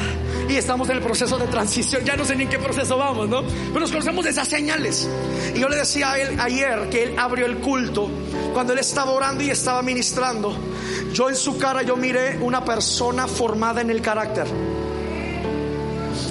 Y 0.49 0.57
estamos 0.57 0.89
en 0.89 0.97
el 0.97 1.03
proceso 1.03 1.37
de 1.39 1.47
transición. 1.47 2.05
Ya 2.05 2.17
no 2.17 2.25
sé 2.25 2.37
ni 2.37 2.45
en 2.45 2.49
qué 2.49 2.59
proceso 2.59 2.97
vamos, 2.97 3.29
¿no? 3.29 3.43
Pero 3.43 3.81
nos 3.81 3.91
conocemos 3.91 4.25
de 4.25 4.31
esas 4.31 4.49
señales. 4.49 5.09
Y 5.55 5.59
yo 5.59 5.69
le 5.69 5.77
decía 5.77 6.13
a 6.13 6.19
él 6.19 6.39
ayer 6.41 6.89
que 6.91 7.03
él 7.05 7.19
abrió 7.19 7.47
el 7.47 7.59
culto. 7.59 8.09
Cuando 8.53 8.73
él 8.73 8.79
estaba 8.79 9.11
orando 9.11 9.43
y 9.43 9.51
estaba 9.51 9.83
ministrando. 9.83 10.57
Yo 11.13 11.29
en 11.29 11.37
su 11.37 11.59
cara 11.59 11.83
yo 11.83 11.97
miré 11.97 12.39
una 12.41 12.65
persona 12.65 13.27
formada 13.27 13.81
en 13.81 13.91
el 13.91 14.01
carácter. 14.01 14.47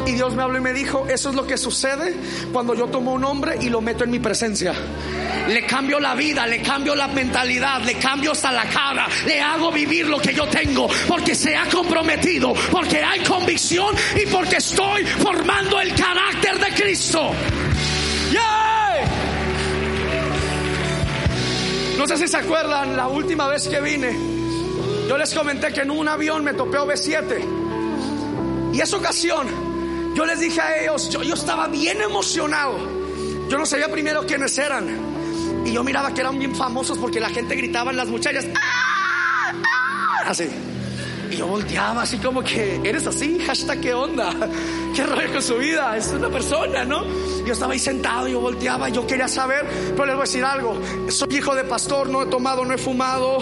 Y 0.05 0.11
Dios 0.13 0.35
me 0.35 0.43
habló 0.43 0.57
y 0.57 0.61
me 0.61 0.73
dijo, 0.73 1.07
eso 1.07 1.29
es 1.29 1.35
lo 1.35 1.47
que 1.47 1.57
sucede 1.57 2.15
cuando 2.51 2.73
yo 2.73 2.87
tomo 2.87 3.13
un 3.13 3.23
hombre 3.23 3.57
y 3.61 3.69
lo 3.69 3.81
meto 3.81 4.03
en 4.03 4.11
mi 4.11 4.19
presencia. 4.19 4.73
Le 5.47 5.65
cambio 5.65 5.99
la 5.99 6.15
vida, 6.15 6.45
le 6.47 6.61
cambio 6.61 6.95
la 6.95 7.07
mentalidad, 7.07 7.81
le 7.81 7.95
cambio 7.95 8.31
hasta 8.31 8.51
la 8.51 8.65
cara, 8.65 9.07
le 9.25 9.39
hago 9.41 9.71
vivir 9.71 10.07
lo 10.07 10.19
que 10.19 10.33
yo 10.33 10.47
tengo, 10.47 10.87
porque 11.07 11.35
se 11.35 11.55
ha 11.55 11.65
comprometido, 11.69 12.53
porque 12.71 13.03
hay 13.03 13.21
convicción 13.21 13.95
y 14.21 14.25
porque 14.27 14.57
estoy 14.57 15.05
formando 15.05 15.79
el 15.79 15.93
carácter 15.95 16.59
de 16.59 16.73
Cristo. 16.81 17.31
No 22.03 22.07
sé 22.07 22.17
si 22.17 22.27
se 22.27 22.35
acuerdan 22.35 22.97
la 22.97 23.07
última 23.07 23.47
vez 23.47 23.65
que 23.69 23.79
vine. 23.79 24.13
Yo 25.07 25.17
les 25.17 25.33
comenté 25.33 25.71
que 25.71 25.81
en 25.81 25.91
un 25.91 26.05
avión 26.09 26.43
me 26.43 26.53
topé 26.53 26.77
OV7. 26.77 28.73
Y 28.73 28.81
esa 28.81 28.97
ocasión 28.97 29.47
yo 30.15 30.25
les 30.25 30.39
dije 30.39 30.61
a 30.61 30.81
ellos, 30.81 31.09
yo, 31.09 31.23
yo 31.23 31.33
estaba 31.33 31.67
bien 31.67 32.01
emocionado. 32.01 32.77
Yo 33.49 33.57
no 33.57 33.65
sabía 33.65 33.91
primero 33.91 34.25
quiénes 34.25 34.57
eran. 34.57 34.87
Y 35.65 35.71
yo 35.71 35.83
miraba 35.83 36.13
que 36.13 36.21
eran 36.21 36.39
bien 36.39 36.55
famosos 36.55 36.97
porque 36.97 37.19
la 37.19 37.29
gente 37.29 37.55
gritaba 37.55 37.91
en 37.91 37.97
las 37.97 38.07
muchachas. 38.07 38.45
¡Ah! 38.55 39.53
¡Ah! 39.53 40.23
Así. 40.25 40.49
Y 41.33 41.37
yo 41.37 41.47
volteaba 41.47 42.03
así 42.03 42.19
como 42.19 42.43
que, 42.43 42.79
¿eres 42.83 43.07
así? 43.07 43.39
Hashtag, 43.39 43.81
¿qué 43.81 43.93
onda? 43.95 44.31
¿Qué 44.95 45.03
rollo 45.03 45.33
con 45.33 45.41
su 45.41 45.55
vida? 45.55 45.97
Es 45.97 46.09
una 46.09 46.29
persona, 46.29 46.85
¿no? 46.85 47.03
Yo 47.43 47.53
estaba 47.53 47.73
ahí 47.73 47.79
sentado, 47.79 48.27
yo 48.27 48.39
volteaba, 48.39 48.89
yo 48.89 49.07
quería 49.07 49.27
saber, 49.27 49.65
pero 49.95 50.05
les 50.05 50.15
voy 50.15 50.21
a 50.21 50.25
decir 50.25 50.45
algo. 50.45 50.79
Soy 51.09 51.37
hijo 51.37 51.55
de 51.55 51.63
pastor, 51.63 52.07
no 52.07 52.21
he 52.21 52.25
tomado, 52.27 52.63
no 52.65 52.75
he 52.75 52.77
fumado, 52.77 53.39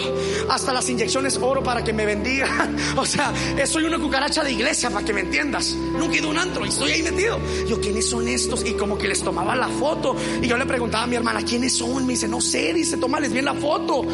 hasta 0.48 0.72
las 0.72 0.88
inyecciones 0.88 1.36
oro 1.36 1.62
para 1.62 1.84
que 1.84 1.92
me 1.92 2.06
bendiga. 2.06 2.48
O 2.96 3.06
sea, 3.06 3.32
soy 3.66 3.84
una 3.84 3.98
cucaracha 3.98 4.44
de 4.44 4.52
iglesia, 4.52 4.90
para 4.90 5.04
que 5.04 5.12
me 5.12 5.22
entiendas. 5.22 5.74
Nunca 5.74 6.14
he 6.14 6.18
ido 6.18 6.28
a 6.28 6.30
un 6.30 6.38
antro 6.38 6.64
y 6.64 6.68
estoy 6.68 6.92
ahí 6.92 7.02
metido. 7.02 7.38
Yo, 7.66 7.80
¿quiénes 7.80 8.08
son 8.08 8.28
estos? 8.28 8.64
Y 8.64 8.74
como 8.74 8.96
que 8.96 9.08
les 9.08 9.22
tomaba 9.22 9.56
la 9.56 9.68
foto. 9.68 10.14
Y 10.40 10.46
yo 10.46 10.56
le 10.56 10.66
preguntaba 10.66 11.04
a 11.04 11.06
mi 11.06 11.16
hermana, 11.16 11.42
¿quiénes 11.42 11.74
son? 11.74 12.06
Me 12.06 12.12
dice, 12.12 12.28
no 12.28 12.40
sé, 12.40 12.72
dice, 12.72 12.96
tómales 12.96 13.32
bien 13.32 13.46
la 13.46 13.54
foto. 13.54 14.04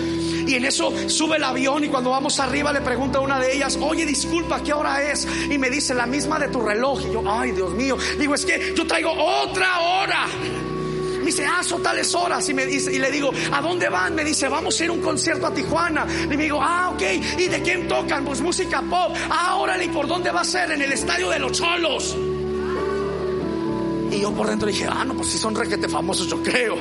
Y 0.48 0.54
en 0.54 0.64
eso 0.64 0.92
sube 1.08 1.36
el 1.36 1.44
avión 1.44 1.84
y 1.84 1.88
cuando 1.88 2.10
vamos 2.10 2.40
arriba 2.40 2.72
le 2.72 2.80
pregunta 2.80 3.18
a 3.18 3.20
una 3.20 3.38
de 3.38 3.54
ellas, 3.54 3.67
oye, 3.76 4.06
disculpa, 4.06 4.62
¿qué 4.62 4.72
hora 4.72 5.02
es? 5.02 5.26
Y 5.50 5.58
me 5.58 5.70
dice, 5.70 5.94
la 5.94 6.06
misma 6.06 6.38
de 6.38 6.48
tu 6.48 6.60
reloj. 6.60 7.00
Y 7.08 7.12
yo, 7.12 7.22
ay, 7.26 7.52
Dios 7.52 7.72
mío. 7.72 7.96
Digo, 8.18 8.34
es 8.34 8.44
que 8.44 8.72
yo 8.74 8.86
traigo 8.86 9.12
otra 9.12 9.80
hora. 9.80 10.26
Me 11.18 11.26
dice, 11.26 11.44
ah, 11.44 11.62
son 11.62 11.82
tales 11.82 12.14
horas. 12.14 12.48
Y, 12.48 12.54
me 12.54 12.64
dice, 12.64 12.92
y 12.92 12.98
le 12.98 13.10
digo, 13.10 13.30
¿a 13.52 13.60
dónde 13.60 13.88
van? 13.88 14.14
Me 14.14 14.24
dice, 14.24 14.48
vamos 14.48 14.80
a 14.80 14.84
ir 14.84 14.90
a 14.90 14.92
un 14.92 15.02
concierto 15.02 15.46
a 15.46 15.52
Tijuana. 15.52 16.06
Y 16.24 16.36
me 16.36 16.44
digo, 16.44 16.58
ah, 16.62 16.90
ok. 16.94 17.02
¿Y 17.38 17.48
de 17.48 17.60
quién 17.62 17.86
tocan? 17.86 18.24
Pues 18.24 18.40
música 18.40 18.82
pop. 18.82 19.14
Ah, 19.28 19.56
órale, 19.56 19.84
¿y 19.84 19.88
por 19.88 20.06
dónde 20.06 20.30
va 20.30 20.40
a 20.40 20.44
ser? 20.44 20.70
En 20.70 20.80
el 20.80 20.92
estadio 20.92 21.28
de 21.28 21.38
los 21.38 21.52
Cholos. 21.52 22.16
Y 24.10 24.20
yo 24.20 24.32
por 24.32 24.48
dentro 24.48 24.68
dije, 24.68 24.86
ah, 24.90 25.04
no, 25.04 25.14
pues 25.14 25.28
si 25.28 25.38
son 25.38 25.54
requete 25.54 25.88
famosos, 25.88 26.28
yo 26.28 26.42
creo. 26.42 26.76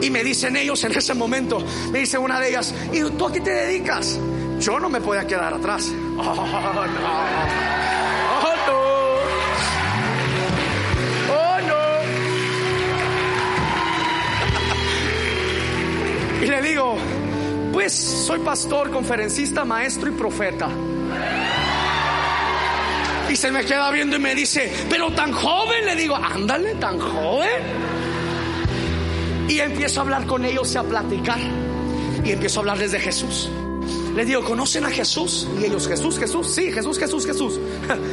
Y 0.00 0.10
me 0.10 0.22
dicen 0.22 0.56
ellos 0.56 0.84
en 0.84 0.92
ese 0.92 1.14
momento, 1.14 1.58
me 1.90 2.00
dice 2.00 2.18
una 2.18 2.38
de 2.38 2.50
ellas, 2.50 2.74
¿y 2.92 3.00
tú 3.00 3.26
a 3.26 3.32
qué 3.32 3.40
te 3.40 3.50
dedicas? 3.50 4.18
Yo 4.60 4.80
no 4.80 4.88
me 4.88 5.00
podía 5.00 5.26
quedar 5.26 5.54
atrás. 5.54 5.92
Oh, 6.16 6.22
no. 6.22 6.32
Oh, 8.32 8.46
no. 8.66 8.78
Oh, 11.32 11.58
no. 16.40 16.44
y 16.44 16.46
le 16.46 16.62
digo, 16.62 16.96
pues 17.72 17.92
soy 17.92 18.40
pastor, 18.40 18.90
conferencista, 18.90 19.64
maestro 19.64 20.08
y 20.08 20.12
profeta. 20.12 20.68
Y 23.30 23.36
se 23.36 23.52
me 23.52 23.64
queda 23.64 23.90
viendo 23.90 24.16
y 24.16 24.18
me 24.18 24.34
dice, 24.34 24.72
pero 24.88 25.12
tan 25.12 25.32
joven, 25.32 25.84
le 25.84 25.94
digo, 25.94 26.16
ándale, 26.16 26.74
tan 26.76 26.98
joven. 26.98 27.62
Y 29.48 29.60
empiezo 29.60 30.00
a 30.00 30.02
hablar 30.02 30.26
con 30.26 30.44
ellos 30.44 30.74
y 30.74 30.78
a 30.78 30.82
platicar. 30.82 31.38
Y 32.24 32.32
empiezo 32.32 32.58
a 32.58 32.62
hablarles 32.62 32.90
de 32.92 33.00
Jesús. 33.00 33.50
Les 34.18 34.26
digo, 34.26 34.42
¿conocen 34.42 34.84
a 34.84 34.90
Jesús? 34.90 35.46
Y 35.60 35.66
ellos, 35.66 35.86
Jesús, 35.86 36.18
Jesús, 36.18 36.50
sí, 36.52 36.72
Jesús, 36.72 36.98
Jesús, 36.98 37.24
Jesús. 37.24 37.60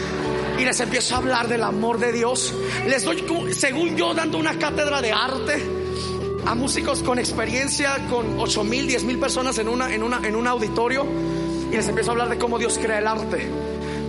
y 0.60 0.64
les 0.64 0.80
empiezo 0.80 1.16
a 1.16 1.18
hablar 1.18 1.48
del 1.48 1.64
amor 1.64 1.98
de 1.98 2.12
Dios. 2.12 2.54
Les 2.86 3.04
doy, 3.04 3.26
según 3.54 3.98
yo, 3.98 4.14
dando 4.14 4.38
una 4.38 4.60
cátedra 4.60 5.02
de 5.02 5.12
arte 5.12 5.64
a 6.46 6.54
músicos 6.54 7.02
con 7.02 7.18
experiencia, 7.18 8.06
con 8.08 8.40
8 8.40 8.64
mil, 8.64 8.86
10 8.86 9.04
mil 9.04 9.18
personas 9.18 9.58
en, 9.58 9.68
una, 9.68 9.92
en, 9.92 10.04
una, 10.04 10.20
en 10.24 10.36
un 10.36 10.46
auditorio. 10.46 11.08
Y 11.72 11.76
les 11.76 11.88
empiezo 11.88 12.12
a 12.12 12.14
hablar 12.14 12.30
de 12.30 12.38
cómo 12.38 12.60
Dios 12.60 12.78
crea 12.78 13.00
el 13.00 13.08
arte 13.08 13.50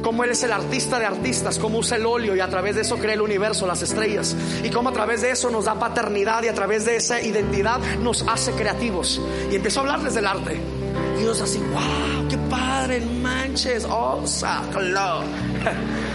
cómo 0.02 0.22
Él 0.22 0.30
es 0.30 0.42
el 0.44 0.52
artista 0.52 1.00
de 1.00 1.06
artistas, 1.06 1.58
cómo 1.58 1.78
usa 1.78 1.96
el 1.96 2.06
óleo 2.06 2.36
y 2.36 2.38
a 2.38 2.48
través 2.48 2.76
de 2.76 2.82
eso 2.82 2.96
crea 2.96 3.14
el 3.14 3.22
universo, 3.22 3.66
las 3.66 3.82
estrellas, 3.82 4.36
y 4.62 4.70
cómo 4.70 4.90
a 4.90 4.92
través 4.92 5.22
de 5.22 5.32
eso 5.32 5.50
nos 5.50 5.64
da 5.64 5.80
paternidad 5.80 6.44
y 6.44 6.48
a 6.48 6.54
través 6.54 6.84
de 6.84 6.94
esa 6.94 7.20
identidad 7.20 7.80
nos 8.00 8.22
hace 8.28 8.52
creativos. 8.52 9.20
Y 9.50 9.56
empezó 9.56 9.80
a 9.80 9.82
hablarles 9.82 10.14
del 10.14 10.28
arte. 10.28 10.75
Y 11.16 11.22
ellos 11.22 11.40
así, 11.40 11.58
wow, 11.58 12.28
qué 12.28 12.38
padre, 12.50 13.00
manches, 13.00 13.86
oh, 13.88 14.26
sacalo. 14.26 15.24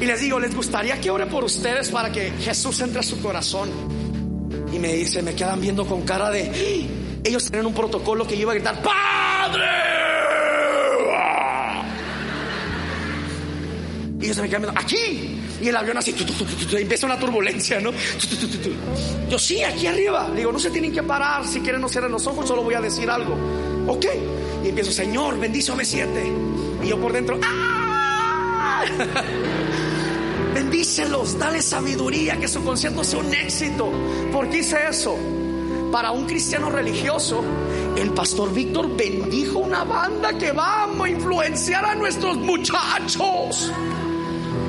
Y 0.00 0.04
les 0.04 0.20
digo, 0.20 0.38
¿les 0.38 0.54
gustaría 0.54 1.00
que 1.00 1.10
ore 1.10 1.24
por 1.26 1.42
ustedes 1.42 1.88
para 1.88 2.12
que 2.12 2.30
Jesús 2.32 2.80
entre 2.80 3.00
a 3.00 3.02
su 3.02 3.18
corazón? 3.22 3.70
Y 4.70 4.78
me 4.78 4.92
dice, 4.92 5.22
me 5.22 5.34
quedan 5.34 5.58
viendo 5.58 5.86
con 5.86 6.02
cara 6.02 6.30
de, 6.30 6.50
¡Ah! 6.50 7.20
ellos 7.24 7.44
tienen 7.50 7.66
un 7.66 7.72
protocolo 7.72 8.26
que 8.26 8.34
yo 8.34 8.42
iba 8.42 8.52
a 8.52 8.54
gritar, 8.56 8.82
¡Padre! 8.82 9.64
Y 14.20 14.24
ellos 14.24 14.36
se 14.36 14.42
me 14.42 14.48
quedan 14.48 14.62
viendo, 14.62 14.80
¡aquí! 14.80 15.40
Y 15.62 15.68
el 15.68 15.76
avión 15.76 15.96
así, 15.96 16.12
tu, 16.12 16.24
tu, 16.24 16.44
tu, 16.44 16.76
empieza 16.76 17.06
una 17.06 17.18
turbulencia, 17.18 17.80
¿no? 17.80 17.90
Yo, 19.30 19.38
sí, 19.38 19.62
aquí 19.62 19.86
arriba. 19.86 20.28
Le 20.28 20.40
digo, 20.40 20.52
no 20.52 20.58
se 20.58 20.70
tienen 20.70 20.92
que 20.92 21.02
parar, 21.02 21.46
si 21.46 21.60
quieren 21.60 21.80
no 21.80 21.88
cierren 21.88 22.12
los 22.12 22.26
ojos, 22.26 22.46
solo 22.46 22.62
voy 22.62 22.74
a 22.74 22.80
decir 22.82 23.08
algo. 23.08 23.34
Ok. 23.86 24.06
Y 24.64 24.68
empiezo, 24.68 24.90
Señor, 24.90 25.38
bendice 25.38 25.72
B7. 25.72 26.84
Y 26.84 26.88
yo 26.88 27.00
por 27.00 27.12
dentro, 27.12 27.38
¡ah! 27.42 28.84
Bendícelos, 30.54 31.38
dale 31.38 31.60
sabiduría, 31.60 32.38
que 32.38 32.48
su 32.48 32.64
concierto 32.64 33.04
sea 33.04 33.20
un 33.20 33.34
éxito. 33.34 33.90
¿Por 34.32 34.48
qué 34.48 34.58
hice 34.58 34.78
eso? 34.88 35.16
Para 35.92 36.10
un 36.10 36.26
cristiano 36.26 36.70
religioso, 36.70 37.44
el 37.96 38.10
pastor 38.10 38.52
Víctor 38.52 38.96
bendijo 38.96 39.58
una 39.58 39.84
banda 39.84 40.36
que 40.36 40.52
va 40.52 40.84
a 40.84 41.08
influenciar 41.08 41.84
a 41.84 41.94
nuestros 41.94 42.36
muchachos. 42.38 43.70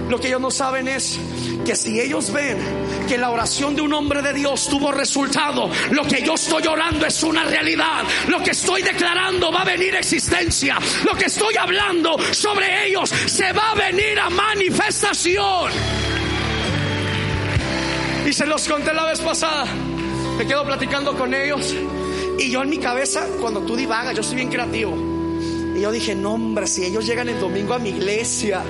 Lo 0.09 0.19
que 0.19 0.27
ellos 0.27 0.39
no 0.39 0.51
saben 0.51 0.87
es 0.87 1.19
que 1.65 1.75
si 1.75 1.99
ellos 1.99 2.31
ven 2.31 2.57
que 3.09 3.17
la 3.17 3.29
oración 3.29 3.75
de 3.75 3.81
un 3.81 3.91
hombre 3.93 4.21
de 4.21 4.33
Dios 4.33 4.67
tuvo 4.69 4.91
resultado, 4.91 5.69
lo 5.91 6.03
que 6.03 6.21
yo 6.21 6.35
estoy 6.35 6.65
orando 6.65 7.05
es 7.05 7.21
una 7.23 7.43
realidad. 7.43 8.03
Lo 8.29 8.41
que 8.41 8.51
estoy 8.51 8.83
declarando 8.83 9.51
va 9.51 9.61
a 9.61 9.65
venir 9.65 9.95
existencia. 9.95 10.77
Lo 11.03 11.13
que 11.13 11.25
estoy 11.25 11.57
hablando 11.57 12.17
sobre 12.31 12.87
ellos 12.87 13.09
se 13.09 13.51
va 13.51 13.71
a 13.71 13.75
venir 13.75 14.17
a 14.17 14.29
manifestación. 14.29 15.71
Y 18.25 18.31
se 18.31 18.45
los 18.45 18.65
conté 18.67 18.93
la 18.93 19.05
vez 19.05 19.19
pasada. 19.19 19.65
Me 20.37 20.47
quedo 20.47 20.65
platicando 20.65 21.17
con 21.17 21.33
ellos. 21.33 21.75
Y 22.39 22.49
yo 22.49 22.61
en 22.61 22.69
mi 22.69 22.77
cabeza, 22.77 23.27
cuando 23.41 23.61
tú 23.61 23.75
divagas, 23.75 24.15
yo 24.15 24.23
soy 24.23 24.35
bien 24.35 24.49
creativo. 24.49 24.95
Y 25.75 25.81
yo 25.81 25.91
dije, 25.91 26.15
no 26.15 26.33
hombre, 26.33 26.65
si 26.65 26.85
ellos 26.85 27.05
llegan 27.05 27.27
el 27.27 27.39
domingo 27.41 27.73
a 27.73 27.79
mi 27.79 27.89
iglesia 27.89 28.63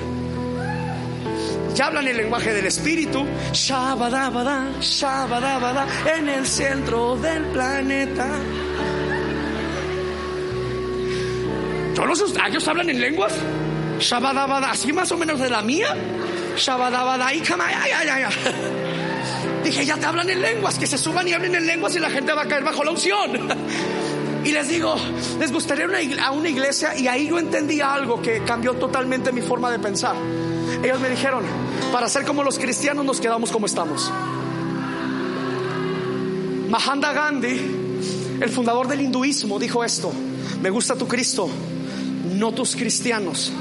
ya 1.74 1.86
hablan 1.86 2.08
el 2.08 2.16
lenguaje 2.16 2.52
del 2.52 2.66
espíritu. 2.66 3.24
Shabadabada, 3.52 4.80
shabadabada, 4.80 5.86
en 6.16 6.28
el 6.28 6.46
centro 6.46 7.16
del 7.16 7.44
planeta. 7.46 8.28
Yo 11.94 12.06
no 12.06 12.14
sé, 12.14 12.24
ellos 12.48 12.68
hablan 12.68 12.90
en 12.90 13.00
lenguas. 13.00 13.32
Shabadabada, 13.98 14.70
así 14.70 14.92
más 14.92 15.10
o 15.10 15.16
menos 15.16 15.40
de 15.40 15.50
la 15.50 15.62
mía. 15.62 15.96
Shabadabada, 16.56 17.34
y 17.34 17.40
Dije, 19.64 19.84
ya 19.84 19.96
te 19.96 20.06
hablan 20.06 20.30
en 20.30 20.40
lenguas, 20.40 20.78
que 20.78 20.86
se 20.86 20.96
suban 20.96 21.26
y 21.26 21.32
hablen 21.32 21.54
en 21.54 21.66
lenguas 21.66 21.96
y 21.96 21.98
la 21.98 22.10
gente 22.10 22.32
va 22.32 22.42
a 22.42 22.46
caer 22.46 22.64
bajo 22.64 22.84
la 22.84 22.92
unción. 22.92 23.48
Y 24.44 24.52
les 24.52 24.68
digo, 24.68 24.94
les 25.38 25.52
gustaría 25.52 25.86
a 26.24 26.30
una 26.30 26.48
iglesia 26.48 26.96
y 26.96 27.08
ahí 27.08 27.28
yo 27.28 27.38
entendí 27.38 27.80
algo 27.80 28.22
que 28.22 28.42
cambió 28.44 28.74
totalmente 28.74 29.32
mi 29.32 29.42
forma 29.42 29.70
de 29.70 29.78
pensar. 29.78 30.14
Ellos 30.82 31.00
me 31.00 31.10
dijeron, 31.10 31.44
para 31.92 32.08
ser 32.08 32.24
como 32.24 32.42
los 32.42 32.58
cristianos 32.58 33.04
nos 33.04 33.20
quedamos 33.20 33.50
como 33.50 33.66
estamos. 33.66 34.12
Mahatma 36.68 37.12
Gandhi, 37.12 37.60
el 38.40 38.50
fundador 38.50 38.86
del 38.86 39.00
hinduismo, 39.00 39.58
dijo 39.58 39.82
esto, 39.82 40.12
me 40.62 40.70
gusta 40.70 40.94
tu 40.94 41.08
Cristo, 41.08 41.48
no 42.34 42.52
tus 42.52 42.76
cristianos. 42.76 43.52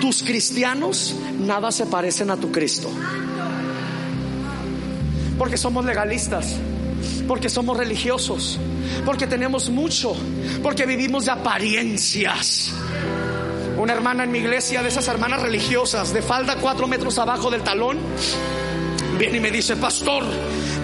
Tus 0.00 0.22
cristianos 0.22 1.14
nada 1.38 1.70
se 1.70 1.86
parecen 1.86 2.30
a 2.30 2.36
tu 2.36 2.50
Cristo. 2.50 2.88
Porque 5.38 5.56
somos 5.56 5.84
legalistas, 5.84 6.56
porque 7.28 7.48
somos 7.48 7.76
religiosos, 7.76 8.58
porque 9.04 9.26
tenemos 9.26 9.68
mucho, 9.70 10.14
porque 10.62 10.86
vivimos 10.86 11.26
de 11.26 11.32
apariencias. 11.32 12.72
Una 13.82 13.94
hermana 13.94 14.22
en 14.22 14.30
mi 14.30 14.38
iglesia, 14.38 14.80
de 14.80 14.90
esas 14.90 15.08
hermanas 15.08 15.42
religiosas, 15.42 16.14
de 16.14 16.22
falda 16.22 16.54
cuatro 16.54 16.86
metros 16.86 17.18
abajo 17.18 17.50
del 17.50 17.64
talón, 17.64 17.98
viene 19.18 19.38
y 19.38 19.40
me 19.40 19.50
dice, 19.50 19.74
pastor, 19.74 20.24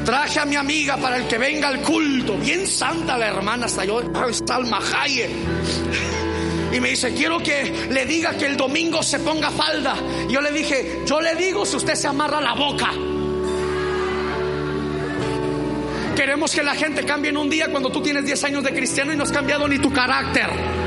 traje 0.05 0.41
a 0.41 0.45
mi 0.45 0.57
amiga 0.57 0.97
para 0.97 1.17
el 1.17 1.29
que 1.29 1.39
venga 1.39 1.69
al 1.69 1.81
culto. 1.81 2.37
Bien 2.39 2.67
santa 2.67 3.17
la 3.17 3.29
hermana, 3.29 3.67
hasta 3.67 3.85
yo, 3.85 4.01
Salma. 4.45 4.81
Y 6.73 6.81
me 6.81 6.91
dice, 6.91 7.15
quiero 7.15 7.39
que 7.39 7.87
le 7.89 8.05
diga 8.05 8.37
que 8.37 8.47
el 8.47 8.57
domingo 8.57 9.01
se 9.05 9.21
ponga 9.21 9.53
falda. 9.53 9.95
Y 10.29 10.33
yo 10.33 10.41
le 10.41 10.51
dije, 10.51 11.03
yo 11.07 11.21
le 11.21 11.37
digo 11.37 11.65
si 11.65 11.77
usted 11.77 11.95
se 11.95 12.09
amarra 12.09 12.41
la 12.41 12.55
boca. 12.55 12.91
Queremos 16.17 16.53
que 16.53 16.65
la 16.65 16.75
gente 16.75 17.05
cambie 17.05 17.31
en 17.31 17.37
un 17.37 17.49
día 17.49 17.69
cuando 17.71 17.93
tú 17.93 18.03
tienes 18.03 18.27
10 18.27 18.43
años 18.43 18.65
de 18.65 18.75
cristiano 18.75 19.13
y 19.13 19.17
no 19.17 19.23
has 19.23 19.31
cambiado 19.31 19.69
ni 19.69 19.79
tu 19.79 19.93
carácter. 19.93 20.78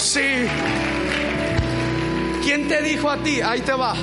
Sí. 0.00 0.20
¿Quién 2.42 2.68
te 2.68 2.80
dijo 2.82 3.10
a 3.10 3.18
ti? 3.18 3.40
Ahí 3.42 3.60
te 3.60 3.72
va. 3.72 3.94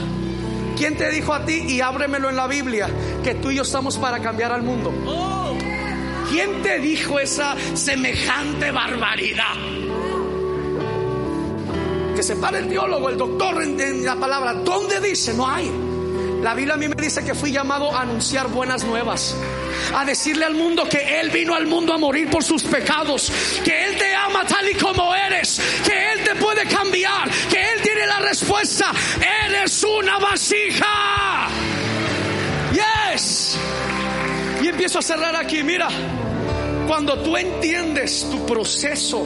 ¿Quién 0.78 0.96
te 0.96 1.10
dijo 1.10 1.34
a 1.34 1.44
ti? 1.44 1.66
Y 1.68 1.82
ábremelo 1.82 2.30
en 2.30 2.36
la 2.36 2.46
Biblia, 2.46 2.88
que 3.24 3.34
tú 3.34 3.50
y 3.50 3.56
yo 3.56 3.64
estamos 3.64 3.98
para 3.98 4.20
cambiar 4.20 4.52
al 4.52 4.62
mundo. 4.62 4.94
¿Quién 6.30 6.62
te 6.62 6.80
dijo 6.80 7.20
esa 7.20 7.56
semejante 7.74 8.70
barbaridad? 8.72 9.56
Que 12.16 12.22
se 12.22 12.36
para 12.36 12.60
el 12.60 12.70
teólogo, 12.70 13.10
el 13.10 13.18
doctor 13.18 13.64
en, 13.64 14.06
la 14.06 14.16
palabra. 14.16 14.54
¿Dónde 14.54 15.00
dice? 15.02 15.34
No 15.34 15.48
hay. 15.50 15.72
La 16.44 16.54
Biblia 16.54 16.76
a 16.76 16.78
mí 16.78 16.88
me 16.88 17.02
dice 17.02 17.24
que 17.26 17.34
fui 17.34 17.52
llamado 17.52 17.92
a 17.92 18.02
anunciar 18.02 18.48
buenas 18.50 18.84
nuevas 18.86 19.36
a 19.94 20.06
decirle 20.06 20.46
al 20.46 20.54
mundo 20.54 20.88
que 20.90 21.20
Él 21.20 21.30
vino 21.30 21.54
al 21.54 21.68
mundo 21.68 21.94
a 21.94 21.98
morir 21.98 22.30
por 22.30 22.44
sus 22.44 22.64
pecados, 22.64 23.32
que 23.64 23.86
Él 23.86 23.98
te 23.98 24.16
ama 24.16 24.46
tal 24.46 24.70
y 24.70 24.76
como 24.76 25.14
eres, 25.16 25.62
que 25.84 26.14
Él 26.14 26.24
te 26.24 26.36
puede 26.36 26.66
cambiar, 26.68 27.30
que 27.50 27.62
Él 27.62 27.82
tiene 27.82 28.06
la 28.06 28.20
respuesta. 28.20 28.92
Eres 29.46 29.84
una 29.84 30.18
vasija. 30.20 31.48
Yes. 32.72 33.58
Y 34.62 34.68
empiezo 34.68 35.00
a 35.00 35.02
cerrar 35.02 35.36
aquí, 35.36 35.64
mira, 35.64 35.88
cuando 36.88 37.20
tú 37.20 37.36
entiendes 37.38 38.28
tu 38.30 38.46
proceso, 38.46 39.24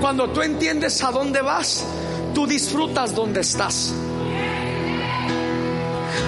cuando 0.00 0.30
tú 0.30 0.40
entiendes 0.42 1.02
a 1.04 1.10
dónde 1.10 1.42
vas, 1.42 1.84
tú 2.34 2.46
disfrutas 2.46 3.14
donde 3.14 3.40
estás. 3.40 3.92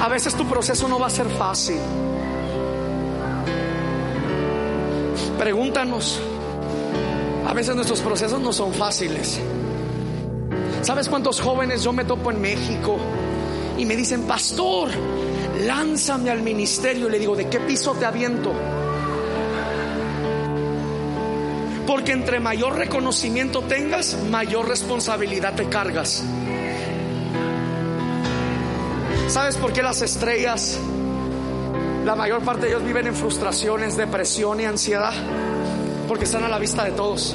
A 0.01 0.09
veces 0.09 0.35
tu 0.35 0.47
proceso 0.47 0.89
no 0.89 0.99
va 0.99 1.07
a 1.07 1.11
ser 1.11 1.29
fácil. 1.29 1.79
Pregúntanos. 5.43 6.21
A 7.49 7.53
veces 7.53 7.75
nuestros 7.75 8.01
procesos 8.01 8.41
no 8.41 8.53
son 8.53 8.73
fáciles. 8.73 9.41
¿Sabes 10.83 11.09
cuántos 11.09 11.41
jóvenes 11.41 11.83
yo 11.83 11.93
me 11.93 12.05
topo 12.05 12.31
en 12.31 12.41
México 12.41 12.97
y 13.77 13.85
me 13.85 13.97
dicen, 13.97 14.23
pastor, 14.23 14.91
lánzame 15.67 16.31
al 16.31 16.43
ministerio? 16.43 17.09
Y 17.09 17.11
le 17.11 17.19
digo, 17.19 17.35
¿de 17.35 17.49
qué 17.49 17.59
piso 17.59 17.93
te 17.95 18.05
aviento? 18.05 18.53
Porque 21.89 22.13
entre 22.13 22.39
mayor 22.39 22.77
reconocimiento 22.77 23.63
tengas, 23.63 24.17
mayor 24.31 24.69
responsabilidad 24.69 25.57
te 25.57 25.69
cargas. 25.69 26.23
¿Sabes 29.27 29.57
por 29.57 29.73
qué 29.73 29.83
las 29.83 30.03
estrellas 30.03 30.79
la 32.05 32.17
mayor 32.17 32.43
parte 32.43 32.63
de 32.63 32.69
ellos 32.73 32.85
viven 32.85 33.07
en 33.07 33.15
frustraciones, 33.15 33.97
depresión 33.97 34.61
y 34.61 34.65
ansiedad 34.65 35.13
porque 36.09 36.25
están 36.25 36.45
a 36.45 36.49
la 36.49 36.59
vista 36.59 36.85
de 36.85 36.91
todos. 36.93 37.35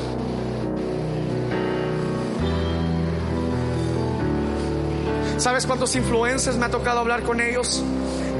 ¿Sabes 5.37 5.65
cuántos 5.65 5.95
influencers 5.95 6.57
me 6.57 6.65
ha 6.65 6.69
tocado 6.69 6.99
hablar 6.99 7.23
con 7.23 7.39
ellos? 7.39 7.83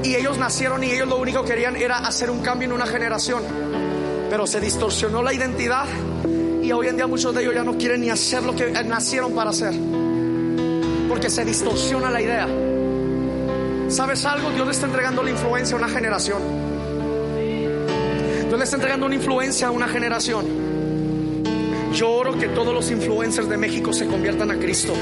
Y 0.02 0.14
ellos 0.14 0.38
nacieron 0.38 0.84
y 0.84 0.90
ellos 0.90 1.08
lo 1.08 1.16
único 1.16 1.42
que 1.42 1.54
querían 1.54 1.76
era 1.76 1.98
hacer 1.98 2.30
un 2.30 2.40
cambio 2.40 2.66
en 2.66 2.72
una 2.72 2.86
generación. 2.86 3.42
Pero 4.28 4.46
se 4.46 4.60
distorsionó 4.60 5.22
la 5.22 5.32
identidad 5.32 5.86
y 6.62 6.70
hoy 6.72 6.88
en 6.88 6.96
día 6.96 7.06
muchos 7.06 7.34
de 7.34 7.42
ellos 7.42 7.54
ya 7.54 7.64
no 7.64 7.76
quieren 7.78 8.00
ni 8.00 8.10
hacer 8.10 8.42
lo 8.42 8.54
que 8.54 8.70
nacieron 8.70 9.32
para 9.32 9.50
hacer. 9.50 9.74
Porque 11.08 11.30
se 11.30 11.44
distorsiona 11.44 12.10
la 12.10 12.20
idea. 12.20 12.67
¿Sabes 13.88 14.24
algo? 14.26 14.50
Dios 14.50 14.66
le 14.66 14.72
está 14.72 14.86
entregando 14.86 15.22
la 15.22 15.30
influencia 15.30 15.74
a 15.74 15.78
una 15.78 15.88
generación. 15.88 16.42
Dios 18.46 18.58
le 18.58 18.64
está 18.64 18.76
entregando 18.76 19.06
una 19.06 19.14
influencia 19.14 19.68
a 19.68 19.70
una 19.70 19.88
generación. 19.88 20.46
Yo 21.94 22.10
oro 22.10 22.38
que 22.38 22.48
todos 22.48 22.74
los 22.74 22.90
influencers 22.90 23.48
de 23.48 23.56
México 23.56 23.92
se 23.92 24.06
conviertan 24.06 24.50
a 24.50 24.58
Cristo 24.58 24.92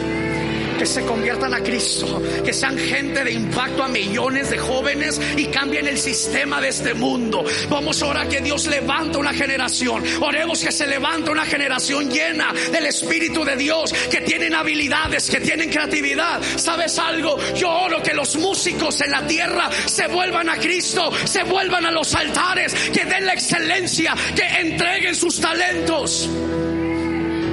se 0.86 1.02
conviertan 1.02 1.54
a 1.54 1.62
Cristo, 1.62 2.22
que 2.44 2.52
sean 2.52 2.78
gente 2.78 3.24
de 3.24 3.32
impacto 3.32 3.82
a 3.82 3.88
millones 3.88 4.50
de 4.50 4.58
jóvenes 4.58 5.20
y 5.36 5.46
cambien 5.46 5.86
el 5.86 5.98
sistema 5.98 6.60
de 6.60 6.68
este 6.68 6.94
mundo. 6.94 7.44
Vamos 7.68 8.02
a 8.02 8.06
orar 8.06 8.28
que 8.28 8.40
Dios 8.40 8.66
levanta 8.66 9.18
una 9.18 9.32
generación. 9.32 10.02
Oremos 10.20 10.62
que 10.62 10.72
se 10.72 10.86
levanta 10.86 11.30
una 11.30 11.44
generación 11.44 12.10
llena 12.10 12.52
del 12.72 12.86
Espíritu 12.86 13.44
de 13.44 13.56
Dios, 13.56 13.92
que 14.10 14.20
tienen 14.20 14.54
habilidades, 14.54 15.30
que 15.30 15.40
tienen 15.40 15.70
creatividad. 15.70 16.40
¿Sabes 16.56 16.98
algo? 16.98 17.36
Yo 17.54 17.70
oro 17.70 18.02
que 18.02 18.14
los 18.14 18.36
músicos 18.36 19.00
en 19.00 19.10
la 19.10 19.26
tierra 19.26 19.70
se 19.86 20.06
vuelvan 20.08 20.48
a 20.48 20.56
Cristo, 20.56 21.10
se 21.24 21.42
vuelvan 21.44 21.86
a 21.86 21.90
los 21.90 22.14
altares, 22.14 22.74
que 22.90 23.04
den 23.04 23.26
la 23.26 23.34
excelencia, 23.34 24.14
que 24.34 24.60
entreguen 24.60 25.14
sus 25.14 25.40
talentos. 25.40 26.28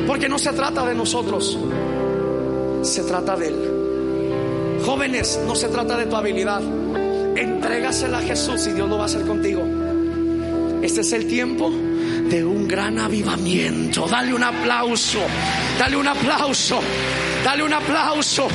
Porque 0.06 0.28
no 0.28 0.38
se 0.38 0.52
trata 0.52 0.86
de 0.86 0.94
nosotros, 0.94 1.58
se 2.84 3.04
trata 3.04 3.36
de 3.36 3.48
Él. 3.48 4.82
Jóvenes, 4.86 5.40
no 5.48 5.56
se 5.56 5.68
trata 5.70 5.98
de 5.98 6.06
tu 6.06 6.16
habilidad. 6.16 6.62
Entrégasela 7.36 8.20
a 8.20 8.22
Jesús 8.22 8.68
y 8.68 8.74
Dios 8.74 8.90
lo 8.90 8.98
va 8.98 9.04
a 9.04 9.06
hacer 9.06 9.26
contigo. 9.26 9.64
Este 10.82 11.02
es 11.02 11.14
el 11.14 11.28
tiempo 11.28 11.70
de 11.70 12.44
un 12.44 12.68
gran 12.68 13.00
avivamiento. 13.00 14.06
Dale 14.08 14.34
un 14.34 14.44
aplauso, 14.44 15.20
dale 15.80 15.96
un 15.96 16.08
aplauso, 16.08 16.80
dale 17.44 17.64
un 17.64 17.74
aplauso. 17.74 18.48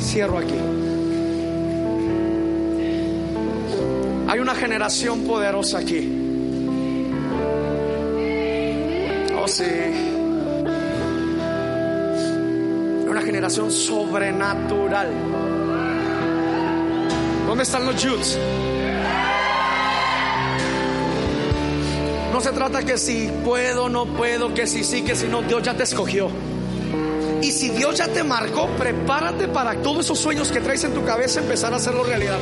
Cierro 0.00 0.38
aquí. 0.38 0.54
Hay 4.28 4.38
una 4.38 4.54
generación 4.54 5.24
poderosa 5.24 5.78
aquí. 5.78 6.23
Una 13.06 13.20
generación 13.20 13.70
sobrenatural. 13.70 15.08
¿Dónde 17.46 17.62
están 17.62 17.84
los 17.84 18.02
youths? 18.02 18.38
No 22.32 22.40
se 22.40 22.52
trata 22.52 22.82
que 22.82 22.96
si 22.96 23.30
puedo, 23.44 23.90
no 23.90 24.06
puedo, 24.06 24.54
que 24.54 24.66
si 24.66 24.82
sí, 24.82 25.02
que 25.02 25.14
si 25.14 25.26
no. 25.26 25.42
Dios 25.42 25.62
ya 25.62 25.74
te 25.74 25.82
escogió. 25.82 26.30
Y 27.42 27.52
si 27.52 27.68
Dios 27.68 27.98
ya 27.98 28.08
te 28.08 28.24
marcó, 28.24 28.66
prepárate 28.78 29.48
para 29.48 29.74
todos 29.82 30.06
esos 30.06 30.18
sueños 30.18 30.50
que 30.50 30.60
traes 30.60 30.84
en 30.84 30.94
tu 30.94 31.04
cabeza 31.04 31.40
empezar 31.40 31.74
a 31.74 31.76
hacerlo 31.76 32.02
realidad 32.02 32.38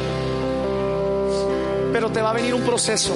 pero 1.93 2.11
te 2.11 2.23
va 2.23 2.31
a 2.31 2.33
venir 2.33 2.55
un 2.55 2.63
proceso. 2.63 3.13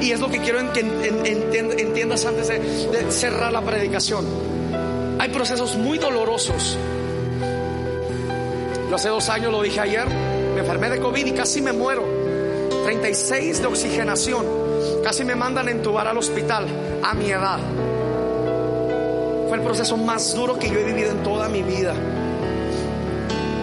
Y 0.00 0.12
es 0.12 0.20
lo 0.20 0.28
que 0.28 0.40
quiero 0.40 0.72
que 0.72 0.80
entiendas 0.80 2.24
antes 2.26 2.48
de, 2.48 3.10
cerrar 3.10 3.52
la 3.52 3.62
predicación. 3.62 4.24
Hay 5.18 5.30
procesos 5.30 5.76
muy 5.76 5.98
dolorosos. 5.98 6.78
Yo 8.88 8.94
hace 8.94 9.08
dos 9.08 9.28
años 9.28 9.50
lo 9.50 9.62
dije 9.62 9.80
ayer, 9.80 10.06
me 10.54 10.60
enfermé 10.60 10.90
de 10.90 11.00
COVID 11.00 11.26
y 11.26 11.32
casi 11.32 11.60
me 11.60 11.72
muero. 11.72 12.04
36 12.84 13.60
de 13.60 13.66
oxigenación. 13.66 14.46
Casi 15.02 15.24
me 15.24 15.34
mandan 15.34 15.68
a 15.68 15.70
entubar 15.70 16.06
al 16.06 16.18
hospital 16.18 16.66
a 17.02 17.14
mi 17.14 17.30
edad. 17.30 17.58
Fue 19.48 19.56
el 19.56 19.64
proceso 19.64 19.96
más 19.96 20.34
duro 20.34 20.58
que 20.58 20.68
yo 20.68 20.78
he 20.78 20.84
vivido 20.84 21.10
en 21.10 21.22
toda 21.22 21.48
mi 21.48 21.62
vida 21.62 21.94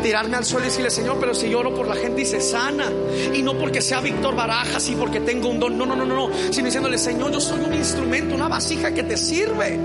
tirarme 0.04 0.36
al 0.38 0.46
suelo 0.46 0.66
y 0.66 0.70
decirle, 0.70 0.92
Señor, 0.92 1.18
pero 1.20 1.34
si 1.34 1.50
lloro 1.50 1.74
por 1.74 1.88
la 1.88 1.96
gente 1.96 2.22
y 2.22 2.26
se 2.26 2.42
sana. 2.42 2.92
Y 3.34 3.42
no 3.42 3.58
porque 3.58 3.82
sea 3.82 4.02
Víctor 4.02 4.36
Barajas 4.36 4.88
y 4.90 4.96
porque 4.96 5.22
tengo 5.22 5.50
un 5.50 5.60
don. 5.60 5.78
No, 5.78 5.86
no, 5.86 5.96
no, 5.96 6.06
no, 6.06 6.16
no. 6.16 6.30
Sino 6.52 6.66
diciéndole, 6.66 6.98
Señor, 6.98 7.32
yo 7.32 7.40
soy 7.40 7.62
un 7.62 7.74
instrumento, 7.74 8.36
una 8.36 8.48
vasija 8.48 8.94
que 8.94 9.04
te 9.04 9.18
sirve. 9.18 9.80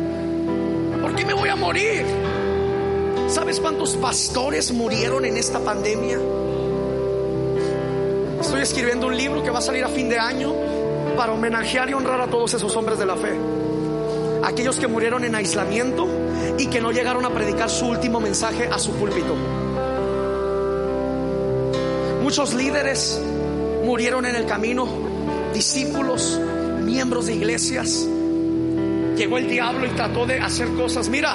¿Por 1.00 1.14
qué 1.14 1.24
me 1.24 1.32
voy 1.32 1.48
a 1.48 1.56
morir? 1.56 2.04
¿Sabes 3.28 3.60
cuántos 3.60 3.96
pastores 3.96 4.72
murieron 4.72 5.24
en 5.24 5.36
esta 5.36 5.60
pandemia? 5.60 6.18
Estoy 8.40 8.60
escribiendo 8.60 9.06
un 9.06 9.16
libro 9.16 9.42
que 9.42 9.50
va 9.50 9.58
a 9.58 9.62
salir 9.62 9.84
a 9.84 9.88
fin 9.88 10.08
de 10.08 10.18
año 10.18 10.52
para 11.16 11.32
homenajear 11.32 11.88
y 11.90 11.94
honrar 11.94 12.20
a 12.20 12.26
todos 12.26 12.54
esos 12.54 12.74
hombres 12.76 12.98
de 12.98 13.06
la 13.06 13.16
fe. 13.16 13.32
Aquellos 14.42 14.78
que 14.78 14.86
murieron 14.86 15.24
en 15.24 15.34
aislamiento 15.34 16.06
y 16.58 16.66
que 16.66 16.80
no 16.80 16.90
llegaron 16.90 17.24
a 17.24 17.30
predicar 17.30 17.70
su 17.70 17.86
último 17.86 18.20
mensaje 18.20 18.66
a 18.66 18.78
su 18.78 18.92
púlpito. 18.92 19.67
Muchos 22.28 22.52
líderes 22.52 23.18
murieron 23.84 24.26
en 24.26 24.36
el 24.36 24.44
camino, 24.44 24.86
discípulos, 25.54 26.38
miembros 26.82 27.24
de 27.24 27.34
iglesias. 27.34 28.06
Llegó 29.16 29.38
el 29.38 29.48
diablo 29.48 29.86
y 29.86 29.88
trató 29.96 30.26
de 30.26 30.38
hacer 30.38 30.68
cosas. 30.74 31.08
Mira, 31.08 31.32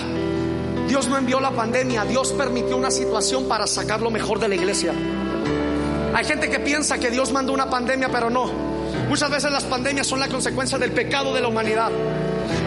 Dios 0.87 1.07
no 1.07 1.17
envió 1.17 1.39
la 1.39 1.49
pandemia, 1.49 2.05
Dios 2.05 2.31
permitió 2.33 2.77
una 2.77 2.91
situación 2.91 3.47
para 3.47 3.65
sacar 3.65 4.03
lo 4.03 4.11
mejor 4.11 4.39
de 4.39 4.49
la 4.49 4.53
iglesia. 4.53 4.93
Hay 6.13 6.25
gente 6.25 6.51
que 6.51 6.59
piensa 6.59 6.99
que 6.99 7.09
Dios 7.09 7.31
mandó 7.31 7.53
una 7.53 7.71
pandemia, 7.71 8.09
pero 8.09 8.29
no. 8.29 8.51
Muchas 9.09 9.31
veces 9.31 9.51
las 9.51 9.63
pandemias 9.63 10.05
son 10.05 10.19
la 10.19 10.27
consecuencia 10.27 10.77
del 10.77 10.91
pecado 10.91 11.33
de 11.33 11.41
la 11.41 11.47
humanidad. 11.47 11.89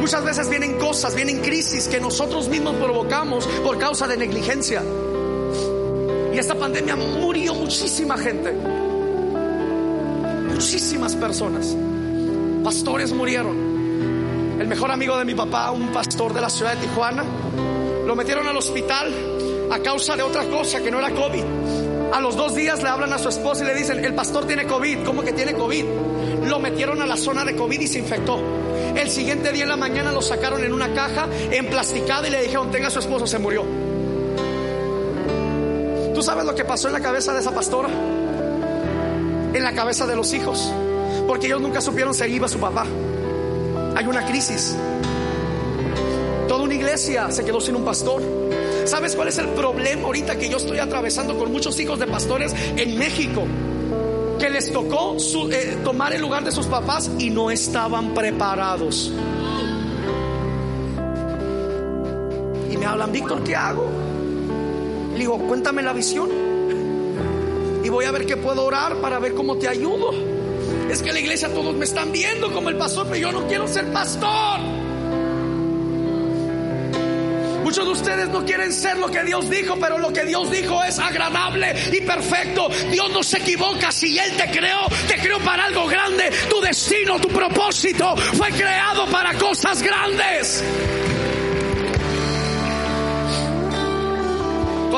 Muchas 0.00 0.24
veces 0.24 0.50
vienen 0.50 0.78
cosas, 0.78 1.14
vienen 1.14 1.42
crisis 1.42 1.86
que 1.86 2.00
nosotros 2.00 2.48
mismos 2.48 2.74
provocamos 2.74 3.46
por 3.62 3.78
causa 3.78 4.08
de 4.08 4.16
negligencia. 4.16 4.82
Y 6.36 6.38
esta 6.38 6.54
pandemia 6.54 6.96
murió 6.96 7.54
muchísima 7.54 8.18
gente. 8.18 8.52
Muchísimas 10.52 11.16
personas. 11.16 11.74
Pastores 12.62 13.10
murieron. 13.14 13.56
El 14.60 14.68
mejor 14.68 14.90
amigo 14.90 15.16
de 15.16 15.24
mi 15.24 15.34
papá, 15.34 15.70
un 15.70 15.88
pastor 15.94 16.34
de 16.34 16.42
la 16.42 16.50
ciudad 16.50 16.74
de 16.74 16.86
Tijuana, 16.86 17.24
lo 18.06 18.14
metieron 18.14 18.46
al 18.46 18.54
hospital 18.54 19.14
a 19.70 19.78
causa 19.78 20.14
de 20.14 20.24
otra 20.24 20.44
cosa 20.44 20.82
que 20.82 20.90
no 20.90 20.98
era 20.98 21.10
COVID. 21.10 21.42
A 22.12 22.20
los 22.20 22.36
dos 22.36 22.54
días 22.54 22.82
le 22.82 22.90
hablan 22.90 23.14
a 23.14 23.18
su 23.18 23.30
esposa 23.30 23.64
y 23.64 23.68
le 23.68 23.74
dicen, 23.74 24.04
el 24.04 24.14
pastor 24.14 24.46
tiene 24.46 24.66
COVID. 24.66 25.04
¿Cómo 25.06 25.22
que 25.22 25.32
tiene 25.32 25.54
COVID? 25.54 25.84
Lo 26.50 26.58
metieron 26.58 27.00
a 27.00 27.06
la 27.06 27.16
zona 27.16 27.46
de 27.46 27.56
COVID 27.56 27.80
y 27.80 27.86
se 27.86 27.98
infectó. 27.98 28.38
El 28.94 29.08
siguiente 29.08 29.52
día 29.52 29.62
en 29.62 29.70
la 29.70 29.78
mañana 29.78 30.12
lo 30.12 30.20
sacaron 30.20 30.62
en 30.62 30.74
una 30.74 30.92
caja 30.92 31.28
emplasticada 31.50 32.28
y 32.28 32.30
le 32.30 32.42
dijeron, 32.42 32.70
tenga 32.70 32.88
a 32.88 32.90
su 32.90 32.98
esposo, 32.98 33.26
se 33.26 33.38
murió. 33.38 33.85
¿Tú 36.16 36.22
sabes 36.22 36.46
lo 36.46 36.54
que 36.54 36.64
pasó 36.64 36.86
en 36.86 36.94
la 36.94 37.00
cabeza 37.00 37.34
de 37.34 37.40
esa 37.40 37.52
pastora? 37.52 37.90
En 39.52 39.62
la 39.62 39.74
cabeza 39.74 40.06
de 40.06 40.16
los 40.16 40.32
hijos. 40.32 40.72
Porque 41.28 41.44
ellos 41.46 41.60
nunca 41.60 41.82
supieron 41.82 42.14
si 42.14 42.24
iba 42.24 42.48
su 42.48 42.58
papá. 42.58 42.86
Hay 43.94 44.06
una 44.06 44.24
crisis. 44.24 44.74
Toda 46.48 46.62
una 46.62 46.72
iglesia 46.72 47.30
se 47.30 47.44
quedó 47.44 47.60
sin 47.60 47.76
un 47.76 47.84
pastor. 47.84 48.22
¿Sabes 48.86 49.14
cuál 49.14 49.28
es 49.28 49.36
el 49.36 49.48
problema 49.48 50.04
ahorita 50.06 50.38
que 50.38 50.48
yo 50.48 50.56
estoy 50.56 50.78
atravesando 50.78 51.36
con 51.36 51.52
muchos 51.52 51.78
hijos 51.80 51.98
de 51.98 52.06
pastores 52.06 52.54
en 52.78 52.98
México? 52.98 53.44
Que 54.38 54.48
les 54.48 54.72
tocó 54.72 55.18
eh, 55.50 55.76
tomar 55.84 56.14
el 56.14 56.22
lugar 56.22 56.44
de 56.44 56.50
sus 56.50 56.64
papás 56.64 57.10
y 57.18 57.28
no 57.28 57.50
estaban 57.50 58.14
preparados. 58.14 59.12
Y 62.70 62.76
me 62.78 62.86
hablan, 62.86 63.12
Víctor, 63.12 63.44
¿qué 63.44 63.54
hago? 63.54 64.15
Le 65.16 65.20
digo, 65.20 65.38
cuéntame 65.38 65.80
la 65.80 65.94
visión. 65.94 66.28
Y 67.82 67.88
voy 67.88 68.04
a 68.04 68.10
ver 68.10 68.26
qué 68.26 68.36
puedo 68.36 68.66
orar 68.66 68.96
para 68.96 69.18
ver 69.18 69.32
cómo 69.32 69.56
te 69.56 69.66
ayudo. 69.66 70.12
Es 70.90 71.02
que 71.02 71.10
la 71.10 71.20
iglesia 71.20 71.48
todos 71.48 71.74
me 71.74 71.86
están 71.86 72.12
viendo 72.12 72.52
como 72.52 72.68
el 72.68 72.76
pastor, 72.76 73.06
pero 73.06 73.16
yo 73.16 73.32
no 73.32 73.48
quiero 73.48 73.66
ser 73.66 73.90
pastor. 73.92 74.60
Muchos 77.64 77.86
de 77.86 77.92
ustedes 77.92 78.28
no 78.28 78.44
quieren 78.44 78.70
ser 78.70 78.98
lo 78.98 79.10
que 79.10 79.24
Dios 79.24 79.48
dijo, 79.48 79.76
pero 79.80 79.96
lo 79.96 80.12
que 80.12 80.24
Dios 80.26 80.50
dijo 80.50 80.84
es 80.84 80.98
agradable 80.98 81.74
y 81.90 82.02
perfecto. 82.02 82.68
Dios 82.90 83.10
no 83.10 83.22
se 83.22 83.38
equivoca. 83.38 83.90
Si 83.90 84.18
Él 84.18 84.36
te 84.36 84.50
creó, 84.50 84.86
te 85.08 85.16
creó 85.16 85.38
para 85.40 85.64
algo 85.64 85.86
grande. 85.86 86.30
Tu 86.50 86.60
destino, 86.60 87.18
tu 87.18 87.28
propósito 87.28 88.14
fue 88.34 88.50
creado 88.50 89.06
para 89.06 89.32
cosas 89.38 89.82
grandes. 89.82 90.62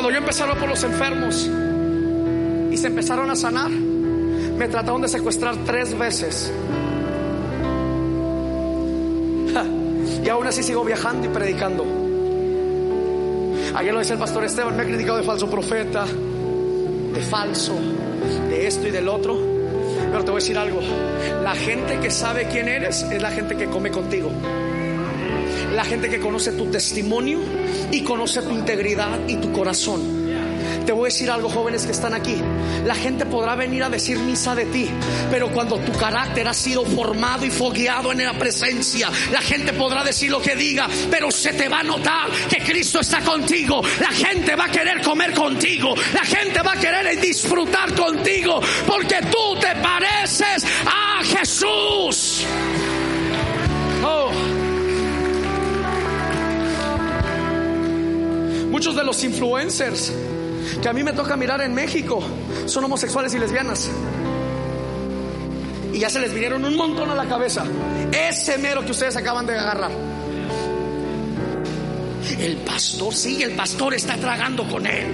Cuando 0.01 0.13
yo 0.13 0.21
hablar 0.45 0.59
por 0.61 0.69
los 0.69 0.85
enfermos 0.85 1.51
y 2.71 2.77
se 2.77 2.87
empezaron 2.87 3.29
a 3.31 3.35
sanar, 3.35 3.69
me 3.69 4.69
trataron 4.69 5.03
de 5.03 5.09
secuestrar 5.09 5.57
tres 5.67 5.99
veces. 5.99 6.53
Y 10.25 10.29
aún 10.29 10.47
así 10.47 10.63
sigo 10.63 10.85
viajando 10.85 11.27
y 11.27 11.31
predicando. 11.31 11.85
Ayer 13.75 13.93
lo 13.93 13.99
dice 13.99 14.13
el 14.13 14.21
pastor 14.21 14.45
Esteban, 14.45 14.77
me 14.77 14.85
ha 14.85 14.87
criticado 14.87 15.19
de 15.19 15.25
falso 15.25 15.51
profeta, 15.51 16.05
de 16.05 17.21
falso, 17.21 17.75
de 18.51 18.69
esto 18.69 18.87
y 18.87 18.93
del 18.93 19.09
otro. 19.09 19.37
Pero 20.13 20.21
te 20.21 20.31
voy 20.31 20.39
a 20.39 20.43
decir 20.43 20.59
algo, 20.59 20.79
la 21.43 21.57
gente 21.57 21.99
que 21.99 22.13
sabe 22.13 22.47
quién 22.47 22.69
eres 22.69 23.03
es 23.03 23.21
la 23.21 23.33
gente 23.33 23.57
que 23.57 23.67
come 23.67 23.91
contigo 23.91 24.31
la 25.75 25.85
gente 25.85 26.09
que 26.09 26.19
conoce 26.19 26.53
tu 26.53 26.67
testimonio 26.67 27.41
y 27.91 28.03
conoce 28.03 28.43
tu 28.43 28.51
integridad 28.51 29.27
y 29.27 29.37
tu 29.37 29.53
corazón. 29.53 30.29
Te 30.89 30.93
voy 30.93 31.03
a 31.03 31.13
decir 31.13 31.31
algo, 31.31 31.51
jóvenes 31.51 31.85
que 31.85 31.93
están 31.93 32.15
aquí. 32.15 32.37
La 32.87 32.95
gente 32.95 33.27
podrá 33.27 33.55
venir 33.55 33.83
a 33.83 33.91
decir 33.91 34.19
misa 34.19 34.55
de 34.55 34.65
ti, 34.65 34.89
pero 35.31 35.53
cuando 35.53 35.79
tu 35.79 35.93
carácter 35.93 36.49
ha 36.49 36.55
sido 36.55 36.83
formado 36.87 37.45
y 37.45 37.51
fogueado 37.51 38.11
en 38.11 38.25
la 38.25 38.39
presencia, 38.39 39.11
la 39.31 39.43
gente 39.43 39.75
podrá 39.75 40.03
decir 40.03 40.31
lo 40.31 40.41
que 40.41 40.57
diga, 40.57 40.89
pero 41.11 41.31
se 41.31 41.53
te 41.53 41.69
va 41.69 41.81
a 41.81 41.83
notar 41.83 42.31
que 42.49 42.63
Cristo 42.65 43.01
está 43.01 43.21
contigo. 43.21 43.83
La 44.01 44.09
gente 44.09 44.57
va 44.57 44.65
a 44.65 44.71
querer 44.71 45.03
comer 45.03 45.35
contigo. 45.35 45.95
La 46.15 46.25
gente 46.25 46.63
va 46.63 46.73
a 46.73 46.81
querer 46.81 47.21
disfrutar 47.21 47.95
contigo, 47.95 48.59
porque 48.87 49.21
tú 49.31 49.61
te 49.61 49.75
pareces 49.83 50.65
a 50.87 51.23
Jesús. 51.23 52.47
Muchos 58.79 58.95
de 58.95 59.03
los 59.03 59.25
influencers 59.25 60.13
que 60.81 60.89
a 60.89 60.93
mí 60.93 61.03
me 61.03 61.13
toca 61.13 61.37
mirar 61.37 61.61
en 61.63 61.75
México 61.75 62.23
son 62.67 62.85
homosexuales 62.85 63.35
y 63.35 63.39
lesbianas. 63.41 63.91
Y 65.93 65.99
ya 65.99 66.09
se 66.09 66.21
les 66.21 66.33
vinieron 66.33 66.65
un 66.65 66.77
montón 66.77 67.11
a 67.11 67.17
la 67.17 67.27
cabeza. 67.27 67.65
Ese 68.13 68.57
mero 68.57 68.85
que 68.85 68.93
ustedes 68.93 69.17
acaban 69.17 69.47
de 69.47 69.59
agarrar. 69.59 69.91
El 72.39 72.59
pastor, 72.59 73.13
sí, 73.13 73.43
el 73.43 73.57
pastor 73.57 73.95
está 73.95 74.17
tragando 74.17 74.63
con 74.69 74.87
él. 74.87 75.07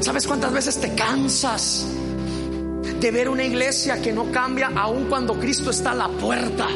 ¿Sabes 0.00 0.26
cuántas 0.26 0.54
veces 0.54 0.80
te 0.80 0.94
cansas 0.94 1.86
de 2.98 3.10
ver 3.10 3.28
una 3.28 3.44
iglesia 3.44 4.00
que 4.00 4.10
no 4.10 4.32
cambia 4.32 4.70
aun 4.74 5.04
cuando 5.04 5.38
Cristo 5.38 5.68
está 5.68 5.90
a 5.90 5.96
la 5.96 6.08
puerta? 6.08 6.66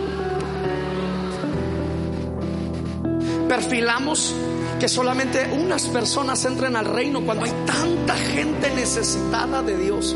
Perfilamos 3.49 4.35
que 4.81 4.89
solamente 4.89 5.49
unas 5.53 5.87
personas 5.87 6.45
entren 6.45 6.77
al 6.77 6.85
reino 6.85 7.23
cuando 7.25 7.45
hay 7.45 7.53
tanta 7.67 8.15
gente 8.15 8.71
necesitada 8.71 9.63
de 9.63 9.77
Dios. 9.77 10.15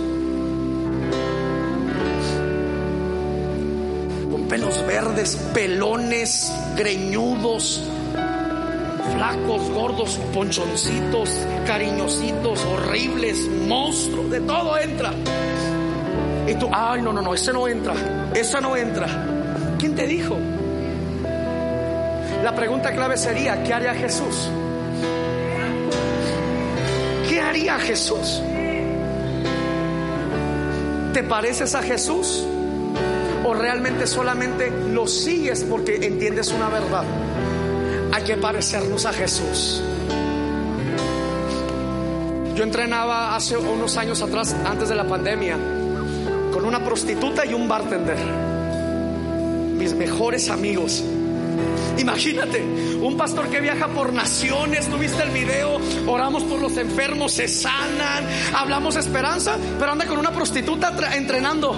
Con 4.30 4.48
pelos 4.48 4.86
verdes, 4.86 5.36
pelones, 5.54 6.52
greñudos, 6.76 7.82
flacos, 9.14 9.70
gordos, 9.70 10.18
ponchoncitos, 10.34 11.30
cariñositos, 11.66 12.64
horribles, 12.64 13.48
monstruos, 13.66 14.30
de 14.30 14.40
todo 14.40 14.76
entra. 14.78 15.12
Y 16.46 16.54
tú, 16.54 16.68
ay, 16.72 17.00
no, 17.00 17.12
no, 17.12 17.22
no, 17.22 17.34
ese 17.34 17.52
no 17.52 17.66
entra, 17.66 17.94
esa 18.34 18.60
no 18.60 18.76
entra. 18.76 19.06
¿Quién 19.78 19.94
te 19.94 20.06
dijo? 20.06 20.36
La 22.42 22.54
pregunta 22.54 22.92
clave 22.92 23.18
sería, 23.18 23.62
¿qué 23.62 23.74
haría 23.74 23.94
Jesús? 23.94 24.48
¿Qué 27.28 27.38
haría 27.38 27.78
Jesús? 27.78 28.42
¿Te 31.12 31.22
pareces 31.22 31.74
a 31.74 31.82
Jesús? 31.82 32.46
¿O 33.44 33.52
realmente 33.52 34.06
solamente 34.06 34.70
lo 34.70 35.06
sigues 35.06 35.64
porque 35.64 35.96
entiendes 35.96 36.50
una 36.50 36.70
verdad? 36.70 37.04
Hay 38.12 38.24
que 38.24 38.38
parecernos 38.38 39.04
a 39.04 39.12
Jesús. 39.12 39.82
Yo 42.54 42.64
entrenaba 42.64 43.36
hace 43.36 43.58
unos 43.58 43.98
años 43.98 44.22
atrás, 44.22 44.56
antes 44.64 44.88
de 44.88 44.94
la 44.94 45.04
pandemia, 45.04 45.58
con 46.52 46.64
una 46.64 46.82
prostituta 46.82 47.44
y 47.44 47.52
un 47.52 47.68
bartender. 47.68 48.18
Mis 49.76 49.94
mejores 49.94 50.48
amigos. 50.48 51.04
Imagínate, 51.98 52.62
un 53.00 53.16
pastor 53.16 53.48
que 53.48 53.60
viaja 53.60 53.88
por 53.88 54.12
naciones, 54.12 54.88
¿tuviste 54.88 55.22
el 55.22 55.30
video? 55.30 55.78
Oramos 56.06 56.44
por 56.44 56.60
los 56.60 56.76
enfermos, 56.76 57.32
se 57.32 57.48
sanan, 57.48 58.26
hablamos 58.54 58.96
esperanza, 58.96 59.56
pero 59.78 59.92
anda 59.92 60.06
con 60.06 60.18
una 60.18 60.30
prostituta 60.30 60.92
entrenando. 61.14 61.74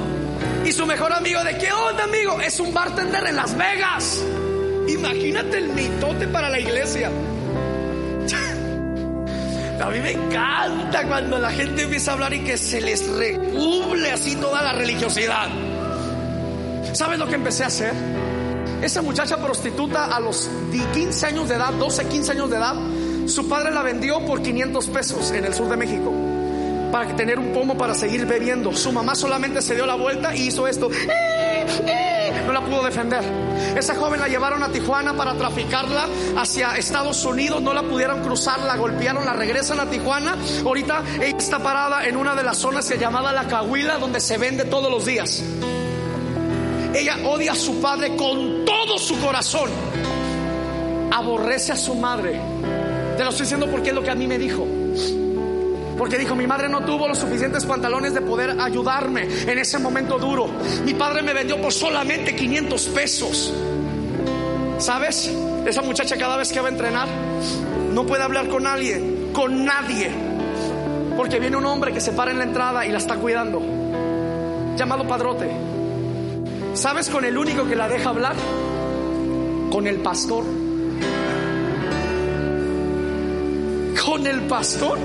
Y 0.65 0.73
su 0.73 0.87
mejor 0.87 1.13
amigo, 1.13 1.43
¿de 1.43 1.59
qué 1.59 1.73
onda, 1.73 2.05
amigo? 2.05 2.41
Es 2.41 2.61
un 2.61 2.73
bartender 2.73 3.27
en 3.27 3.37
Las 3.37 3.57
Vegas. 3.57 4.23
Imagínate 4.89 5.59
el 5.59 5.69
mitote 5.71 6.29
para 6.29 6.49
la 6.49 6.61
iglesia. 6.61 7.11
A 9.81 9.91
mí 9.91 9.99
me 9.99 10.13
encanta 10.13 11.09
cuando 11.09 11.39
la 11.39 11.51
gente 11.51 11.83
empieza 11.83 12.13
a 12.13 12.15
hablar 12.15 12.33
y 12.35 12.45
que 12.45 12.57
se 12.57 12.81
les 12.81 13.05
recubre 13.09 14.13
así 14.13 14.37
toda 14.37 14.63
la 14.63 14.73
religiosidad. 14.73 15.49
¿Sabes 16.93 17.19
lo 17.19 17.27
que 17.27 17.35
empecé 17.35 17.65
a 17.65 17.67
hacer? 17.67 17.93
Esa 18.83 19.01
muchacha 19.01 19.37
prostituta 19.37 20.07
a 20.07 20.21
los 20.21 20.51
15 20.93 21.27
años 21.27 21.49
de 21.49 21.55
edad, 21.55 21.73
12, 21.73 22.07
15 22.07 22.33
años 22.33 22.51
de 22.51 22.57
edad, 22.57 22.75
su 23.27 23.49
padre 23.49 23.71
la 23.71 23.83
vendió 23.83 24.25
por 24.27 24.43
500 24.43 24.87
pesos 24.89 25.31
en 25.31 25.45
el 25.45 25.55
sur 25.55 25.69
de 25.69 25.77
México 25.77 26.13
para 26.93 27.17
tener 27.17 27.39
un 27.39 27.53
pomo 27.53 27.77
para 27.79 27.95
seguir 27.95 28.27
bebiendo. 28.27 28.75
Su 28.75 28.93
mamá 28.93 29.15
solamente 29.15 29.63
se 29.63 29.75
dio 29.75 29.87
la 29.87 29.95
vuelta 29.95 30.37
y 30.37 30.49
hizo 30.49 30.69
esto. 30.69 30.91
No 32.47 32.53
la 32.53 32.61
pudo 32.61 32.83
defender. 32.83 33.23
Esa 33.77 33.95
joven 33.95 34.21
la 34.21 34.29
llevaron 34.29 34.63
a 34.63 34.69
Tijuana 34.69 35.17
para 35.17 35.35
traficarla 35.35 36.07
hacia 36.37 36.77
Estados 36.77 37.25
Unidos. 37.25 37.63
No 37.63 37.73
la 37.73 37.83
pudieron 37.83 38.21
cruzar, 38.21 38.61
la 38.61 38.77
golpearon, 38.77 39.25
la 39.25 39.33
regresan 39.33 39.81
a 39.81 39.87
Tijuana. 39.87 40.37
Ahorita 40.65 41.03
ella 41.21 41.37
está 41.39 41.61
parada 41.61 42.07
en 42.07 42.17
una 42.17 42.35
de 42.35 42.43
las 42.43 42.59
zonas 42.59 42.89
que 42.89 42.99
llamada 42.99 43.33
La 43.33 43.47
Cahuila, 43.47 43.99
donde 43.99 44.21
se 44.21 44.37
vende 44.37 44.65
todos 44.65 44.91
los 44.91 45.07
días. 45.07 45.43
Ella 46.95 47.17
odia 47.25 47.53
a 47.53 47.55
su 47.55 47.81
padre 47.81 48.15
con 48.17 48.65
todo 48.65 48.99
su 48.99 49.19
corazón. 49.19 49.71
Aborrece 51.11 51.73
a 51.73 51.77
su 51.77 51.95
madre. 51.95 52.39
Te 53.17 53.25
lo 53.25 53.31
estoy 53.31 53.45
diciendo 53.45 53.67
porque 53.71 53.91
es 53.91 53.95
lo 53.95 54.03
que 54.03 54.11
a 54.11 54.15
mí 54.15 54.27
me 54.27 54.39
dijo. 54.39 54.67
Porque 55.97 56.19
dijo, 56.19 56.35
mi 56.35 56.47
madre 56.47 56.69
no 56.69 56.85
tuvo 56.85 57.09
los 57.09 57.19
suficientes 57.19 57.65
pantalones 57.65 58.13
de 58.13 58.21
poder 58.21 58.61
ayudarme 58.61 59.29
en 59.47 59.59
ese 59.59 59.79
momento 59.79 60.19
duro. 60.19 60.49
Mi 60.85 60.95
padre 60.95 61.23
me 61.23 61.33
vendió 61.33 61.61
por 61.61 61.73
solamente 61.73 62.35
500 62.35 62.89
pesos. 62.89 63.53
¿Sabes? 64.79 65.31
Esa 65.67 65.83
muchacha 65.83 66.17
cada 66.17 66.37
vez 66.37 66.53
que 66.53 66.61
va 66.61 66.69
a 66.69 66.73
entrenar 66.73 67.09
no 67.93 68.05
puede 68.05 68.23
hablar 68.23 68.49
con 68.49 68.67
alguien, 68.67 69.31
con 69.33 69.65
nadie. 69.65 70.11
Porque 71.17 71.39
viene 71.39 71.57
un 71.57 71.67
hombre 71.67 71.93
que 71.93 72.01
se 72.01 72.13
para 72.13 72.33
en 72.33 72.39
la 72.39 72.45
entrada 72.45 72.85
y 72.85 72.91
la 72.91 72.99
está 72.99 73.17
cuidando. 73.17 73.63
Llamado 74.77 75.07
padrote. 75.07 75.72
¿Sabes 76.75 77.09
con 77.11 77.25
el 77.27 77.37
único 77.37 77.67
que 77.67 77.77
la 77.77 77.87
deja 77.87 78.09
hablar? 78.09 78.35
Con 79.71 79.87
el 79.87 80.01
pastor. 80.01 80.43
Con 84.03 84.27
el 84.27 84.41
pastor. 84.43 84.99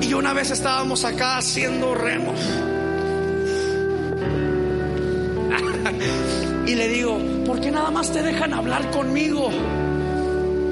Y 0.00 0.14
una 0.14 0.32
vez 0.32 0.50
estábamos 0.50 1.04
acá 1.04 1.36
haciendo 1.36 1.94
remos. 1.94 2.40
y 6.66 6.74
le 6.74 6.88
digo, 6.88 7.18
¿por 7.44 7.60
qué 7.60 7.70
nada 7.70 7.90
más 7.90 8.10
te 8.10 8.22
dejan 8.22 8.54
hablar 8.54 8.90
conmigo? 8.90 9.50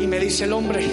Y 0.01 0.07
me 0.07 0.19
dice 0.19 0.45
el 0.45 0.55
hombre, 0.55 0.87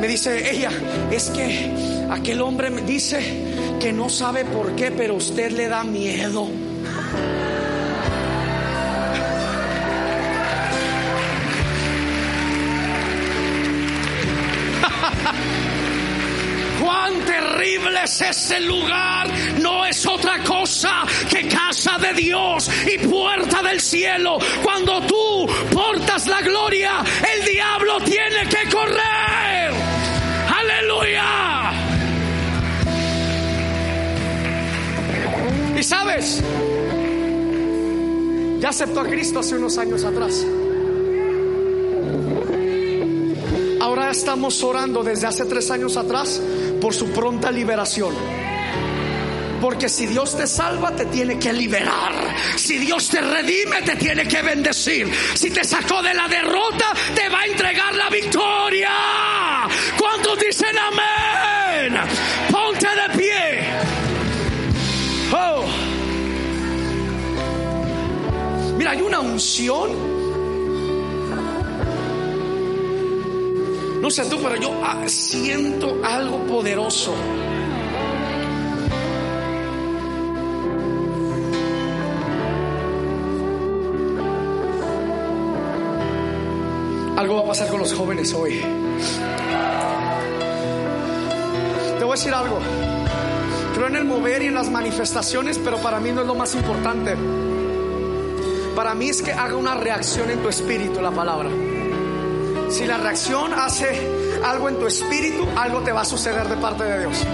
me 0.00 0.06
dice 0.06 0.52
ella, 0.52 0.70
es 1.10 1.28
que 1.30 2.06
aquel 2.08 2.40
hombre 2.40 2.70
me 2.70 2.82
dice 2.82 3.42
que 3.80 3.92
no 3.92 4.08
sabe 4.08 4.44
por 4.44 4.76
qué, 4.76 4.92
pero 4.92 5.16
usted 5.16 5.50
le 5.50 5.66
da 5.66 5.82
miedo. 5.82 6.65
Es 18.06 18.20
ese 18.20 18.60
lugar. 18.60 19.28
No 19.60 19.84
es 19.84 20.06
otra 20.06 20.42
cosa 20.44 21.02
que 21.28 21.48
casa 21.48 21.98
de 21.98 22.12
Dios 22.14 22.70
y 22.86 22.98
puerta 23.06 23.62
del 23.62 23.80
cielo. 23.80 24.38
Cuando 24.62 25.00
tú 25.02 25.46
portas 25.72 26.26
la 26.26 26.40
gloria, 26.40 27.04
el 27.34 27.44
diablo 27.44 27.98
tiene 28.04 28.48
que 28.48 28.70
correr. 28.70 29.72
Aleluya. 30.56 31.72
Y 35.78 35.82
sabes, 35.82 36.42
ya 38.60 38.68
aceptó 38.70 39.00
a 39.00 39.04
Cristo 39.04 39.40
hace 39.40 39.56
unos 39.56 39.76
años 39.78 40.04
atrás. 40.04 40.46
Ahora 43.80 44.10
estamos 44.10 44.62
orando 44.64 45.04
desde 45.04 45.26
hace 45.26 45.44
tres 45.44 45.70
años 45.70 45.96
atrás 45.96 46.40
por 46.80 46.94
su 46.94 47.10
pronta 47.10 47.50
liberación. 47.50 48.14
Porque 49.60 49.88
si 49.88 50.06
Dios 50.06 50.36
te 50.36 50.46
salva, 50.46 50.94
te 50.94 51.06
tiene 51.06 51.38
que 51.38 51.52
liberar. 51.52 52.12
Si 52.56 52.78
Dios 52.78 53.08
te 53.08 53.20
redime, 53.20 53.82
te 53.82 53.96
tiene 53.96 54.28
que 54.28 54.42
bendecir. 54.42 55.10
Si 55.34 55.50
te 55.50 55.64
sacó 55.64 56.02
de 56.02 56.14
la 56.14 56.28
derrota, 56.28 56.92
te 57.14 57.28
va 57.28 57.40
a 57.40 57.46
entregar 57.46 57.94
la 57.94 58.10
victoria. 58.10 58.90
¿Cuántos 59.98 60.38
dicen 60.38 60.76
amén? 60.78 62.00
Ponte 62.50 62.86
de 62.86 63.18
pie. 63.18 63.64
Oh. 65.32 65.64
Mira, 68.76 68.90
hay 68.90 69.00
una 69.00 69.20
unción 69.20 70.05
No 74.06 74.10
sé 74.12 74.24
tú, 74.26 74.40
pero 74.40 74.54
yo 74.54 74.70
ah, 74.84 75.02
siento 75.08 75.98
algo 76.04 76.38
poderoso. 76.46 77.12
Algo 87.16 87.34
va 87.34 87.40
a 87.40 87.46
pasar 87.46 87.66
con 87.66 87.80
los 87.80 87.92
jóvenes 87.94 88.32
hoy. 88.32 88.60
Te 91.98 92.04
voy 92.04 92.10
a 92.10 92.14
decir 92.14 92.32
algo. 92.32 92.60
Creo 93.74 93.88
en 93.88 93.96
el 93.96 94.04
mover 94.04 94.42
y 94.42 94.46
en 94.46 94.54
las 94.54 94.70
manifestaciones, 94.70 95.58
pero 95.58 95.78
para 95.78 95.98
mí 95.98 96.12
no 96.12 96.20
es 96.20 96.28
lo 96.28 96.36
más 96.36 96.54
importante. 96.54 97.16
Para 98.76 98.94
mí 98.94 99.08
es 99.08 99.20
que 99.20 99.32
haga 99.32 99.56
una 99.56 99.74
reacción 99.74 100.30
en 100.30 100.40
tu 100.42 100.48
espíritu 100.48 101.02
la 101.02 101.10
palabra. 101.10 101.50
Si 102.68 102.84
la 102.84 102.98
reacción 102.98 103.52
hace 103.54 104.40
algo 104.44 104.68
en 104.68 104.78
tu 104.78 104.86
espíritu, 104.86 105.46
algo 105.56 105.80
te 105.80 105.92
va 105.92 106.02
a 106.02 106.04
suceder 106.04 106.48
de 106.48 106.56
parte 106.56 106.84
de 106.84 107.00
Dios. 107.00 107.24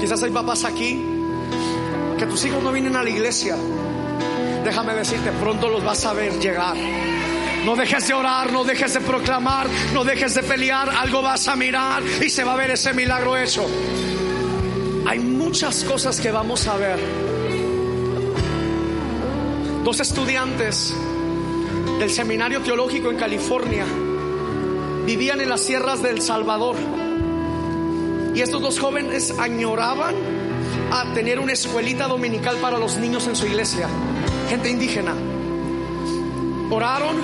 Quizás 0.00 0.22
hay 0.22 0.30
papás 0.30 0.64
aquí 0.64 1.00
que 2.18 2.26
tus 2.26 2.44
hijos 2.44 2.62
no 2.62 2.72
vienen 2.72 2.96
a 2.96 3.02
la 3.02 3.10
iglesia. 3.10 3.56
Déjame 4.64 4.94
decirte, 4.94 5.30
pronto 5.32 5.68
los 5.68 5.84
vas 5.84 6.04
a 6.04 6.12
ver 6.12 6.38
llegar. 6.40 6.76
No 7.64 7.76
dejes 7.76 8.08
de 8.08 8.14
orar, 8.14 8.52
no 8.52 8.64
dejes 8.64 8.94
de 8.94 9.00
proclamar, 9.00 9.68
no 9.94 10.02
dejes 10.02 10.34
de 10.34 10.42
pelear, 10.42 10.90
algo 10.90 11.22
vas 11.22 11.46
a 11.46 11.54
mirar 11.54 12.02
y 12.20 12.28
se 12.28 12.42
va 12.42 12.54
a 12.54 12.56
ver 12.56 12.72
ese 12.72 12.92
milagro 12.92 13.36
hecho. 13.36 13.64
Hay 15.06 15.20
muchas 15.52 15.84
cosas 15.84 16.18
que 16.18 16.30
vamos 16.30 16.66
a 16.66 16.78
ver. 16.78 16.98
Dos 19.84 20.00
estudiantes 20.00 20.96
del 21.98 22.08
seminario 22.08 22.62
teológico 22.62 23.10
en 23.10 23.18
California 23.18 23.84
vivían 25.04 25.42
en 25.42 25.50
las 25.50 25.60
sierras 25.60 26.02
del 26.02 26.22
Salvador. 26.22 26.76
Y 28.34 28.40
estos 28.40 28.62
dos 28.62 28.80
jóvenes 28.80 29.38
añoraban 29.38 30.14
a 30.90 31.12
tener 31.12 31.38
una 31.38 31.52
escuelita 31.52 32.08
dominical 32.08 32.56
para 32.56 32.78
los 32.78 32.96
niños 32.96 33.26
en 33.26 33.36
su 33.36 33.44
iglesia, 33.44 33.90
gente 34.48 34.70
indígena. 34.70 35.12
Oraron 36.70 37.16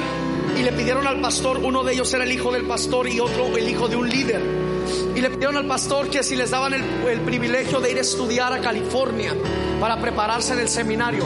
y 0.54 0.64
le 0.64 0.72
pidieron 0.72 1.06
al 1.06 1.18
pastor, 1.22 1.60
uno 1.64 1.82
de 1.82 1.94
ellos 1.94 2.12
era 2.12 2.24
el 2.24 2.32
hijo 2.32 2.52
del 2.52 2.66
pastor 2.66 3.08
y 3.08 3.20
otro 3.20 3.56
el 3.56 3.66
hijo 3.66 3.88
de 3.88 3.96
un 3.96 4.06
líder. 4.06 4.77
Y 5.14 5.20
le 5.20 5.30
pidieron 5.30 5.57
al 5.57 5.66
pastor 5.66 6.09
que 6.09 6.22
si 6.22 6.36
les 6.36 6.51
daban 6.51 6.74
el, 6.74 7.20
privilegio 7.20 7.80
de 7.80 7.91
ir 7.91 7.99
a 7.99 8.01
estudiar 8.01 8.53
a 8.53 8.61
California 8.61 9.34
para 9.80 10.01
prepararse 10.01 10.53
en 10.55 10.61
el 10.61 10.68
seminario. 10.68 11.24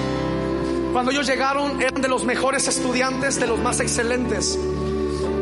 Cuando 0.92 1.10
ellos 1.10 1.26
llegaron 1.26 1.80
eran 1.80 2.02
de 2.02 2.08
los 2.08 2.24
mejores 2.24 2.68
estudiantes, 2.68 3.40
de 3.40 3.46
los 3.46 3.58
más 3.58 3.80
excelentes. 3.80 4.58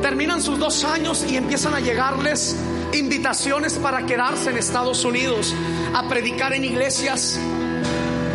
Terminan 0.03 0.41
sus 0.41 0.59
dos 0.59 0.85
años 0.85 1.25
y 1.29 1.37
empiezan 1.37 1.75
a 1.75 1.81
llegarles 1.81 2.57
invitaciones 2.93 3.75
para 3.75 4.07
quedarse 4.07 4.51
en 4.51 4.59
Estados 4.59 5.05
Unidos 5.05 5.55
a 5.95 6.09
predicar 6.09 6.53
en 6.53 6.65
iglesias, 6.65 7.39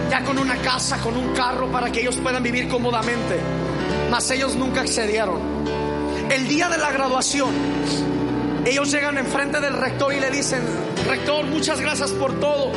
ya 0.09 0.23
con 0.23 0.37
una 0.37 0.55
casa, 0.57 0.97
con 0.97 1.17
un 1.17 1.33
carro, 1.33 1.71
para 1.71 1.91
que 1.91 2.01
ellos 2.01 2.17
puedan 2.17 2.43
vivir 2.43 2.67
cómodamente. 2.67 3.39
Mas 4.09 4.29
ellos 4.31 4.55
nunca 4.55 4.81
accedieron. 4.81 5.39
El 6.29 6.47
día 6.47 6.69
de 6.69 6.77
la 6.77 6.91
graduación, 6.91 7.53
ellos 8.65 8.91
llegan 8.91 9.17
enfrente 9.17 9.59
del 9.61 9.73
rector 9.73 10.11
y 10.13 10.19
le 10.19 10.31
dicen, 10.31 10.63
rector, 11.07 11.45
muchas 11.45 11.79
gracias 11.79 12.11
por 12.11 12.39
todo, 12.39 12.71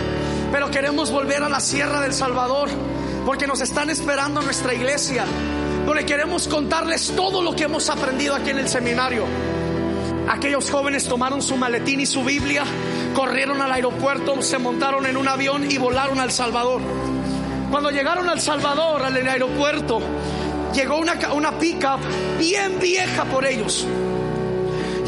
pero 0.52 0.70
queremos 0.70 1.10
volver 1.10 1.42
a 1.42 1.48
la 1.48 1.60
Sierra 1.60 2.00
del 2.00 2.12
Salvador 2.12 2.68
porque 3.24 3.46
nos 3.46 3.60
están 3.62 3.88
esperando 3.88 4.42
nuestra 4.42 4.74
iglesia, 4.74 5.24
porque 5.86 6.04
queremos 6.04 6.46
contarles 6.46 7.12
todo 7.16 7.42
lo 7.42 7.56
que 7.56 7.64
hemos 7.64 7.88
aprendido 7.88 8.34
aquí 8.34 8.50
en 8.50 8.58
el 8.58 8.68
seminario. 8.68 9.24
Aquellos 10.28 10.70
jóvenes 10.70 11.08
tomaron 11.08 11.40
su 11.40 11.56
maletín 11.56 12.00
y 12.00 12.06
su 12.06 12.22
Biblia, 12.22 12.64
corrieron 13.14 13.62
al 13.62 13.72
aeropuerto, 13.72 14.42
se 14.42 14.58
montaron 14.58 15.06
en 15.06 15.16
un 15.16 15.26
avión 15.26 15.70
y 15.70 15.78
volaron 15.78 16.20
al 16.20 16.30
Salvador. 16.30 16.82
Cuando 17.70 17.90
llegaron 17.90 18.28
al 18.28 18.40
Salvador, 18.40 19.02
al 19.02 19.16
aeropuerto, 19.26 20.00
llegó 20.74 20.98
una, 20.98 21.14
una 21.32 21.58
pickup 21.58 22.00
bien 22.38 22.78
vieja 22.78 23.24
por 23.24 23.46
ellos. 23.46 23.86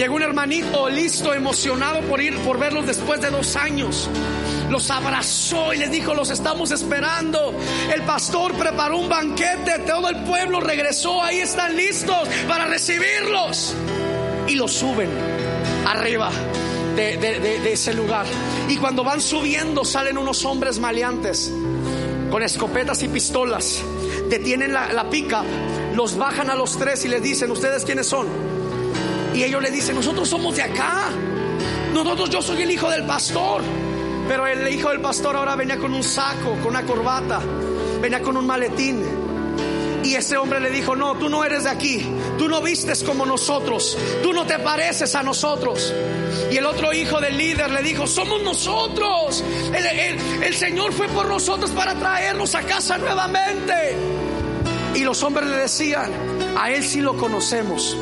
Llegó 0.01 0.15
un 0.15 0.23
hermanito 0.23 0.89
listo, 0.89 1.35
emocionado 1.35 2.01
por 2.01 2.23
ir, 2.23 2.35
por 2.39 2.59
verlos 2.59 2.87
después 2.87 3.21
de 3.21 3.29
dos 3.29 3.55
años. 3.55 4.09
Los 4.71 4.91
abrazó 4.91 5.75
y 5.75 5.77
les 5.77 5.91
dijo, 5.91 6.15
los 6.15 6.31
estamos 6.31 6.71
esperando. 6.71 7.53
El 7.95 8.01
pastor 8.05 8.55
preparó 8.55 8.97
un 8.97 9.11
banquete, 9.11 9.81
todo 9.87 10.09
el 10.09 10.25
pueblo 10.25 10.59
regresó, 10.63 11.23
ahí 11.23 11.41
están 11.41 11.77
listos 11.77 12.27
para 12.49 12.65
recibirlos 12.65 13.75
y 14.49 14.55
lo 14.55 14.69
suben 14.69 15.11
arriba 15.87 16.31
de, 16.97 17.71
ese 17.71 17.93
lugar. 17.93 18.25
Y 18.71 18.79
cuando 18.79 19.05
van 19.05 19.21
subiendo 19.21 19.85
salen 19.85 20.17
unos 20.17 20.47
hombres 20.47 20.79
maleantes 20.79 21.53
con 22.31 22.43
escopetas 22.43 23.03
y 23.03 23.09
pistolas. 23.09 23.83
Detienen 24.31 24.73
la 24.73 25.11
pica, 25.11 25.45
los 25.95 26.17
bajan 26.17 26.49
a 26.49 26.55
los 26.55 26.79
tres 26.79 27.05
y 27.05 27.09
les 27.09 27.23
dicen, 27.23 27.51
¿ustedes 27.51 27.85
quiénes 27.85 28.07
son? 28.07 28.50
Y 29.35 29.45
ellos 29.45 29.62
le 29.62 29.70
dicen, 29.70 29.97
nosotros 29.97 30.28
somos 30.28 30.57
de 30.57 30.62
acá. 30.62 31.11
Nosotros, 31.93 32.31
yo 32.31 32.43
soy 32.43 32.62
el 32.62 32.70
hijo 32.70 32.91
del 32.91 33.05
pastor. 33.05 33.62
Pero 34.28 34.47
el 34.47 34.72
hijo 34.72 34.91
del 34.91 35.01
pastor 35.01 35.35
ahora 35.37 35.57
venía 35.57 35.76
con 35.76 35.93
un 35.93 36.05
saco, 36.05 36.53
con 36.62 36.68
una 36.68 36.83
corbata, 36.83 37.41
venía 38.01 38.22
con 38.22 38.37
un 38.37 38.47
maletín. 38.47 39.03
Y 40.05 40.14
ese 40.14 40.37
hombre 40.37 40.61
le 40.61 40.70
dijo, 40.70 40.97
no, 40.97 41.16
tú 41.16 41.28
no 41.28 41.45
eres 41.45 41.64
de 41.64 41.70
aquí, 41.70 42.07
tú 42.39 42.49
no 42.49 42.62
vistes 42.62 43.03
como 43.03 43.26
nosotros, 43.26 43.99
tú 44.22 44.33
no 44.33 44.47
te 44.47 44.59
pareces 44.59 45.14
a 45.14 45.22
nosotros. 45.22 45.93
Y 46.51 46.57
el 46.57 46.66
otro 46.66 46.93
hijo 46.93 47.20
del 47.20 47.37
líder 47.37 47.70
le 47.70 47.83
dijo, 47.83 48.07
somos 48.07 48.43
nosotros. 48.43 49.45
El, 50.43 50.55
Señor 50.55 50.93
fue 50.93 51.09
por 51.09 51.26
nosotros 51.26 51.70
para 51.70 51.95
traernos 51.95 52.55
a 52.55 52.62
casa 52.62 52.99
nuevamente. 52.99 53.97
Y 54.95 55.01
los 55.01 55.22
hombres 55.22 55.49
le 55.49 55.57
decían, 55.57 56.12
a 56.59 56.70
Él 56.70 56.83
sí 56.83 57.01
lo 57.01 57.16
conocemos, 57.16 57.97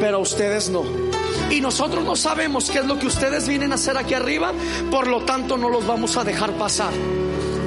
pero 0.00 0.18
a 0.18 0.20
ustedes 0.20 0.70
no. 0.70 0.84
Y 1.50 1.60
nosotros 1.60 2.04
no 2.04 2.16
sabemos 2.16 2.70
qué 2.70 2.78
es 2.78 2.86
lo 2.86 2.98
que 2.98 3.06
ustedes 3.06 3.46
vienen 3.46 3.72
a 3.72 3.76
hacer 3.76 3.96
aquí 3.96 4.14
arriba, 4.14 4.52
por 4.90 5.06
lo 5.06 5.22
tanto 5.22 5.56
no 5.56 5.68
los 5.68 5.86
vamos 5.86 6.16
a 6.16 6.24
dejar 6.24 6.52
pasar. 6.52 6.92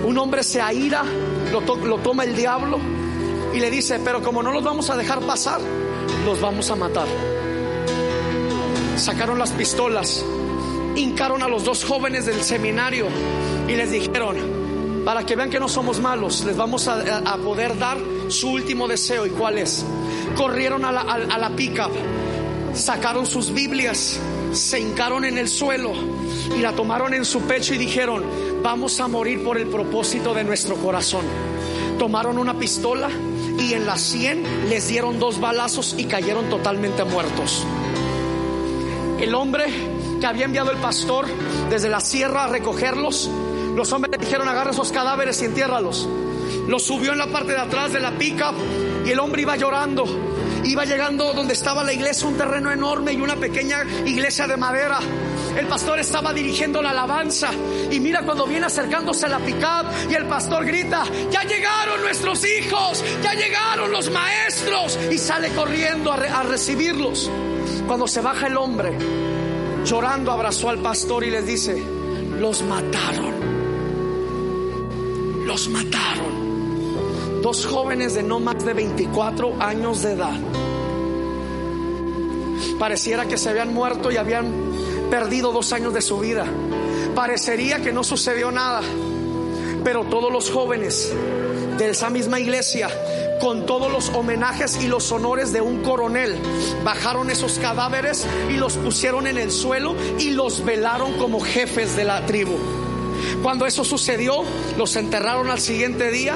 Un 0.05 0.17
hombre 0.17 0.43
se 0.43 0.61
aira, 0.61 1.03
lo, 1.51 1.61
lo 1.61 1.97
toma 1.99 2.23
el 2.23 2.35
diablo 2.35 2.79
y 3.53 3.59
le 3.59 3.69
dice, 3.69 3.99
pero 4.03 4.21
como 4.21 4.43
no 4.43 4.51
los 4.51 4.63
vamos 4.63 4.89
a 4.89 4.97
dejar 4.97 5.21
pasar, 5.21 5.59
los 6.25 6.41
vamos 6.41 6.69
a 6.71 6.75
matar. 6.75 7.07
Sacaron 8.97 9.39
las 9.39 9.51
pistolas, 9.51 10.25
hincaron 10.95 11.41
a 11.41 11.47
los 11.47 11.63
dos 11.63 11.85
jóvenes 11.85 12.25
del 12.25 12.43
seminario 12.43 13.07
y 13.67 13.75
les 13.75 13.91
dijeron, 13.91 14.37
para 15.05 15.25
que 15.25 15.35
vean 15.35 15.49
que 15.49 15.59
no 15.59 15.69
somos 15.69 15.99
malos, 15.99 16.43
les 16.43 16.57
vamos 16.57 16.87
a, 16.87 17.37
poder 17.37 17.77
dar 17.77 17.97
su 18.27 18.49
último 18.49 18.87
deseo. 18.87 19.25
¿Y 19.25 19.29
cuál 19.29 19.57
es? 19.57 19.85
Corrieron 20.35 20.85
a 20.85 20.91
la, 20.91 21.01
a 21.01 21.37
la 21.37 21.49
pica, 21.49 21.89
sacaron 22.73 23.25
sus 23.25 23.53
Biblias, 23.53 24.19
se 24.53 24.79
hincaron 24.79 25.25
en 25.25 25.37
el 25.37 25.47
suelo 25.47 25.91
y 26.55 26.59
la 26.59 26.73
tomaron 26.73 27.13
en 27.13 27.25
su 27.25 27.41
pecho 27.41 27.73
y 27.73 27.77
dijeron, 27.77 28.23
vamos 28.63 28.99
a 28.99 29.07
morir 29.07 29.43
por 29.43 29.57
el 29.57 29.67
propósito 29.67 30.33
de 30.33 30.43
nuestro 30.43 30.75
corazón. 30.75 31.25
Tomaron 31.97 32.37
una 32.37 32.57
pistola 32.57 33.09
y 33.59 33.73
en 33.73 33.85
las 33.85 34.01
100 34.01 34.69
les 34.69 34.87
dieron 34.87 35.19
dos 35.19 35.39
balazos 35.39 35.95
y 35.97 36.05
cayeron 36.05 36.49
totalmente 36.49 37.03
muertos. 37.03 37.65
El 39.19 39.35
hombre 39.35 39.65
que 40.19 40.25
había 40.25 40.45
enviado 40.45 40.71
el 40.71 40.77
pastor 40.77 41.25
desde 41.69 41.89
la 41.89 41.99
sierra 41.99 42.45
a 42.45 42.47
recogerlos, 42.47 43.29
los 43.75 43.91
hombres 43.91 44.11
le 44.11 44.25
dijeron 44.25 44.47
agarra 44.47 44.71
esos 44.71 44.91
cadáveres 44.91 45.41
y 45.41 45.45
entiérralos. 45.45 46.07
Los 46.67 46.83
subió 46.83 47.11
en 47.11 47.17
la 47.17 47.27
parte 47.27 47.51
de 47.51 47.59
atrás 47.59 47.93
de 47.93 47.99
la 47.99 48.11
pica 48.11 48.53
y 49.05 49.09
el 49.09 49.19
hombre 49.19 49.41
iba 49.41 49.55
llorando. 49.55 50.05
Iba 50.63 50.85
llegando 50.85 51.33
donde 51.33 51.53
estaba 51.53 51.83
la 51.83 51.93
iglesia, 51.93 52.27
un 52.27 52.37
terreno 52.37 52.71
enorme 52.71 53.13
y 53.13 53.21
una 53.21 53.35
pequeña 53.35 53.83
iglesia 54.05 54.47
de 54.47 54.57
madera. 54.57 54.99
El 55.57 55.67
pastor 55.67 55.99
estaba 55.99 56.31
dirigiendo 56.33 56.81
la 56.81 56.91
alabanza 56.91 57.49
y 57.89 57.99
mira 57.99 58.23
cuando 58.23 58.45
viene 58.45 58.67
acercándose 58.67 59.25
a 59.25 59.29
la 59.29 59.39
pickup 59.39 59.87
y 60.09 60.13
el 60.13 60.25
pastor 60.25 60.65
grita, 60.65 61.03
ya 61.31 61.43
llegaron 61.43 62.01
nuestros 62.01 62.45
hijos, 62.45 63.03
ya 63.23 63.33
llegaron 63.33 63.91
los 63.91 64.09
maestros 64.11 64.97
y 65.11 65.17
sale 65.17 65.49
corriendo 65.49 66.11
a, 66.11 66.15
a 66.15 66.43
recibirlos. 66.43 67.29
Cuando 67.87 68.07
se 68.07 68.21
baja 68.21 68.47
el 68.47 68.57
hombre, 68.57 68.95
llorando 69.85 70.31
abrazó 70.31 70.69
al 70.69 70.79
pastor 70.79 71.23
y 71.23 71.31
les 71.31 71.45
dice, 71.45 71.83
los 72.39 72.61
mataron, 72.63 73.33
los 75.45 75.67
mataron. 75.69 76.28
Dos 77.41 77.65
jóvenes 77.65 78.15
de 78.15 78.23
no 78.23 78.39
más 78.41 78.65
de 78.65 78.73
24 78.73 79.61
años 79.61 80.01
de 80.03 80.11
edad. 80.11 80.37
Pareciera 82.77 83.25
que 83.25 83.37
se 83.37 83.49
habían 83.49 83.73
muerto 83.73 84.11
y 84.11 84.17
habían 84.17 84.51
perdido 85.09 85.53
dos 85.53 85.71
años 85.71 85.93
de 85.93 86.01
su 86.01 86.19
vida. 86.19 86.45
Parecería 87.15 87.81
que 87.81 87.93
no 87.93 88.03
sucedió 88.03 88.51
nada. 88.51 88.81
Pero 89.85 90.03
todos 90.03 90.33
los 90.33 90.51
jóvenes 90.51 91.13
de 91.77 91.89
esa 91.89 92.09
misma 92.09 92.41
iglesia, 92.41 92.89
con 93.39 93.65
todos 93.65 93.89
los 93.89 94.09
homenajes 94.09 94.83
y 94.83 94.87
los 94.87 95.09
honores 95.13 95.53
de 95.53 95.61
un 95.61 95.81
coronel, 95.81 96.35
bajaron 96.83 97.29
esos 97.29 97.57
cadáveres 97.57 98.27
y 98.49 98.57
los 98.57 98.73
pusieron 98.75 99.27
en 99.27 99.37
el 99.37 99.49
suelo 99.49 99.95
y 100.17 100.31
los 100.31 100.65
velaron 100.65 101.13
como 101.13 101.39
jefes 101.39 101.95
de 101.95 102.03
la 102.03 102.25
tribu. 102.25 102.57
Cuando 103.41 103.65
eso 103.65 103.85
sucedió, 103.85 104.43
los 104.77 104.97
enterraron 104.97 105.49
al 105.49 105.61
siguiente 105.61 106.11
día 106.11 106.35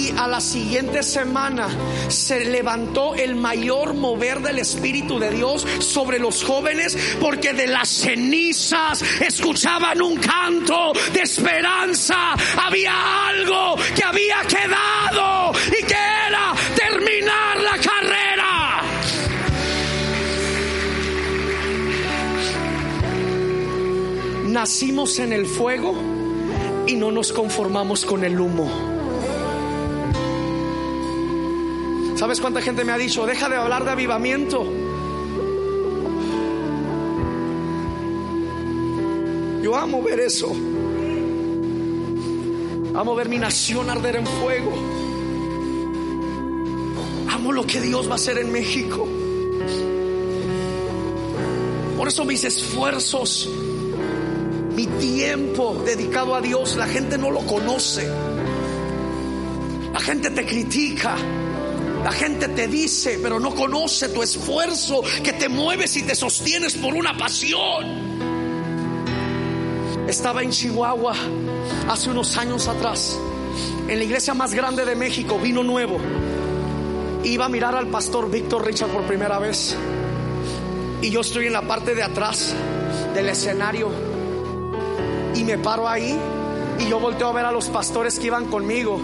y 0.00 0.14
a 0.16 0.26
la 0.26 0.40
siguiente 0.40 1.02
semana 1.02 1.68
se 2.08 2.44
levantó 2.44 3.14
el 3.14 3.34
mayor 3.34 3.94
mover 3.94 4.40
del 4.40 4.58
Espíritu 4.58 5.18
de 5.18 5.30
Dios 5.30 5.66
sobre 5.80 6.18
los 6.18 6.42
jóvenes 6.42 6.96
porque 7.20 7.52
de 7.52 7.66
las 7.66 7.88
cenizas 7.88 9.02
escuchaban 9.20 10.00
un 10.00 10.16
canto 10.16 10.92
de 11.12 11.20
esperanza. 11.20 12.32
Había 12.56 13.28
algo 13.28 13.76
que 13.94 14.02
había 14.02 14.40
quedado 14.48 15.52
y 15.68 15.84
que 15.84 15.94
era 16.28 16.54
terminar 16.74 17.60
la 17.60 17.78
carrera. 17.78 18.82
Nacimos 24.46 25.18
en 25.18 25.32
el 25.32 25.46
fuego 25.46 25.94
y 26.86 26.96
no 26.96 27.12
nos 27.12 27.32
conformamos 27.32 28.04
con 28.06 28.24
el 28.24 28.40
humo. 28.40 29.00
¿Sabes 32.20 32.38
cuánta 32.38 32.60
gente 32.60 32.84
me 32.84 32.92
ha 32.92 32.98
dicho, 32.98 33.24
deja 33.24 33.48
de 33.48 33.56
hablar 33.56 33.82
de 33.86 33.92
avivamiento? 33.92 34.62
Yo 39.62 39.74
amo 39.74 40.02
ver 40.02 40.20
eso. 40.20 40.52
Amo 42.94 43.14
ver 43.14 43.30
mi 43.30 43.38
nación 43.38 43.88
arder 43.88 44.16
en 44.16 44.26
fuego. 44.26 44.70
Amo 47.30 47.52
lo 47.52 47.64
que 47.64 47.80
Dios 47.80 48.06
va 48.06 48.12
a 48.12 48.16
hacer 48.16 48.36
en 48.36 48.52
México. 48.52 49.08
Por 51.96 52.06
eso 52.06 52.26
mis 52.26 52.44
esfuerzos, 52.44 53.48
mi 54.76 54.86
tiempo 54.86 55.82
dedicado 55.86 56.34
a 56.34 56.42
Dios, 56.42 56.76
la 56.76 56.86
gente 56.86 57.16
no 57.16 57.30
lo 57.30 57.40
conoce. 57.46 58.06
La 59.94 60.00
gente 60.00 60.28
te 60.28 60.44
critica. 60.44 61.16
La 62.04 62.12
gente 62.12 62.48
te 62.48 62.66
dice, 62.66 63.18
pero 63.22 63.38
no 63.38 63.54
conoce 63.54 64.08
tu 64.08 64.22
esfuerzo, 64.22 65.02
que 65.22 65.34
te 65.34 65.48
mueves 65.48 65.96
y 65.96 66.02
te 66.02 66.14
sostienes 66.14 66.74
por 66.74 66.94
una 66.94 67.16
pasión. 67.16 68.20
Estaba 70.08 70.42
en 70.42 70.50
Chihuahua 70.50 71.14
hace 71.88 72.10
unos 72.10 72.36
años 72.38 72.68
atrás, 72.68 73.18
en 73.86 73.98
la 73.98 74.04
iglesia 74.04 74.32
más 74.32 74.54
grande 74.54 74.84
de 74.84 74.96
México, 74.96 75.38
vino 75.38 75.62
nuevo. 75.62 75.98
Iba 77.22 77.44
a 77.44 77.48
mirar 77.50 77.74
al 77.74 77.88
pastor 77.88 78.30
Víctor 78.30 78.64
Richard 78.64 78.88
por 78.88 79.02
primera 79.02 79.38
vez. 79.38 79.76
Y 81.02 81.10
yo 81.10 81.20
estoy 81.20 81.46
en 81.48 81.52
la 81.52 81.62
parte 81.62 81.94
de 81.94 82.02
atrás 82.02 82.54
del 83.14 83.28
escenario. 83.28 83.90
Y 85.34 85.44
me 85.44 85.58
paro 85.58 85.86
ahí 85.86 86.18
y 86.78 86.88
yo 86.88 86.98
volteo 86.98 87.28
a 87.28 87.32
ver 87.32 87.44
a 87.44 87.52
los 87.52 87.68
pastores 87.68 88.18
que 88.18 88.26
iban 88.26 88.46
conmigo 88.46 88.98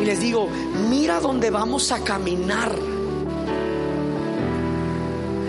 y 0.00 0.04
les 0.04 0.20
digo, 0.20 0.48
mira 0.88 1.20
dónde 1.20 1.50
vamos 1.50 1.92
a 1.92 2.02
caminar. 2.02 2.74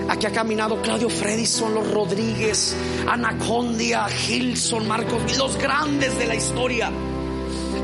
Aquí 0.10 0.26
ha 0.28 0.32
caminado 0.32 0.82
Claudio 0.82 1.10
Fredison, 1.10 1.74
los 1.74 1.90
Rodríguez, 1.90 2.76
Anacondia, 3.08 4.08
Gilson, 4.10 4.88
Marcos, 4.88 5.38
los 5.38 5.58
grandes 5.58 6.18
de 6.20 6.28
la 6.28 6.36
historia. 6.36 6.92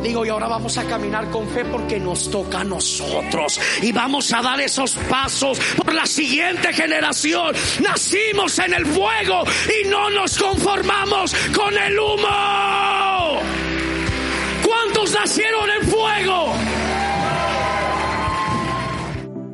Digo, 0.04 0.26
y 0.26 0.30
ahora 0.30 0.48
vamos 0.48 0.78
a 0.78 0.86
caminar 0.86 1.30
con 1.30 1.48
fe 1.50 1.66
porque 1.66 2.00
nos 2.00 2.30
toca 2.32 2.62
a 2.62 2.64
nosotros. 2.64 3.60
Y 3.82 3.92
vamos 3.92 4.32
a 4.32 4.42
dar 4.42 4.60
esos 4.62 4.94
pasos 5.10 5.60
por 5.76 5.94
la 5.94 6.06
siguiente 6.06 6.72
generación. 6.74 7.54
Nacimos 7.82 8.60
en 8.60 8.74
el 8.76 8.86
fuego 8.86 9.44
y 9.84 9.88
no 9.88 10.10
nos 10.10 10.38
conformamos 10.38 11.36
con 11.54 11.78
el 11.78 12.00
humo. 12.00 12.89
¿Cuántos 15.10 15.32
nacieron 15.32 15.70
en 15.70 15.88
fuego? 15.88 16.54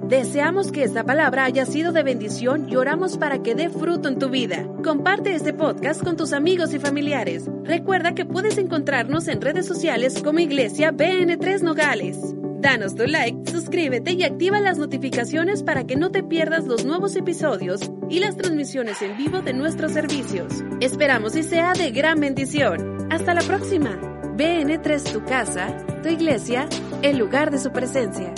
Deseamos 0.07 0.71
que 0.71 0.83
esta 0.83 1.03
palabra 1.03 1.45
haya 1.45 1.65
sido 1.65 1.91
de 1.91 2.03
bendición 2.03 2.67
y 2.69 2.75
oramos 2.75 3.17
para 3.17 3.41
que 3.41 3.55
dé 3.55 3.69
fruto 3.69 4.09
en 4.09 4.19
tu 4.19 4.29
vida. 4.29 4.67
Comparte 4.83 5.33
este 5.33 5.53
podcast 5.53 6.03
con 6.03 6.17
tus 6.17 6.33
amigos 6.33 6.73
y 6.73 6.79
familiares. 6.79 7.49
Recuerda 7.63 8.13
que 8.13 8.25
puedes 8.25 8.57
encontrarnos 8.57 9.27
en 9.27 9.41
redes 9.41 9.65
sociales 9.65 10.21
como 10.23 10.39
Iglesia 10.39 10.91
BN3 10.91 11.61
Nogales. 11.61 12.17
Danos 12.59 12.95
tu 12.95 13.05
like, 13.05 13.49
suscríbete 13.49 14.13
y 14.13 14.23
activa 14.23 14.59
las 14.59 14.77
notificaciones 14.77 15.63
para 15.63 15.85
que 15.85 15.95
no 15.95 16.11
te 16.11 16.23
pierdas 16.23 16.65
los 16.65 16.85
nuevos 16.85 17.15
episodios 17.15 17.91
y 18.09 18.19
las 18.19 18.35
transmisiones 18.35 19.01
en 19.01 19.17
vivo 19.17 19.41
de 19.41 19.53
nuestros 19.53 19.93
servicios. 19.93 20.63
Esperamos 20.81 21.35
y 21.35 21.43
sea 21.43 21.73
de 21.73 21.91
gran 21.91 22.19
bendición. 22.19 23.07
Hasta 23.11 23.33
la 23.33 23.41
próxima. 23.41 24.14
BN3 24.35 25.13
tu 25.13 25.23
casa, 25.23 25.77
tu 26.03 26.09
iglesia, 26.09 26.67
el 27.01 27.17
lugar 27.17 27.51
de 27.51 27.57
su 27.57 27.71
presencia. 27.71 28.33